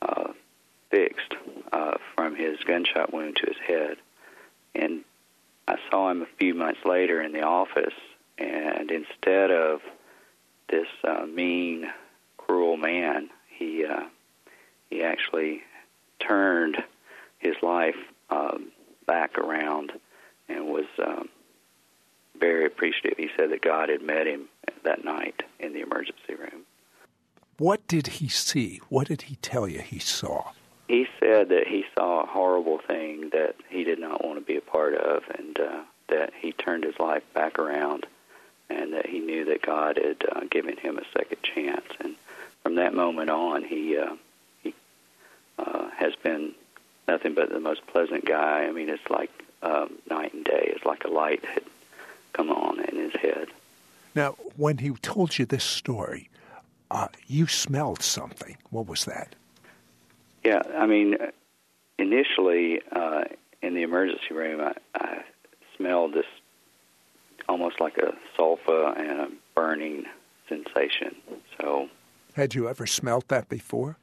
uh, 0.00 0.32
fixed 0.90 1.34
uh, 1.72 1.94
from 2.14 2.36
his 2.36 2.56
gunshot 2.64 3.12
wound 3.12 3.36
to 3.36 3.46
his 3.46 3.56
head. 3.66 3.96
And 4.76 5.02
I 5.66 5.76
saw 5.90 6.08
him 6.10 6.22
a 6.22 6.36
few 6.38 6.54
months 6.54 6.80
later 6.84 7.20
in 7.20 7.32
the 7.32 7.42
office, 7.42 7.94
and 8.38 8.90
instead 8.92 9.50
of 9.50 9.80
this 10.68 10.86
uh, 11.02 11.26
mean, 11.26 11.90
cruel 12.36 12.76
man, 12.76 13.28
he 13.50 13.84
uh, 13.84 14.04
he 14.88 15.02
actually 15.02 15.62
turned 16.26 16.76
his 17.38 17.54
life 17.62 17.96
um, 18.30 18.72
back 19.06 19.38
around 19.38 19.92
and 20.48 20.66
was 20.66 20.86
um, 21.04 21.28
very 22.38 22.66
appreciative. 22.66 23.18
He 23.18 23.28
said 23.36 23.50
that 23.50 23.62
God 23.62 23.88
had 23.88 24.02
met 24.02 24.26
him 24.26 24.48
that 24.84 25.04
night 25.04 25.42
in 25.58 25.72
the 25.72 25.80
emergency 25.80 26.34
room. 26.34 26.62
What 27.58 27.86
did 27.88 28.06
he 28.06 28.28
see? 28.28 28.80
What 28.88 29.08
did 29.08 29.22
he 29.22 29.36
tell 29.36 29.66
you 29.66 29.80
he 29.80 29.98
saw? 29.98 30.50
He 30.88 31.06
said 31.18 31.48
that 31.48 31.66
he 31.66 31.84
saw 31.94 32.22
a 32.22 32.26
horrible 32.26 32.78
thing 32.86 33.30
that 33.32 33.56
he 33.68 33.82
did 33.82 33.98
not 33.98 34.24
want 34.24 34.38
to 34.38 34.44
be 34.44 34.56
a 34.56 34.60
part 34.60 34.94
of, 34.94 35.22
and 35.36 35.58
uh, 35.58 35.82
that 36.08 36.32
he 36.38 36.52
turned 36.52 36.84
his 36.84 36.98
life 37.00 37.22
back 37.34 37.58
around, 37.58 38.06
and 38.70 38.92
that 38.92 39.06
he 39.06 39.18
knew 39.18 39.44
that 39.46 39.62
God 39.62 39.98
had 39.98 40.24
uh, 40.30 40.40
given 40.50 40.76
him 40.76 40.98
a 40.98 41.18
second 41.18 41.38
chance. 41.42 41.86
And 41.98 42.14
from 42.62 42.76
that 42.76 42.94
moment 42.94 43.30
on, 43.30 43.64
he 43.64 43.96
uh, 43.96 44.14
he 44.14 44.16
uh, 45.58 45.88
has 45.96 46.14
been 46.22 46.52
nothing 47.08 47.34
but 47.34 47.50
the 47.50 47.60
most 47.60 47.86
pleasant 47.86 48.24
guy. 48.24 48.64
I 48.64 48.72
mean, 48.72 48.88
it's 48.88 49.08
like 49.10 49.30
um, 49.62 49.98
night 50.10 50.34
and 50.34 50.44
day. 50.44 50.72
It's 50.74 50.84
like 50.84 51.04
a 51.04 51.08
light 51.08 51.44
had 51.44 51.64
come 52.32 52.50
on 52.50 52.80
in 52.80 52.96
his 52.96 53.12
head. 53.20 53.48
Now, 54.14 54.32
when 54.56 54.78
he 54.78 54.90
told 54.90 55.38
you 55.38 55.44
this 55.44 55.64
story, 55.64 56.30
uh, 56.90 57.08
you 57.26 57.46
smelled 57.46 58.02
something. 58.02 58.56
What 58.70 58.86
was 58.86 59.04
that? 59.04 59.34
Yeah, 60.44 60.62
I 60.76 60.86
mean, 60.86 61.16
initially 61.98 62.80
uh, 62.92 63.24
in 63.62 63.74
the 63.74 63.82
emergency 63.82 64.32
room, 64.32 64.60
I, 64.60 64.74
I 64.94 65.24
smelled 65.76 66.14
this 66.14 66.26
almost 67.48 67.80
like 67.80 67.98
a 67.98 68.14
sulfur 68.36 68.94
and 68.96 69.20
a 69.20 69.28
burning 69.54 70.04
sensation. 70.48 71.16
So, 71.60 71.88
had 72.34 72.54
you 72.54 72.68
ever 72.68 72.86
smelled 72.86 73.24
that 73.28 73.48
before? 73.48 73.96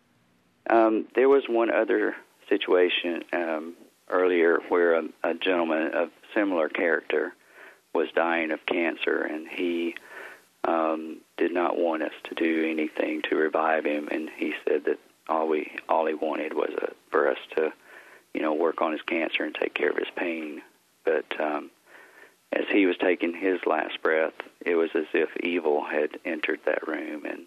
Um, 0.69 1.05
there 1.15 1.29
was 1.29 1.43
one 1.47 1.71
other 1.71 2.15
situation 2.49 3.23
um, 3.33 3.73
earlier 4.09 4.59
where 4.69 4.95
a, 4.95 5.03
a 5.23 5.33
gentleman 5.33 5.93
of 5.93 6.09
similar 6.33 6.69
character 6.69 7.33
was 7.93 8.07
dying 8.15 8.51
of 8.51 8.65
cancer, 8.65 9.21
and 9.21 9.47
he 9.47 9.95
um, 10.63 11.17
did 11.37 11.53
not 11.53 11.77
want 11.77 12.03
us 12.03 12.13
to 12.25 12.35
do 12.35 12.69
anything 12.69 13.21
to 13.29 13.35
revive 13.35 13.85
him, 13.85 14.07
and 14.11 14.29
he 14.35 14.53
said 14.67 14.85
that 14.85 14.99
all 15.29 15.47
we 15.47 15.71
all 15.87 16.05
he 16.05 16.13
wanted 16.13 16.53
was 16.53 16.71
a, 16.81 16.91
for 17.11 17.29
us 17.29 17.37
to, 17.55 17.71
you 18.33 18.41
know, 18.41 18.53
work 18.53 18.81
on 18.81 18.91
his 18.91 19.01
cancer 19.01 19.43
and 19.43 19.55
take 19.55 19.73
care 19.73 19.89
of 19.89 19.97
his 19.97 20.07
pain. 20.15 20.61
But 21.05 21.25
um, 21.39 21.69
as 22.51 22.65
he 22.71 22.85
was 22.85 22.97
taking 22.97 23.33
his 23.33 23.59
last 23.65 24.01
breath, 24.01 24.33
it 24.65 24.75
was 24.75 24.89
as 24.95 25.05
if 25.13 25.29
evil 25.41 25.83
had 25.83 26.19
entered 26.25 26.59
that 26.65 26.87
room, 26.87 27.25
and 27.25 27.45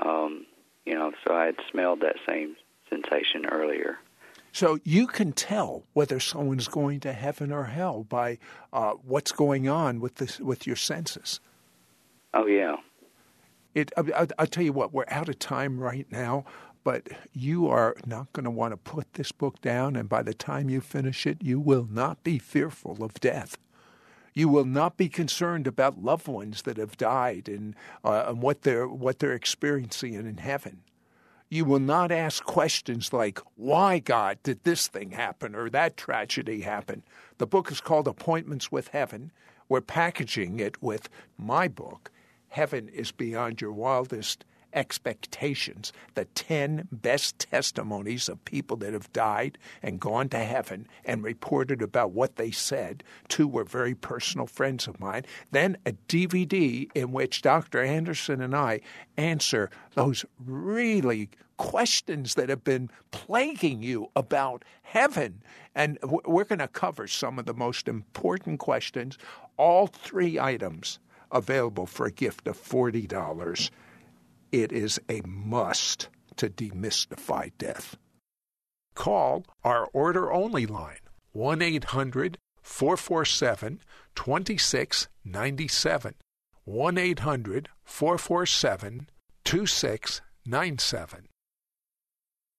um, 0.00 0.46
you 0.88 0.94
know, 0.94 1.12
so 1.26 1.34
I 1.34 1.44
had 1.46 1.56
smelled 1.70 2.00
that 2.00 2.16
same 2.26 2.56
sensation 2.88 3.44
earlier. 3.46 3.98
So 4.52 4.78
you 4.84 5.06
can 5.06 5.32
tell 5.32 5.84
whether 5.92 6.18
someone's 6.18 6.66
going 6.66 7.00
to 7.00 7.12
heaven 7.12 7.52
or 7.52 7.64
hell 7.64 8.04
by 8.04 8.38
uh, 8.72 8.92
what's 9.04 9.30
going 9.30 9.68
on 9.68 10.00
with 10.00 10.14
this 10.14 10.40
with 10.40 10.66
your 10.66 10.76
senses. 10.76 11.40
Oh 12.32 12.46
yeah. 12.46 12.76
It. 13.74 13.92
I, 13.96 14.26
I'll 14.38 14.46
tell 14.46 14.64
you 14.64 14.72
what. 14.72 14.94
We're 14.94 15.04
out 15.08 15.28
of 15.28 15.38
time 15.38 15.78
right 15.78 16.06
now, 16.10 16.46
but 16.84 17.08
you 17.34 17.68
are 17.68 17.94
not 18.06 18.32
going 18.32 18.44
to 18.44 18.50
want 18.50 18.72
to 18.72 18.78
put 18.78 19.12
this 19.12 19.30
book 19.30 19.60
down, 19.60 19.94
and 19.94 20.08
by 20.08 20.22
the 20.22 20.34
time 20.34 20.70
you 20.70 20.80
finish 20.80 21.26
it, 21.26 21.42
you 21.42 21.60
will 21.60 21.86
not 21.90 22.24
be 22.24 22.38
fearful 22.38 23.04
of 23.04 23.12
death. 23.20 23.58
You 24.38 24.48
will 24.48 24.64
not 24.64 24.96
be 24.96 25.08
concerned 25.08 25.66
about 25.66 26.00
loved 26.00 26.28
ones 26.28 26.62
that 26.62 26.76
have 26.76 26.96
died 26.96 27.48
and, 27.48 27.74
uh, 28.04 28.26
and 28.28 28.40
what 28.40 28.62
they're 28.62 28.86
what 28.86 29.18
they're 29.18 29.32
experiencing 29.32 30.14
in 30.14 30.36
heaven. 30.36 30.84
You 31.48 31.64
will 31.64 31.80
not 31.80 32.12
ask 32.12 32.44
questions 32.44 33.12
like, 33.12 33.40
"Why 33.56 33.98
God 33.98 34.38
did 34.44 34.62
this 34.62 34.86
thing 34.86 35.10
happen 35.10 35.56
or 35.56 35.68
that 35.70 35.96
tragedy 35.96 36.60
happen?" 36.60 37.02
The 37.38 37.48
book 37.48 37.72
is 37.72 37.80
called 37.80 38.06
Appointments 38.06 38.70
with 38.70 38.86
Heaven. 38.88 39.32
We're 39.68 39.80
packaging 39.80 40.60
it 40.60 40.80
with 40.80 41.08
my 41.36 41.66
book 41.66 42.12
Heaven 42.46 42.88
is 42.90 43.10
Beyond 43.10 43.60
Your 43.60 43.72
Wildest 43.72 44.44
expectations. 44.78 45.92
The 46.14 46.24
10 46.24 46.86
best 46.92 47.40
testimonies 47.40 48.28
of 48.28 48.44
people 48.44 48.76
that 48.78 48.92
have 48.92 49.12
died 49.12 49.58
and 49.82 49.98
gone 49.98 50.28
to 50.28 50.38
heaven 50.38 50.86
and 51.04 51.24
reported 51.24 51.82
about 51.82 52.12
what 52.12 52.36
they 52.36 52.52
said. 52.52 53.02
Two 53.26 53.48
were 53.48 53.64
very 53.64 53.94
personal 53.94 54.46
friends 54.46 54.86
of 54.86 55.00
mine. 55.00 55.24
Then 55.50 55.76
a 55.84 55.92
DVD 56.08 56.88
in 56.94 57.10
which 57.10 57.42
Dr. 57.42 57.82
Anderson 57.82 58.40
and 58.40 58.54
I 58.54 58.80
answer 59.16 59.68
those 59.94 60.24
really 60.38 61.28
questions 61.56 62.36
that 62.36 62.48
have 62.48 62.62
been 62.62 62.88
plaguing 63.10 63.82
you 63.82 64.08
about 64.14 64.64
heaven. 64.82 65.42
And 65.74 65.98
we're 66.02 66.44
going 66.44 66.60
to 66.60 66.68
cover 66.68 67.08
some 67.08 67.36
of 67.40 67.46
the 67.46 67.54
most 67.54 67.88
important 67.88 68.60
questions, 68.60 69.18
all 69.56 69.88
three 69.88 70.38
items 70.38 71.00
available 71.32 71.86
for 71.86 72.06
a 72.06 72.12
gift 72.12 72.46
of 72.46 72.56
$40 72.56 73.70
it 74.52 74.72
is 74.72 75.00
a 75.08 75.20
must 75.26 76.08
to 76.36 76.48
demystify 76.48 77.50
death. 77.58 77.96
Call 78.94 79.44
our 79.64 79.88
order 79.92 80.32
only 80.32 80.66
line 80.66 80.98
1 81.32 81.62
800 81.62 82.38
447 82.62 83.80
2697. 84.14 86.14
1 86.64 86.98
800 86.98 87.68
447 87.84 89.08
2697. 89.44 91.28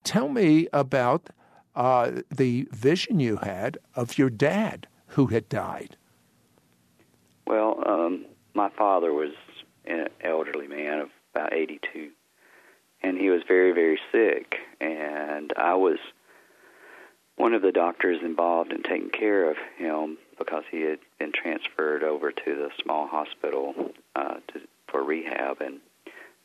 Tell 0.04 0.30
me 0.30 0.68
about 0.74 1.30
uh, 1.76 2.22
the 2.30 2.68
vision 2.72 3.20
you 3.20 3.38
had 3.38 3.78
of 3.96 4.18
your 4.18 4.30
dad 4.30 4.88
who 5.08 5.28
had 5.28 5.50
died. 5.50 5.98
Well, 7.46 7.84
um, 7.86 8.26
my 8.54 8.70
father 8.70 9.14
was 9.14 9.34
an 9.86 10.08
elderly 10.24 10.68
man 10.68 11.00
of 11.00 11.10
about 11.34 11.54
82. 11.54 12.10
And 13.02 13.18
he 13.18 13.30
was 13.30 13.42
very, 13.48 13.72
very 13.72 14.00
sick. 14.12 14.56
And 14.82 15.54
I 15.56 15.76
was 15.76 15.98
one 17.38 17.54
of 17.54 17.62
the 17.62 17.72
doctors 17.72 18.20
involved 18.22 18.74
in 18.74 18.84
taking 18.84 19.10
care 19.10 19.50
of 19.50 19.58
him 19.78 20.18
because 20.38 20.64
he 20.70 20.82
had 20.82 21.00
been 21.18 21.32
transferred 21.32 22.04
over 22.04 22.32
to 22.32 22.46
the 22.46 22.70
small 22.84 23.08
hospital 23.08 23.74
uh, 24.16 24.36
to, 24.50 24.62
for 24.88 25.04
rehab. 25.04 25.62
And 25.62 25.80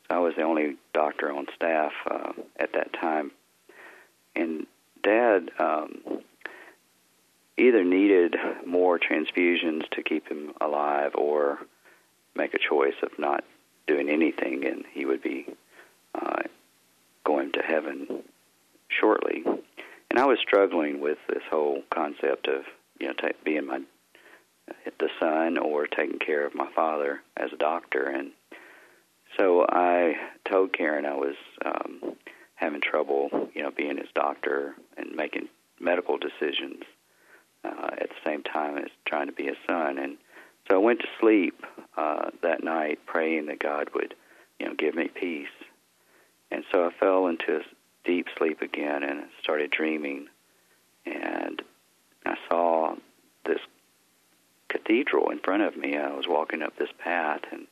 I 0.08 0.18
was 0.20 0.34
the 0.36 0.42
only 0.42 0.76
doctor 0.92 1.32
on 1.32 1.46
staff 1.56 1.92
uh, 2.08 2.32
at 2.56 2.72
that 2.74 2.92
time. 2.92 3.32
And 4.36 4.66
Dad 5.02 5.50
um, 5.58 6.22
either 7.56 7.84
needed 7.84 8.36
more 8.66 8.98
transfusions 8.98 9.88
to 9.90 10.02
keep 10.02 10.28
him 10.28 10.52
alive 10.60 11.12
or 11.14 11.58
make 12.34 12.54
a 12.54 12.58
choice 12.58 12.94
of 13.02 13.10
not 13.18 13.44
doing 13.86 14.08
anything, 14.08 14.64
and 14.66 14.84
he 14.92 15.04
would 15.04 15.22
be 15.22 15.46
uh, 16.14 16.42
going 17.24 17.52
to 17.52 17.62
heaven 17.62 18.22
shortly. 18.88 19.42
And 20.10 20.18
I 20.18 20.24
was 20.26 20.38
struggling 20.40 21.00
with 21.00 21.18
this 21.28 21.42
whole 21.50 21.82
concept 21.90 22.46
of 22.48 22.64
you 23.00 23.08
know 23.08 23.14
t- 23.14 23.32
being 23.44 23.66
my 23.66 23.80
the 24.98 25.08
son 25.20 25.58
or 25.58 25.86
taking 25.86 26.18
care 26.18 26.46
of 26.46 26.54
my 26.54 26.70
father 26.74 27.20
as 27.36 27.52
a 27.52 27.56
doctor, 27.56 28.04
and 28.04 28.30
so 29.36 29.66
I 29.68 30.14
told 30.48 30.72
Karen 30.72 31.06
I 31.06 31.14
was 31.14 31.34
um, 31.64 32.16
having 32.54 32.80
trouble, 32.80 33.28
you 33.54 33.62
know, 33.62 33.70
being 33.70 33.96
his 33.96 34.08
doctor 34.14 34.74
and 34.96 35.14
making 35.14 35.48
medical 35.80 36.18
decisions 36.18 36.84
uh, 37.64 37.90
at 37.92 38.10
the 38.10 38.16
same 38.24 38.42
time 38.42 38.78
as 38.78 38.90
trying 39.06 39.26
to 39.26 39.32
be 39.32 39.44
his 39.44 39.56
son, 39.66 39.98
and 39.98 40.16
so 40.68 40.76
I 40.76 40.78
went 40.78 41.00
to 41.00 41.08
sleep 41.20 41.64
uh, 41.96 42.30
that 42.42 42.64
night 42.64 43.00
praying 43.06 43.46
that 43.46 43.58
God 43.58 43.90
would, 43.94 44.14
you 44.58 44.66
know, 44.66 44.74
give 44.74 44.94
me 44.94 45.08
peace. 45.08 45.46
And 46.50 46.64
so 46.72 46.86
I 46.86 46.90
fell 46.98 47.26
into 47.26 47.56
a 47.56 47.62
deep 48.04 48.26
sleep 48.38 48.62
again 48.62 49.02
and 49.02 49.24
started 49.42 49.70
dreaming. 49.70 50.28
And 51.04 51.60
I 52.24 52.36
saw 52.48 52.94
this 53.44 53.58
cathedral 54.68 55.30
in 55.30 55.38
front 55.38 55.62
of 55.62 55.76
me. 55.76 55.96
I 55.96 56.14
was 56.14 56.26
walking 56.28 56.62
up 56.62 56.76
this 56.78 56.92
path 56.98 57.42
and 57.52 57.66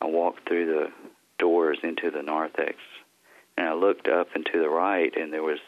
I 0.00 0.06
walked 0.06 0.48
through 0.48 0.66
the 0.66 0.92
doors 1.38 1.78
into 1.82 2.10
the 2.10 2.22
narthex. 2.22 2.76
And 3.56 3.68
I 3.68 3.74
looked 3.74 4.08
up 4.08 4.28
and 4.34 4.44
to 4.52 4.58
the 4.58 4.68
right 4.68 5.14
and 5.16 5.32
there 5.32 5.44
was 5.44 5.60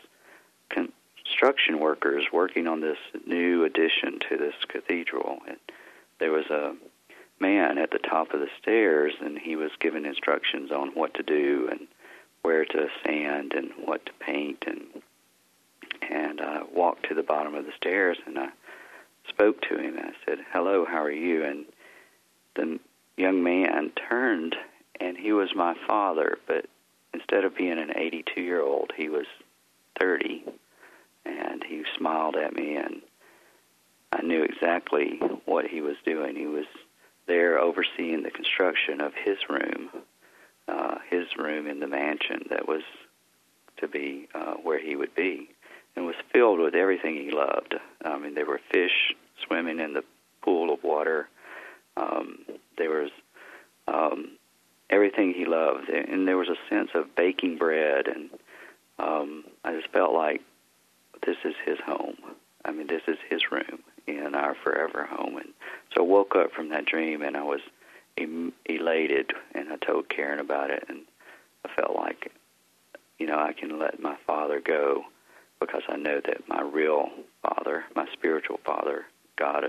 construction 0.69 1.79
workers 1.79 2.25
working 2.33 2.67
on 2.67 2.81
this 2.81 2.99
new 3.25 3.65
addition 3.65 4.19
to 4.29 4.37
this 4.37 4.55
cathedral. 4.69 5.39
And 5.47 5.59
there 6.19 6.33
was 6.33 6.47
a 6.47 6.75
man 7.41 7.79
at 7.79 7.91
the 7.91 7.99
top 7.99 8.33
of 8.33 8.41
the 8.41 8.49
stairs, 8.61 9.13
and 9.21 9.39
he 9.39 9.57
was 9.57 9.71
given 9.81 10.07
instructions 10.07 10.71
on 10.71 10.89
what 10.95 11.15
to 11.15 11.23
do 11.23 11.69
and 11.71 11.87
where 12.43 12.65
to 12.65 12.89
sand 13.05 13.53
and 13.55 13.71
what 13.85 14.07
to 14.07 14.13
paint. 14.21 14.65
And 14.67 15.03
and 16.09 16.41
I 16.41 16.63
walked 16.73 17.09
to 17.09 17.15
the 17.15 17.23
bottom 17.23 17.55
of 17.55 17.65
the 17.67 17.73
stairs 17.77 18.19
and 18.27 18.39
I 18.39 18.49
spoke 19.29 19.61
to 19.63 19.77
him. 19.79 19.97
And 19.97 20.07
I 20.07 20.13
said, 20.25 20.39
"Hello, 20.53 20.85
how 20.85 21.03
are 21.03 21.11
you?" 21.11 21.45
And 21.45 21.67
the 22.55 22.79
young 23.17 23.43
man 23.43 23.91
turned, 24.09 24.57
and 25.01 25.17
he 25.17 25.33
was 25.33 25.55
my 25.55 25.75
father, 25.87 26.39
but 26.47 26.67
instead 27.13 27.45
of 27.45 27.57
being 27.57 27.79
an 27.79 27.97
82 27.97 28.41
year 28.41 28.61
old, 28.61 28.93
he 28.97 29.09
was 29.09 29.27
30. 29.99 30.45
And 31.25 31.65
he 31.65 31.85
smiled 31.99 32.37
at 32.37 32.55
me 32.55 32.77
and 32.77 33.03
I 34.17 34.23
knew 34.23 34.43
exactly 34.43 35.21
what 35.45 35.67
he 35.67 35.83
was 35.83 35.97
doing. 36.05 36.37
He 36.37 36.47
was 36.47 36.65
there 37.27 37.59
overseeing 37.59 38.23
the 38.23 38.31
construction 38.31 39.01
of 39.01 39.13
his 39.15 39.37
room, 39.51 39.91
uh, 40.69 40.97
his 41.11 41.27
room 41.37 41.67
in 41.67 41.81
the 41.81 41.87
mansion 41.87 42.47
that 42.51 42.67
was 42.67 42.83
to 43.79 43.89
be 43.89 44.27
uh, 44.35 44.55
where 44.55 44.79
he 44.79 44.97
would 44.97 45.15
be, 45.15 45.51
and 45.95 46.07
was 46.07 46.15
filled 46.33 46.61
with 46.61 46.75
everything 46.75 47.15
he 47.15 47.31
loved. 47.31 47.75
I 48.05 48.19
mean, 48.19 48.35
there 48.35 48.47
were 48.47 48.61
fish 48.71 49.15
swimming 49.47 49.81
in 49.81 49.93
the 49.93 50.05
pool 50.41 50.73
of 50.73 50.83
water. 50.83 51.29
Um, 51.97 52.39
there 52.79 52.91
was 52.91 53.11
um, 53.87 54.39
everything 54.89 55.35
he 55.35 55.45
loved, 55.45 55.91
and 55.91 56.27
there 56.27 56.39
was 56.39 56.49
a 56.49 56.75
sense 56.75 56.91
of 56.95 57.15
baking 57.17 57.59
bread, 57.59 58.07
and 58.07 58.31
um, 58.99 59.45
I 59.63 59.75
just 59.75 59.93
felt 59.93 60.15
like 60.15 60.41
this 61.27 61.37
is 61.45 61.55
his 61.67 61.79
home. 61.85 62.17
I 62.65 62.73
mean, 62.73 62.87
this 62.87 63.03
is 63.07 63.19
his 63.29 63.43
room, 63.51 63.81
in 64.07 64.35
our 64.35 64.55
forever 64.63 65.07
home. 65.07 65.37
And 65.37 65.49
so 65.95 66.03
I 66.03 66.07
woke 66.07 66.35
up 66.37 66.53
from 66.53 66.69
that 66.71 66.87
dream 66.87 67.23
and 67.23 67.37
I 67.37 67.43
was 67.43 67.61
em- 68.19 68.53
elated, 68.67 69.33
and 69.55 69.73
I 69.73 69.77
told 69.77 70.09
Karen 70.09 70.41
about 70.41 70.71
it, 70.71 70.85
and 70.89 71.01
I 71.65 71.69
felt 71.75 71.97
like, 71.97 72.33
you 73.19 73.27
know, 73.27 73.39
I 73.39 73.53
can 73.53 73.79
let 73.79 74.01
my 74.01 74.17
father 74.27 74.61
go 74.61 75.05
because 75.61 75.83
I 75.89 75.97
know 75.97 76.21
that 76.25 76.49
my 76.49 76.63
real 76.63 77.09
father, 77.43 77.85
my 77.95 78.07
spiritual 78.13 78.61
father, 78.65 79.07
God 79.37 79.65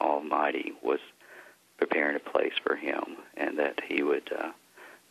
Almighty, 0.00 0.72
was 0.82 1.00
preparing 1.78 2.16
a 2.16 2.30
place 2.30 2.52
for 2.62 2.76
him, 2.76 3.16
and 3.36 3.58
that 3.58 3.80
he 3.86 4.02
would 4.02 4.30
uh, 4.36 4.50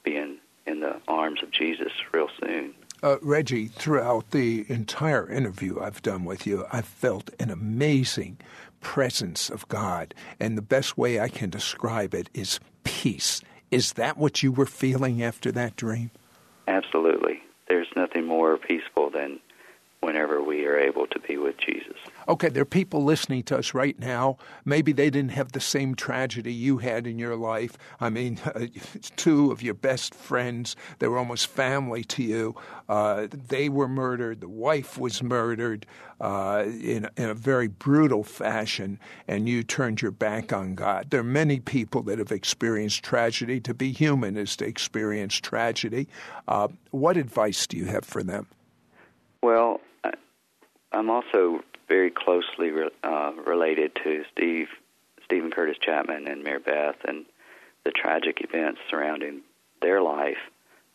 be 0.03 0.16
in 0.16 0.38
in 0.66 0.80
the 0.80 1.01
arms 1.07 1.41
of 1.41 1.49
Jesus 1.51 1.91
real 2.14 2.30
soon. 2.39 2.76
Uh, 3.02 3.18
Reggie, 3.22 3.68
throughout 3.68 4.32
the 4.32 4.66
entire 4.68 5.30
interview 5.30 5.80
I've 5.80 6.02
done 6.02 6.26
with 6.26 6.45
you, 6.45 6.66
I've 6.72 6.86
felt 6.86 7.30
an 7.39 7.50
amazing 7.50 8.38
presence 8.82 9.50
of 9.50 9.68
God. 9.70 10.14
And 10.39 10.58
the 10.58 10.62
best 10.62 10.97
way 10.97 11.20
I 11.20 11.30
can 11.30 11.50
describe 11.50 12.14
it 12.14 12.30
is 12.34 12.60
peace. 12.84 13.41
Is 13.72 13.93
that 13.93 14.18
what 14.18 14.43
you 14.43 14.52
were 14.52 14.66
feeling 14.66 15.24
after 15.24 15.52
that 15.54 15.78
dream? 15.78 16.12
Absolutely. 16.68 17.41
There's 17.70 17.88
nothing 17.95 18.26
more 18.26 18.58
peaceful 18.58 19.10
than 19.10 19.39
whenever 20.02 20.41
we 20.41 20.66
are 20.66 20.78
able 20.78 21.08
to 21.08 21.20
be 21.20 21.38
with 21.38 21.58
Jesus. 21.58 21.97
Okay, 22.30 22.49
there 22.49 22.61
are 22.61 22.65
people 22.65 23.03
listening 23.03 23.41
to 23.45 23.57
us 23.57 23.73
right 23.73 23.97
now. 23.97 24.38
Maybe 24.63 24.91
they 24.91 25.09
didn't 25.09 25.32
have 25.32 25.51
the 25.51 25.59
same 25.59 25.95
tragedy 25.95 26.53
you 26.53 26.77
had 26.77 27.07
in 27.07 27.17
your 27.17 27.36
life. 27.36 27.75
I 27.99 28.11
mean, 28.11 28.39
uh, 28.45 28.67
two 29.15 29.51
of 29.51 29.63
your 29.63 29.73
best 29.73 30.13
friends, 30.13 30.75
they 30.99 31.07
were 31.07 31.17
almost 31.17 31.47
family 31.47 32.03
to 32.03 32.21
you. 32.21 32.55
Uh, 32.88 33.27
they 33.32 33.67
were 33.67 33.88
murdered. 33.88 34.41
The 34.41 34.47
wife 34.47 34.95
was 34.95 35.23
murdered 35.23 35.88
uh, 36.21 36.65
in, 36.67 37.09
in 37.17 37.30
a 37.30 37.34
very 37.34 37.67
brutal 37.67 38.23
fashion, 38.23 38.99
and 39.27 39.49
you 39.49 39.63
turned 39.63 40.03
your 40.03 40.11
back 40.11 40.53
on 40.53 40.75
God. 40.75 41.09
There 41.09 41.21
are 41.21 41.23
many 41.23 41.59
people 41.59 42.03
that 42.03 42.19
have 42.19 42.32
experienced 42.32 43.01
tragedy. 43.01 43.59
To 43.61 43.73
be 43.73 43.91
human 43.91 44.38
is 44.38 44.55
to 44.57 44.67
experience 44.67 45.34
tragedy. 45.38 46.07
Uh, 46.47 46.67
what 46.91 47.17
advice 47.17 47.65
do 47.65 47.75
you 47.75 47.86
have 47.86 48.05
for 48.05 48.21
them? 48.21 48.45
Well, 49.41 49.82
I'm 50.91 51.09
also 51.09 51.61
very 51.90 52.12
closely 52.12 52.70
re- 52.70 52.90
uh, 53.04 53.34
related 53.46 53.92
to 54.04 54.24
Steve, 54.32 54.68
Steven 55.26 55.52
Curtis 55.52 55.78
Chapman 55.82 56.28
and 56.28 56.44
Mary 56.44 56.60
Beth, 56.60 56.96
and 57.06 57.26
the 57.84 57.92
tragic 57.92 58.38
events 58.42 58.80
surrounding 58.90 59.42
their 59.82 60.02
life 60.02 60.38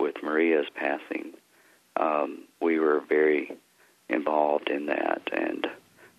with 0.00 0.14
Maria's 0.22 0.66
passing. 0.74 1.34
Um, 1.96 2.44
we 2.62 2.78
were 2.78 3.00
very 3.08 3.52
involved 4.08 4.68
in 4.70 4.86
that, 4.86 5.22
and 5.32 5.66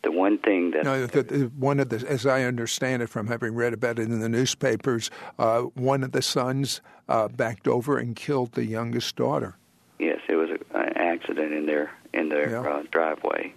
the 0.03 0.11
one 0.11 0.37
thing 0.37 0.71
that 0.71 0.83
no, 0.83 1.05
the, 1.07 1.23
the, 1.23 1.43
one 1.57 1.79
of 1.79 1.89
the, 1.89 2.05
as 2.07 2.25
I 2.25 2.43
understand 2.43 3.01
it 3.01 3.07
from 3.07 3.27
having 3.27 3.55
read 3.55 3.73
about 3.73 3.97
it 3.99 4.03
in 4.03 4.19
the 4.19 4.29
newspapers, 4.29 5.09
uh, 5.39 5.61
one 5.61 6.03
of 6.03 6.11
the 6.11 6.21
sons 6.21 6.81
uh, 7.09 7.27
backed 7.27 7.67
over 7.67 7.97
and 7.97 8.15
killed 8.15 8.51
the 8.53 8.65
youngest 8.65 9.15
daughter. 9.15 9.57
Yes, 9.99 10.19
it 10.27 10.35
was 10.35 10.49
a, 10.49 10.77
an 10.77 10.93
accident 10.95 11.53
in 11.53 11.65
their 11.65 11.91
in 12.13 12.29
their 12.29 12.51
Yeah. 12.51 12.61
uh, 12.61 12.83
driveway, 12.91 13.53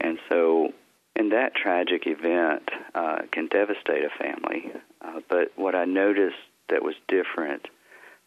and 0.00 0.18
so 0.28 0.72
and 1.16 1.32
that 1.32 1.54
tragic 1.54 2.06
event 2.06 2.70
uh, 2.94 3.18
can 3.30 3.46
devastate 3.48 4.04
a 4.04 4.10
family. 4.10 4.72
Uh, 5.02 5.20
but 5.28 5.52
what 5.56 5.74
I 5.74 5.84
noticed 5.84 6.36
that 6.68 6.82
was 6.82 6.94
different, 7.08 7.66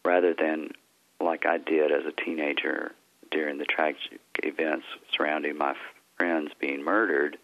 rather 0.04 0.34
than 0.34 0.70
like 1.20 1.46
I 1.46 1.58
did 1.58 1.90
as 1.90 2.04
a 2.06 2.12
teenager 2.12 2.92
during 3.30 3.58
the 3.58 3.64
tragic 3.64 4.20
events 4.42 4.84
surrounding 5.16 5.56
my 5.56 5.74
friends 6.16 6.52
being 6.60 6.84
murdered, 6.84 7.36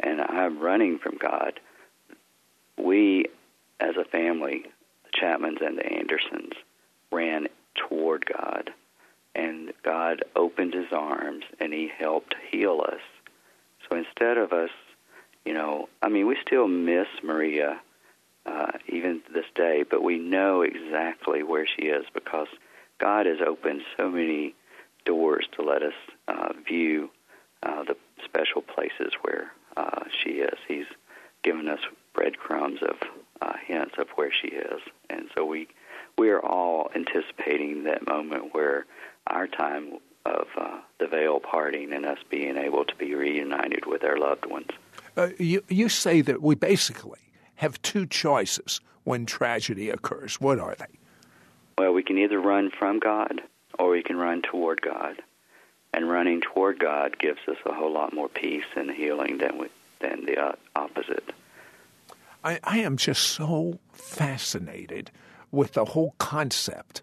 and 0.00 0.20
I'm 0.20 0.58
running 0.58 0.98
from 0.98 1.16
God. 1.18 1.60
We, 2.78 3.26
as 3.78 3.96
a 3.96 4.04
family, 4.04 4.64
the 5.04 5.10
Chapmans 5.20 5.64
and 5.64 5.78
the 5.78 5.86
Andersons, 5.86 6.54
ran 7.12 7.46
toward 7.76 8.24
God 8.26 8.70
and 9.34 9.72
God 9.82 10.24
opened 10.36 10.74
his 10.74 10.92
arms 10.92 11.44
and 11.60 11.72
he 11.72 11.90
helped 11.98 12.34
heal 12.50 12.82
us. 12.86 13.00
Instead 13.94 14.38
of 14.38 14.52
us, 14.52 14.70
you 15.44 15.54
know, 15.54 15.88
I 16.00 16.08
mean, 16.08 16.26
we 16.26 16.36
still 16.46 16.68
miss 16.68 17.06
Maria 17.22 17.80
uh, 18.46 18.72
even 18.88 19.22
to 19.26 19.32
this 19.32 19.46
day, 19.54 19.84
but 19.88 20.02
we 20.02 20.18
know 20.18 20.62
exactly 20.62 21.42
where 21.42 21.66
she 21.66 21.86
is 21.86 22.04
because 22.14 22.48
God 22.98 23.26
has 23.26 23.38
opened 23.46 23.82
so 23.96 24.08
many 24.08 24.54
doors 25.04 25.46
to 25.56 25.62
let 25.62 25.82
us 25.82 25.94
uh, 26.28 26.52
view 26.66 27.10
uh, 27.62 27.84
the 27.84 27.96
special 28.24 28.62
places 28.62 29.12
where 29.22 29.52
uh, 29.76 30.04
she 30.22 30.30
is. 30.30 30.58
He's 30.68 30.86
given 31.42 31.68
us 31.68 31.80
breadcrumbs 32.14 32.80
of 32.82 32.96
uh, 33.40 33.54
hints 33.66 33.94
of 33.98 34.08
where 34.14 34.32
she 34.32 34.48
is, 34.48 34.80
and 35.10 35.28
so 35.34 35.44
we 35.44 35.68
we 36.18 36.30
are 36.30 36.44
all 36.44 36.90
anticipating 36.94 37.84
that 37.84 38.06
moment 38.06 38.54
where 38.54 38.86
our 39.26 39.46
time 39.46 39.94
of 40.24 40.46
uh, 40.56 40.78
the 40.98 41.06
veil 41.06 41.40
parting 41.40 41.92
and 41.92 42.06
us 42.06 42.18
being 42.30 42.56
able 42.56 42.84
to 42.84 42.94
be 42.96 43.14
reunited 43.14 43.86
with 43.86 44.04
our 44.04 44.16
loved 44.16 44.46
ones. 44.46 44.70
Uh, 45.16 45.28
you, 45.38 45.62
you 45.68 45.88
say 45.88 46.20
that 46.20 46.40
we 46.40 46.54
basically 46.54 47.20
have 47.56 47.80
two 47.82 48.06
choices 48.06 48.80
when 49.04 49.26
tragedy 49.26 49.90
occurs. 49.90 50.40
What 50.40 50.58
are 50.58 50.74
they? 50.74 50.98
Well, 51.78 51.92
we 51.92 52.02
can 52.02 52.18
either 52.18 52.38
run 52.38 52.70
from 52.70 52.98
God 52.98 53.42
or 53.78 53.90
we 53.90 54.02
can 54.02 54.16
run 54.16 54.42
toward 54.42 54.80
God. 54.82 55.22
And 55.94 56.08
running 56.08 56.40
toward 56.40 56.78
God 56.78 57.18
gives 57.18 57.40
us 57.48 57.58
a 57.66 57.74
whole 57.74 57.92
lot 57.92 58.14
more 58.14 58.28
peace 58.28 58.64
and 58.76 58.90
healing 58.90 59.36
than 59.38 59.58
we, 59.58 59.66
than 60.00 60.24
the 60.24 60.38
uh, 60.38 60.52
opposite. 60.74 61.34
I, 62.42 62.58
I 62.64 62.78
am 62.78 62.96
just 62.96 63.22
so 63.22 63.78
fascinated 63.92 65.10
with 65.50 65.72
the 65.72 65.84
whole 65.84 66.14
concept, 66.16 67.02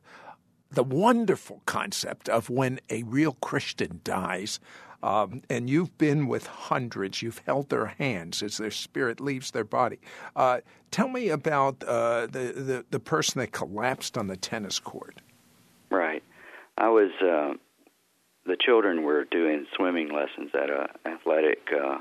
the 0.71 0.83
wonderful 0.83 1.61
concept 1.65 2.29
of 2.29 2.49
when 2.49 2.79
a 2.89 3.03
real 3.03 3.33
Christian 3.33 4.01
dies. 4.03 4.59
Um, 5.01 5.43
and 5.49 5.69
you've 5.69 5.97
been 5.97 6.27
with 6.27 6.45
hundreds, 6.45 7.21
you've 7.21 7.41
held 7.45 7.69
their 7.69 7.85
hands 7.85 8.43
as 8.43 8.57
their 8.57 8.71
spirit 8.71 9.21
leaves 9.21 9.51
their 9.51 9.63
body. 9.63 9.99
Uh, 10.35 10.59
tell 10.91 11.07
me 11.07 11.29
about 11.29 11.81
uh, 11.85 12.27
the, 12.27 12.53
the, 12.53 12.85
the 12.91 12.99
person 12.99 13.39
that 13.39 13.53
collapsed 13.53 14.17
on 14.17 14.27
the 14.27 14.35
tennis 14.35 14.77
court. 14.79 15.21
Right. 15.89 16.23
I 16.77 16.89
was. 16.89 17.11
Uh, 17.21 17.53
the 18.45 18.57
children 18.59 19.03
were 19.03 19.25
doing 19.25 19.65
swimming 19.75 20.09
lessons 20.09 20.51
at 20.55 20.69
a 20.69 20.87
athletic 21.05 21.59
uh, 21.71 21.99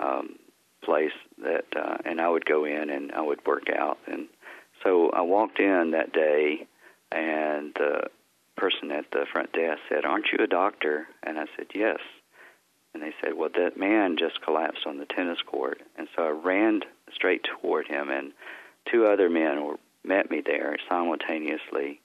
um, 0.00 0.36
place 0.82 1.12
that, 1.42 1.66
uh, 1.76 1.98
and 2.04 2.20
I 2.20 2.28
would 2.28 2.44
go 2.44 2.64
in 2.64 2.90
and 2.90 3.12
I 3.12 3.20
would 3.20 3.46
work 3.46 3.68
out. 3.70 3.98
And 4.10 4.26
so 4.82 5.10
I 5.10 5.22
walked 5.22 5.60
in 5.60 5.92
that 5.92 6.12
day, 6.12 6.66
and 7.12 7.72
the 7.74 8.08
person 8.56 8.90
at 8.90 9.10
the 9.12 9.26
front 9.32 9.52
desk 9.52 9.80
said, 9.88 10.04
"Aren't 10.04 10.32
you 10.32 10.42
a 10.42 10.46
doctor?" 10.46 11.08
And 11.22 11.38
I 11.38 11.46
said, 11.56 11.66
"Yes." 11.74 12.00
And 12.94 13.02
they 13.02 13.14
said, 13.20 13.34
"Well, 13.34 13.50
that 13.54 13.76
man 13.76 14.16
just 14.16 14.40
collapsed 14.42 14.86
on 14.86 14.98
the 14.98 15.06
tennis 15.06 15.40
court." 15.42 15.80
And 15.96 16.08
so 16.14 16.24
I 16.24 16.30
ran 16.30 16.82
straight 17.12 17.44
toward 17.44 17.86
him, 17.86 18.10
and 18.10 18.32
two 18.90 19.06
other 19.06 19.28
men 19.28 19.64
were, 19.64 19.78
met 20.04 20.30
me 20.30 20.40
there 20.44 20.76
simultaneously. 20.88 22.00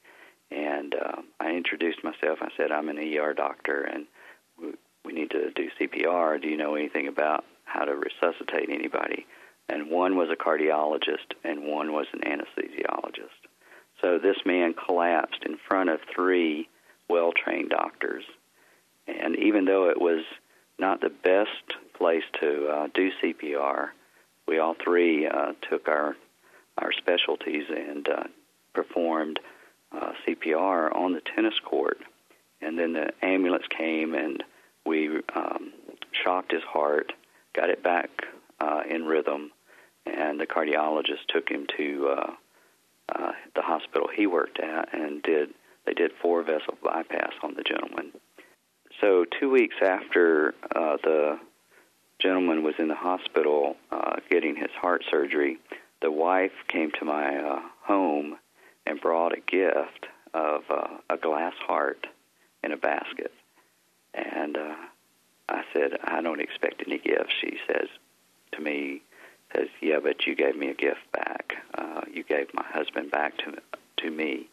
And 0.51 0.93
uh, 0.93 1.21
I 1.39 1.51
introduced 1.51 2.03
myself. 2.03 2.39
I 2.41 2.49
said, 2.55 2.71
I'm 2.71 2.89
an 2.89 2.97
ER 2.99 3.33
doctor, 3.33 3.81
and 3.81 4.05
we, 4.59 4.73
we 5.03 5.13
need 5.13 5.31
to 5.31 5.51
do 5.51 5.69
CPR. 5.79 6.41
Do 6.41 6.47
you 6.47 6.57
know 6.57 6.75
anything 6.75 7.07
about 7.07 7.43
how 7.65 7.85
to 7.85 7.95
resuscitate 7.95 8.69
anybody? 8.69 9.25
And 9.69 9.89
one 9.89 10.15
was 10.15 10.29
a 10.29 10.35
cardiologist, 10.35 11.33
and 11.43 11.63
one 11.65 11.93
was 11.93 12.07
an 12.13 12.21
anesthesiologist. 12.21 13.47
So 14.03 14.19
this 14.19 14.35
man 14.45 14.73
collapsed 14.73 15.43
in 15.45 15.57
front 15.57 15.89
of 15.89 16.01
three 16.13 16.67
well 17.09 17.31
trained 17.31 17.69
doctors. 17.69 18.25
And 19.07 19.37
even 19.37 19.63
though 19.65 19.89
it 19.89 19.99
was 19.99 20.25
not 20.77 20.99
the 20.99 21.09
best 21.09 21.77
place 21.93 22.23
to 22.41 22.67
uh, 22.67 22.87
do 22.93 23.11
CPR, 23.21 23.89
we 24.45 24.59
all 24.59 24.75
three 24.83 25.25
uh, 25.25 25.53
took 25.69 25.87
our 25.87 26.17
our 26.77 26.91
specialties 26.91 27.63
and 27.69 28.09
uh, 28.09 28.23
performed 28.73 29.39
uh, 29.93 30.11
CPR 30.27 30.93
on 30.93 31.13
the 31.13 31.21
tennis 31.21 31.59
court. 31.63 31.99
And 32.61 32.77
then 32.77 32.93
the 32.93 33.11
ambulance 33.21 33.65
came 33.69 34.15
and 34.15 34.43
we 34.85 35.21
um, 35.33 35.71
shocked 36.11 36.51
his 36.51 36.63
heart, 36.63 37.13
got 37.55 37.69
it 37.69 37.83
back 37.83 38.09
uh, 38.59 38.81
in 38.89 39.05
rhythm, 39.05 39.51
and 40.05 40.39
the 40.39 40.47
cardiologist 40.47 41.27
took 41.29 41.47
him 41.47 41.67
to 41.77 42.35
uh, 43.15 43.31
the 43.55 43.61
hospital 43.61 44.07
he 44.15 44.27
worked 44.27 44.59
at 44.59 44.93
and 44.93 45.21
did 45.23 45.49
they 45.85 45.93
did 45.93 46.11
four 46.21 46.43
vessel 46.43 46.77
bypass 46.81 47.33
on 47.41 47.55
the 47.55 47.63
gentleman. 47.63 48.11
So 49.01 49.25
two 49.39 49.49
weeks 49.49 49.75
after 49.81 50.53
uh, 50.75 50.97
the 51.03 51.39
gentleman 52.19 52.63
was 52.63 52.75
in 52.79 52.87
the 52.87 52.95
hospital 52.95 53.75
uh, 53.91 54.17
getting 54.29 54.55
his 54.55 54.71
heart 54.79 55.03
surgery, 55.11 55.57
the 56.01 56.11
wife 56.11 56.53
came 56.67 56.91
to 56.99 57.05
my 57.05 57.37
uh, 57.37 57.59
home 57.81 58.37
and 58.85 59.01
brought 59.01 59.33
a 59.33 59.41
gift 59.41 60.07
of 60.33 60.63
uh, 60.69 60.97
a 61.09 61.17
glass 61.17 61.53
heart 61.59 62.07
in 62.63 62.71
a 62.71 62.77
basket. 62.77 63.31
And 64.13 64.57
uh, 64.57 64.75
I 65.49 65.63
said, 65.73 65.97
I 66.03 66.21
don't 66.21 66.39
expect 66.39 66.83
any 66.85 66.97
gifts. 66.97 67.33
She 67.41 67.57
says 67.67 67.87
to 68.53 68.61
me, 68.61 69.01
says, 69.55 69.67
Yeah, 69.81 69.99
but 70.01 70.25
you 70.25 70.35
gave 70.35 70.55
me 70.55 70.69
a 70.69 70.73
gift 70.73 71.11
back. 71.11 71.53
Uh, 71.73 72.01
you 72.11 72.23
gave 72.23 72.53
my 72.53 72.65
husband 72.65 73.11
back 73.11 73.37
to 73.39 73.53
to 73.97 74.11
me 74.11 74.49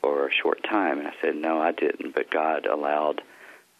for 0.00 0.26
a 0.26 0.32
short 0.32 0.62
time. 0.64 0.98
And 0.98 1.08
I 1.08 1.14
said, 1.20 1.36
No, 1.36 1.60
I 1.60 1.72
didn't. 1.72 2.14
But 2.14 2.30
God 2.30 2.66
allowed 2.66 3.22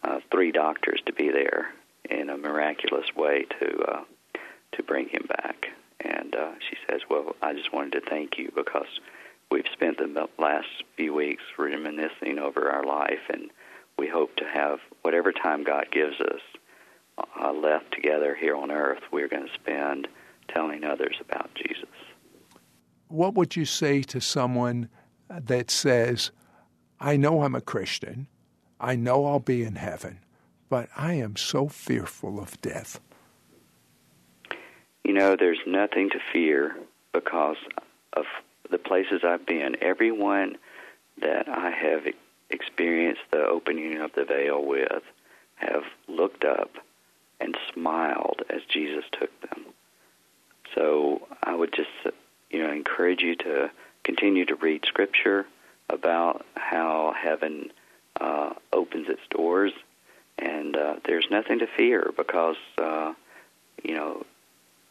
uh, 0.03 0.19
three 0.31 0.51
doctors 0.51 1.01
to 1.05 1.13
be 1.13 1.29
there 1.29 1.71
in 2.09 2.29
a 2.29 2.37
miraculous 2.37 3.05
way 3.15 3.45
to 3.59 3.81
uh, 3.83 4.03
to 4.73 4.83
bring 4.83 5.09
him 5.09 5.25
back. 5.27 5.67
And 5.99 6.35
uh, 6.35 6.51
she 6.69 6.77
says, 6.89 7.01
Well, 7.09 7.35
I 7.41 7.53
just 7.53 7.73
wanted 7.73 7.93
to 7.93 8.09
thank 8.09 8.37
you 8.37 8.51
because 8.55 8.99
we've 9.51 9.67
spent 9.71 9.97
the 9.97 10.27
last 10.39 10.67
few 10.97 11.13
weeks 11.13 11.43
reminiscing 11.57 12.39
over 12.39 12.69
our 12.69 12.85
life, 12.85 13.29
and 13.29 13.51
we 13.97 14.07
hope 14.07 14.35
to 14.37 14.45
have 14.45 14.79
whatever 15.01 15.31
time 15.31 15.63
God 15.63 15.87
gives 15.91 16.19
us 16.19 16.41
uh, 17.39 17.53
left 17.53 17.91
together 17.91 18.35
here 18.35 18.55
on 18.55 18.71
earth, 18.71 19.01
we're 19.11 19.27
going 19.27 19.47
to 19.47 19.53
spend 19.53 20.07
telling 20.47 20.83
others 20.83 21.17
about 21.21 21.49
Jesus. 21.55 21.89
What 23.07 23.35
would 23.35 23.55
you 23.55 23.65
say 23.65 24.01
to 24.03 24.19
someone 24.19 24.89
that 25.29 25.69
says, 25.69 26.31
I 26.99 27.17
know 27.17 27.43
I'm 27.43 27.55
a 27.55 27.61
Christian, 27.61 28.27
I 28.79 28.95
know 28.95 29.25
I'll 29.25 29.39
be 29.39 29.63
in 29.63 29.75
heaven, 29.75 30.19
but 30.69 30.89
I 30.97 31.13
am 31.13 31.35
so 31.35 31.67
fearful 31.67 32.39
of 32.39 32.59
death? 32.61 32.99
You 35.03 35.13
know, 35.13 35.35
there's 35.37 35.59
nothing 35.67 36.09
to 36.11 36.19
fear 36.31 36.75
because 37.11 37.57
of 38.13 38.25
the 38.71 38.77
places 38.77 39.21
I've 39.23 39.45
been. 39.45 39.75
Everyone 39.81 40.57
that 41.21 41.47
I 41.47 41.71
have 41.71 42.05
experienced 42.49 43.21
the 43.31 43.45
opening 43.45 43.99
of 43.99 44.11
the 44.15 44.25
veil 44.25 44.65
with 44.65 45.03
have 45.55 45.83
looked 46.07 46.45
up 46.45 46.71
and 47.39 47.57
smiled 47.73 48.41
as 48.49 48.61
Jesus 48.71 49.03
took 49.11 49.29
them. 49.41 49.72
So 50.75 51.27
I 51.43 51.55
would 51.55 51.73
just, 51.73 52.15
you 52.49 52.63
know, 52.63 52.71
encourage 52.71 53.21
you 53.21 53.35
to 53.37 53.71
continue 54.03 54.45
to 54.45 54.55
read 54.55 54.85
Scripture 54.85 55.45
about 55.89 56.45
how 56.55 57.13
heaven 57.15 57.71
uh, 58.19 58.53
opens 58.71 59.09
its 59.09 59.21
doors, 59.29 59.73
and 60.37 60.75
uh, 60.75 60.95
there's 61.05 61.27
nothing 61.29 61.59
to 61.59 61.67
fear 61.67 62.11
because, 62.15 62.55
uh, 62.77 63.13
you 63.83 63.95
know, 63.95 64.25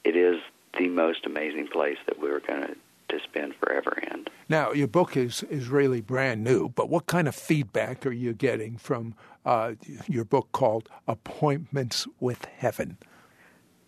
it 0.05 0.17
is 0.17 0.41
the 0.79 0.89
most 0.89 1.27
amazing 1.27 1.69
place 1.69 1.99
that 2.07 2.21
we're 2.21 2.41
going 2.41 2.63
to 2.63 2.77
to 3.13 3.23
spend 3.25 3.55
forever 3.57 3.99
in. 4.11 4.27
Now, 4.49 4.73
your 4.73 4.89
book 4.89 5.17
is, 5.17 5.43
is 5.45 5.69
really 5.69 6.01
brand 6.01 6.43
new, 6.43 6.71
but 6.71 6.89
what 6.89 7.07
kind 7.07 7.29
of 7.29 7.35
feedback 7.35 8.05
are 8.07 8.13
you 8.13 8.33
getting 8.33 8.77
from 8.77 9.15
uh, 9.45 9.75
your 10.09 10.25
book 10.25 10.49
called 10.53 10.89
Appointments 11.07 12.07
with 12.21 12.45
Heaven? 12.57 12.99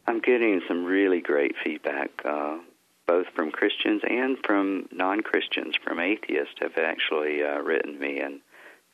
I'm 0.06 0.20
getting 0.20 0.60
some 0.68 0.84
really 0.84 1.20
great 1.20 1.54
feedback, 1.62 2.10
uh, 2.24 2.58
both 3.06 3.26
from 3.34 3.50
Christians 3.50 4.02
and 4.08 4.36
from 4.44 4.88
non-Christians, 4.92 5.76
from 5.82 5.98
atheists, 5.98 6.54
have 6.60 6.76
actually 6.76 7.42
uh, 7.42 7.60
written 7.60 7.98
me 7.98 8.20
and 8.20 8.40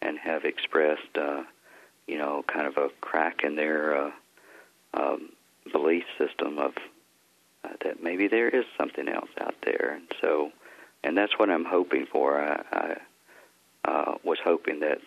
and 0.03 0.19
have 0.19 0.45
expressed, 0.45 1.17
uh, 1.17 1.43
you 2.07 2.17
know, 2.17 2.43
kind 2.47 2.67
of 2.67 2.79
a 2.79 2.89
crack 3.03 3.43
in 3.45 3.55
their 3.55 4.07
uh, 4.07 4.11
um, 4.95 5.29
belief 5.71 6.05
system 6.17 6.59
of 6.59 6.73
uh, 7.65 7.69
that 7.85 8.03
maybe 8.03 8.27
there 8.27 8.49
is 8.49 8.65
something 8.79 9.09
else 9.09 9.29
out 9.41 9.55
there, 9.63 9.95
and 9.97 10.11
so, 10.21 10.51
and 11.05 11.17
that's 11.19 11.39
what 11.39 11.51
I'm 11.51 11.67
hoping 11.67 12.07
for. 12.07 12.41
I, 12.41 12.63
I 12.73 13.91
uh, 13.91 14.15
was 14.25 14.39
hoping 14.43 14.81
that 14.81 14.99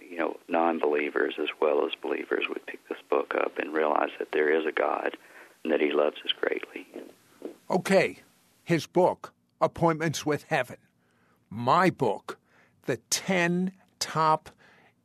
you 0.00 0.16
know 0.16 0.38
non-believers 0.48 1.34
as 1.38 1.48
well 1.60 1.84
as 1.84 1.92
believers 2.00 2.44
would 2.48 2.64
pick 2.66 2.86
this 2.88 2.98
book 3.10 3.34
up 3.36 3.58
and 3.58 3.74
realize 3.74 4.10
that 4.18 4.32
there 4.32 4.50
is 4.50 4.64
a 4.66 4.72
God 4.72 5.16
and 5.68 5.72
that 5.78 5.84
He 5.84 5.92
loves 5.92 6.16
us 6.24 6.32
greatly. 6.32 6.86
Okay, 7.70 8.20
his 8.64 8.86
book, 8.86 9.34
Appointments 9.60 10.24
with 10.24 10.44
Heaven. 10.44 10.78
My 11.50 11.90
book, 11.90 12.38
the 12.86 12.96
ten 13.10 13.72
top 13.98 14.48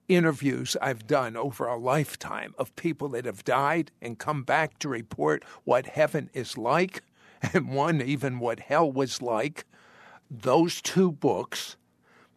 interviews 0.07 0.77
I've 0.81 1.05
done 1.05 1.35
over 1.35 1.65
a 1.65 1.77
lifetime 1.77 2.55
of 2.57 2.75
people 2.77 3.09
that 3.09 3.25
have 3.25 3.43
died 3.43 3.91
and 4.01 4.17
come 4.17 4.43
back 4.43 4.79
to 4.79 4.87
report 4.87 5.43
what 5.65 5.85
heaven 5.85 6.29
is 6.33 6.57
like, 6.57 7.01
and 7.53 7.73
one 7.73 8.01
even 8.01 8.39
what 8.39 8.61
hell 8.61 8.89
was 8.89 9.21
like. 9.21 9.65
Those 10.31 10.81
two 10.81 11.11
books, 11.11 11.75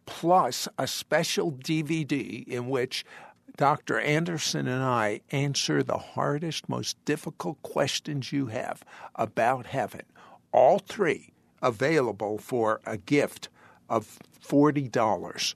plus 0.05 0.67
a 0.77 0.85
special 0.85 1.53
DVD 1.53 2.45
in 2.45 2.67
which 2.67 3.05
Dr. 3.57 3.99
Anderson 3.99 4.67
and 4.67 4.83
I 4.83 5.21
answer 5.31 5.81
the 5.81 5.97
hardest, 5.97 6.69
most 6.69 7.03
difficult 7.05 7.59
questions 7.63 8.31
you 8.31 8.47
have 8.47 8.83
about 9.15 9.65
heaven. 9.65 10.03
All 10.51 10.77
three 10.77 11.33
available 11.61 12.37
for 12.37 12.81
a 12.85 12.97
gift 12.97 13.49
of 13.89 14.19
$40. 14.47 15.55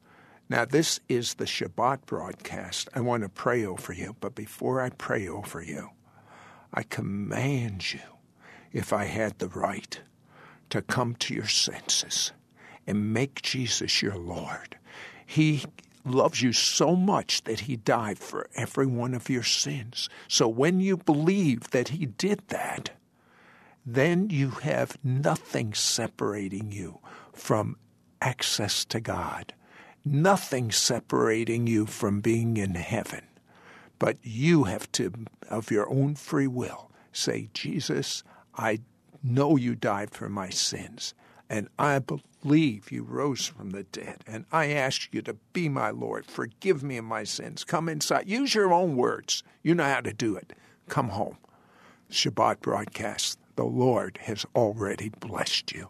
Now, 0.50 0.66
this 0.66 1.00
is 1.08 1.36
the 1.36 1.46
Shabbat 1.46 2.08
broadcast. 2.08 2.90
I 2.96 3.02
want 3.02 3.22
to 3.22 3.30
pray 3.30 3.64
over 3.64 3.94
you, 3.94 4.16
but 4.20 4.34
before 4.34 4.82
I 4.82 4.90
pray 4.90 5.28
over 5.28 5.62
you, 5.62 5.92
I 6.74 6.84
command 6.84 7.94
you, 7.94 8.02
if 8.74 8.92
I 8.92 9.06
had 9.06 9.38
the 9.38 9.48
right, 9.48 10.02
to 10.72 10.82
come 10.82 11.16
to 11.16 11.36
your 11.36 11.48
senses 11.48 12.32
and 12.88 13.14
make 13.14 13.44
Jesus 13.44 14.02
your 14.02 14.18
Lord. 14.18 14.78
He 15.26 15.64
loves 16.06 16.42
you 16.42 16.54
so 16.54 16.96
much 16.96 17.44
that 17.44 17.62
he 17.62 17.76
died 17.76 18.20
for 18.20 18.48
every 18.56 18.86
one 18.86 19.14
of 19.14 19.30
your 19.30 19.44
sins. 19.44 20.10
So 20.28 20.48
when 20.48 20.80
you 20.80 20.98
believe 20.98 21.70
that 21.72 21.90
he 21.90 22.06
did 22.06 22.42
that, 22.48 22.92
then 23.86 24.30
you 24.30 24.50
have 24.50 24.98
nothing 25.04 25.74
separating 25.74 26.72
you 26.72 27.00
from 27.34 27.78
access 28.22 28.86
to 28.86 29.00
God 29.00 29.54
nothing 30.06 30.72
separating 30.72 31.68
you 31.68 31.86
from 31.86 32.22
being 32.22 32.58
in 32.58 32.76
heaven. 32.76 33.22
But 34.00 34.18
you 34.24 34.64
have 34.66 34.92
to, 34.94 35.14
of 35.50 35.70
your 35.70 35.90
own 35.90 36.16
free 36.16 36.48
will, 36.48 36.92
say, 37.12 37.50
Jesus, 37.54 38.24
I 38.56 38.80
know 39.24 39.58
you 39.58 39.76
died 39.76 40.12
for 40.12 40.28
my 40.28 40.50
sins, 40.50 41.14
and 41.50 41.68
I 41.78 42.00
believe 42.00 42.24
you 42.44 43.04
rose 43.04 43.48
from 43.48 43.70
the 43.72 43.84
dead, 43.84 44.24
and 44.28 44.46
I 44.52 44.72
ask 44.72 45.14
you 45.14 45.22
to 45.24 45.36
be 45.54 45.70
my 45.70 45.92
Lord. 45.92 46.26
Forgive 46.26 46.84
me 46.84 46.98
of 46.98 47.06
my 47.06 47.24
sins. 47.24 47.64
Come 47.64 47.88
inside. 47.88 48.28
Use 48.28 48.56
your 48.56 48.74
own 48.74 48.96
words. 48.96 49.44
You 49.62 49.76
know 49.76 49.84
how 49.84 50.02
to 50.02 50.14
do 50.14 50.36
it. 50.36 50.54
Come 50.90 51.10
home. 51.10 51.38
Shabbat 52.10 52.62
broadcast. 52.62 53.38
The 53.56 53.66
Lord 53.66 54.18
has 54.24 54.46
already 54.56 55.10
blessed 55.10 55.72
you. 55.72 55.90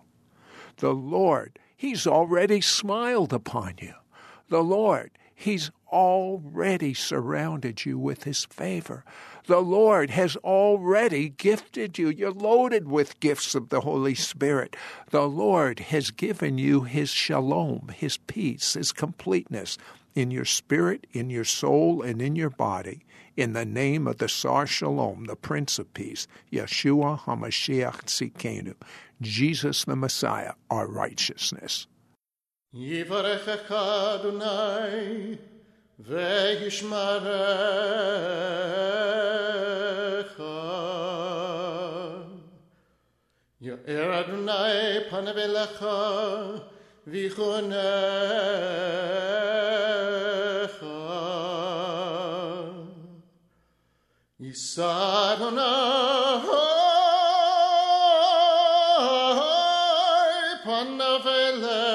The 0.78 0.93
Lord, 0.93 1.58
He's 1.76 2.06
already 2.06 2.62
smiled 2.62 3.34
upon 3.34 3.76
you 3.80 3.93
the 4.52 4.62
Lord. 4.62 5.12
He's 5.34 5.72
already 5.91 6.93
surrounded 6.93 7.86
you 7.86 7.97
with 7.97 8.26
His 8.26 8.45
favor. 8.45 9.04
The 9.47 9.59
Lord 9.61 10.11
has 10.11 10.35
already 10.37 11.29
gifted 11.29 11.97
you. 11.97 12.09
You're 12.09 12.31
loaded 12.31 12.87
with 12.87 13.19
gifts 13.19 13.55
of 13.55 13.69
the 13.69 13.81
Holy 13.81 14.15
Spirit. 14.15 14.75
The 15.09 15.27
Lord 15.27 15.79
has 15.79 16.11
given 16.11 16.57
you 16.57 16.81
His 16.83 17.09
shalom, 17.09 17.91
His 17.95 18.17
peace, 18.17 18.73
His 18.73 18.91
completeness 18.91 19.77
in 20.15 20.31
your 20.31 20.45
spirit, 20.45 21.07
in 21.11 21.29
your 21.29 21.45
soul, 21.45 22.01
and 22.01 22.21
in 22.21 22.35
your 22.35 22.49
body, 22.49 23.05
in 23.37 23.53
the 23.53 23.65
name 23.65 24.07
of 24.07 24.17
the 24.17 24.29
Sar 24.29 24.67
Shalom, 24.67 25.25
the 25.25 25.35
Prince 25.35 25.79
of 25.79 25.93
Peace, 25.93 26.27
Yeshua 26.51 27.19
HaMashiach 27.21 28.03
Tzidkenu, 28.05 28.75
Jesus 29.21 29.85
the 29.85 29.95
Messiah, 29.95 30.53
our 30.69 30.87
righteousness. 30.87 31.87
Er 43.84 44.11
Adonai 44.11 45.09
panavelecha 45.09 46.61
vichunecha. 47.07 47.71
Yisa 54.39 55.34
Adonai 55.34 55.65
panavelecha 60.63 61.88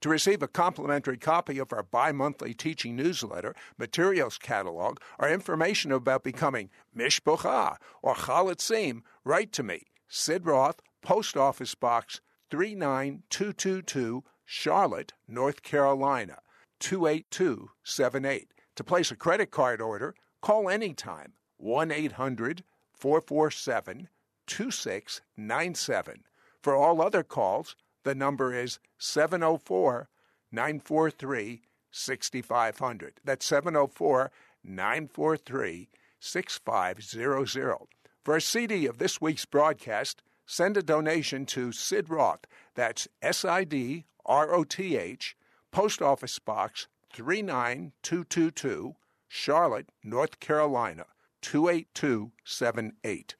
To 0.00 0.08
receive 0.10 0.42
a 0.42 0.48
complimentary 0.48 1.16
copy 1.16 1.58
of 1.58 1.72
our 1.72 1.82
bi 1.82 2.12
monthly 2.12 2.52
teaching 2.52 2.94
newsletter, 2.94 3.54
materials 3.78 4.36
catalog, 4.36 4.98
or 5.18 5.30
information 5.30 5.90
about 5.90 6.22
becoming 6.22 6.68
Mishpocha 6.94 7.78
or 8.02 8.14
Chalutzim, 8.14 9.00
write 9.24 9.52
to 9.52 9.62
me, 9.62 9.84
Sid 10.06 10.44
Roth, 10.44 10.82
Post 11.00 11.38
Office 11.38 11.74
Box 11.74 12.20
39222, 12.50 14.24
Charlotte, 14.44 15.12
North 15.26 15.62
Carolina 15.62 16.38
28278. 16.80 18.48
To 18.76 18.84
place 18.84 19.10
a 19.10 19.16
credit 19.16 19.50
card 19.50 19.80
order, 19.80 20.14
call 20.40 20.68
anytime 20.68 21.32
1 21.56 21.90
800 21.90 22.64
447 22.92 24.08
2697. 24.46 26.24
For 26.62 26.74
all 26.74 27.00
other 27.00 27.22
calls, 27.22 27.76
the 28.04 28.14
number 28.14 28.54
is 28.54 28.78
704 28.98 30.08
943 30.50 31.62
6500. 31.90 33.20
That's 33.24 33.46
704 33.46 34.30
943 34.64 35.88
6500. 36.20 37.76
For 38.24 38.36
a 38.36 38.40
CD 38.40 38.86
of 38.86 38.98
this 38.98 39.20
week's 39.20 39.44
broadcast, 39.44 40.22
send 40.48 40.76
a 40.78 40.82
donation 40.82 41.44
to 41.46 41.70
Sid 41.70 42.08
Roth. 42.08 42.46
That's 42.74 43.06
S 43.22 43.44
I 43.44 43.64
D 43.64 44.06
R 44.24 44.52
O 44.52 44.64
T 44.64 44.96
H, 44.96 45.36
Post 45.70 46.02
Office 46.02 46.38
Box 46.38 46.88
39222, 47.12 48.96
Charlotte, 49.28 49.90
North 50.02 50.40
Carolina 50.40 51.04
28278. 51.42 53.36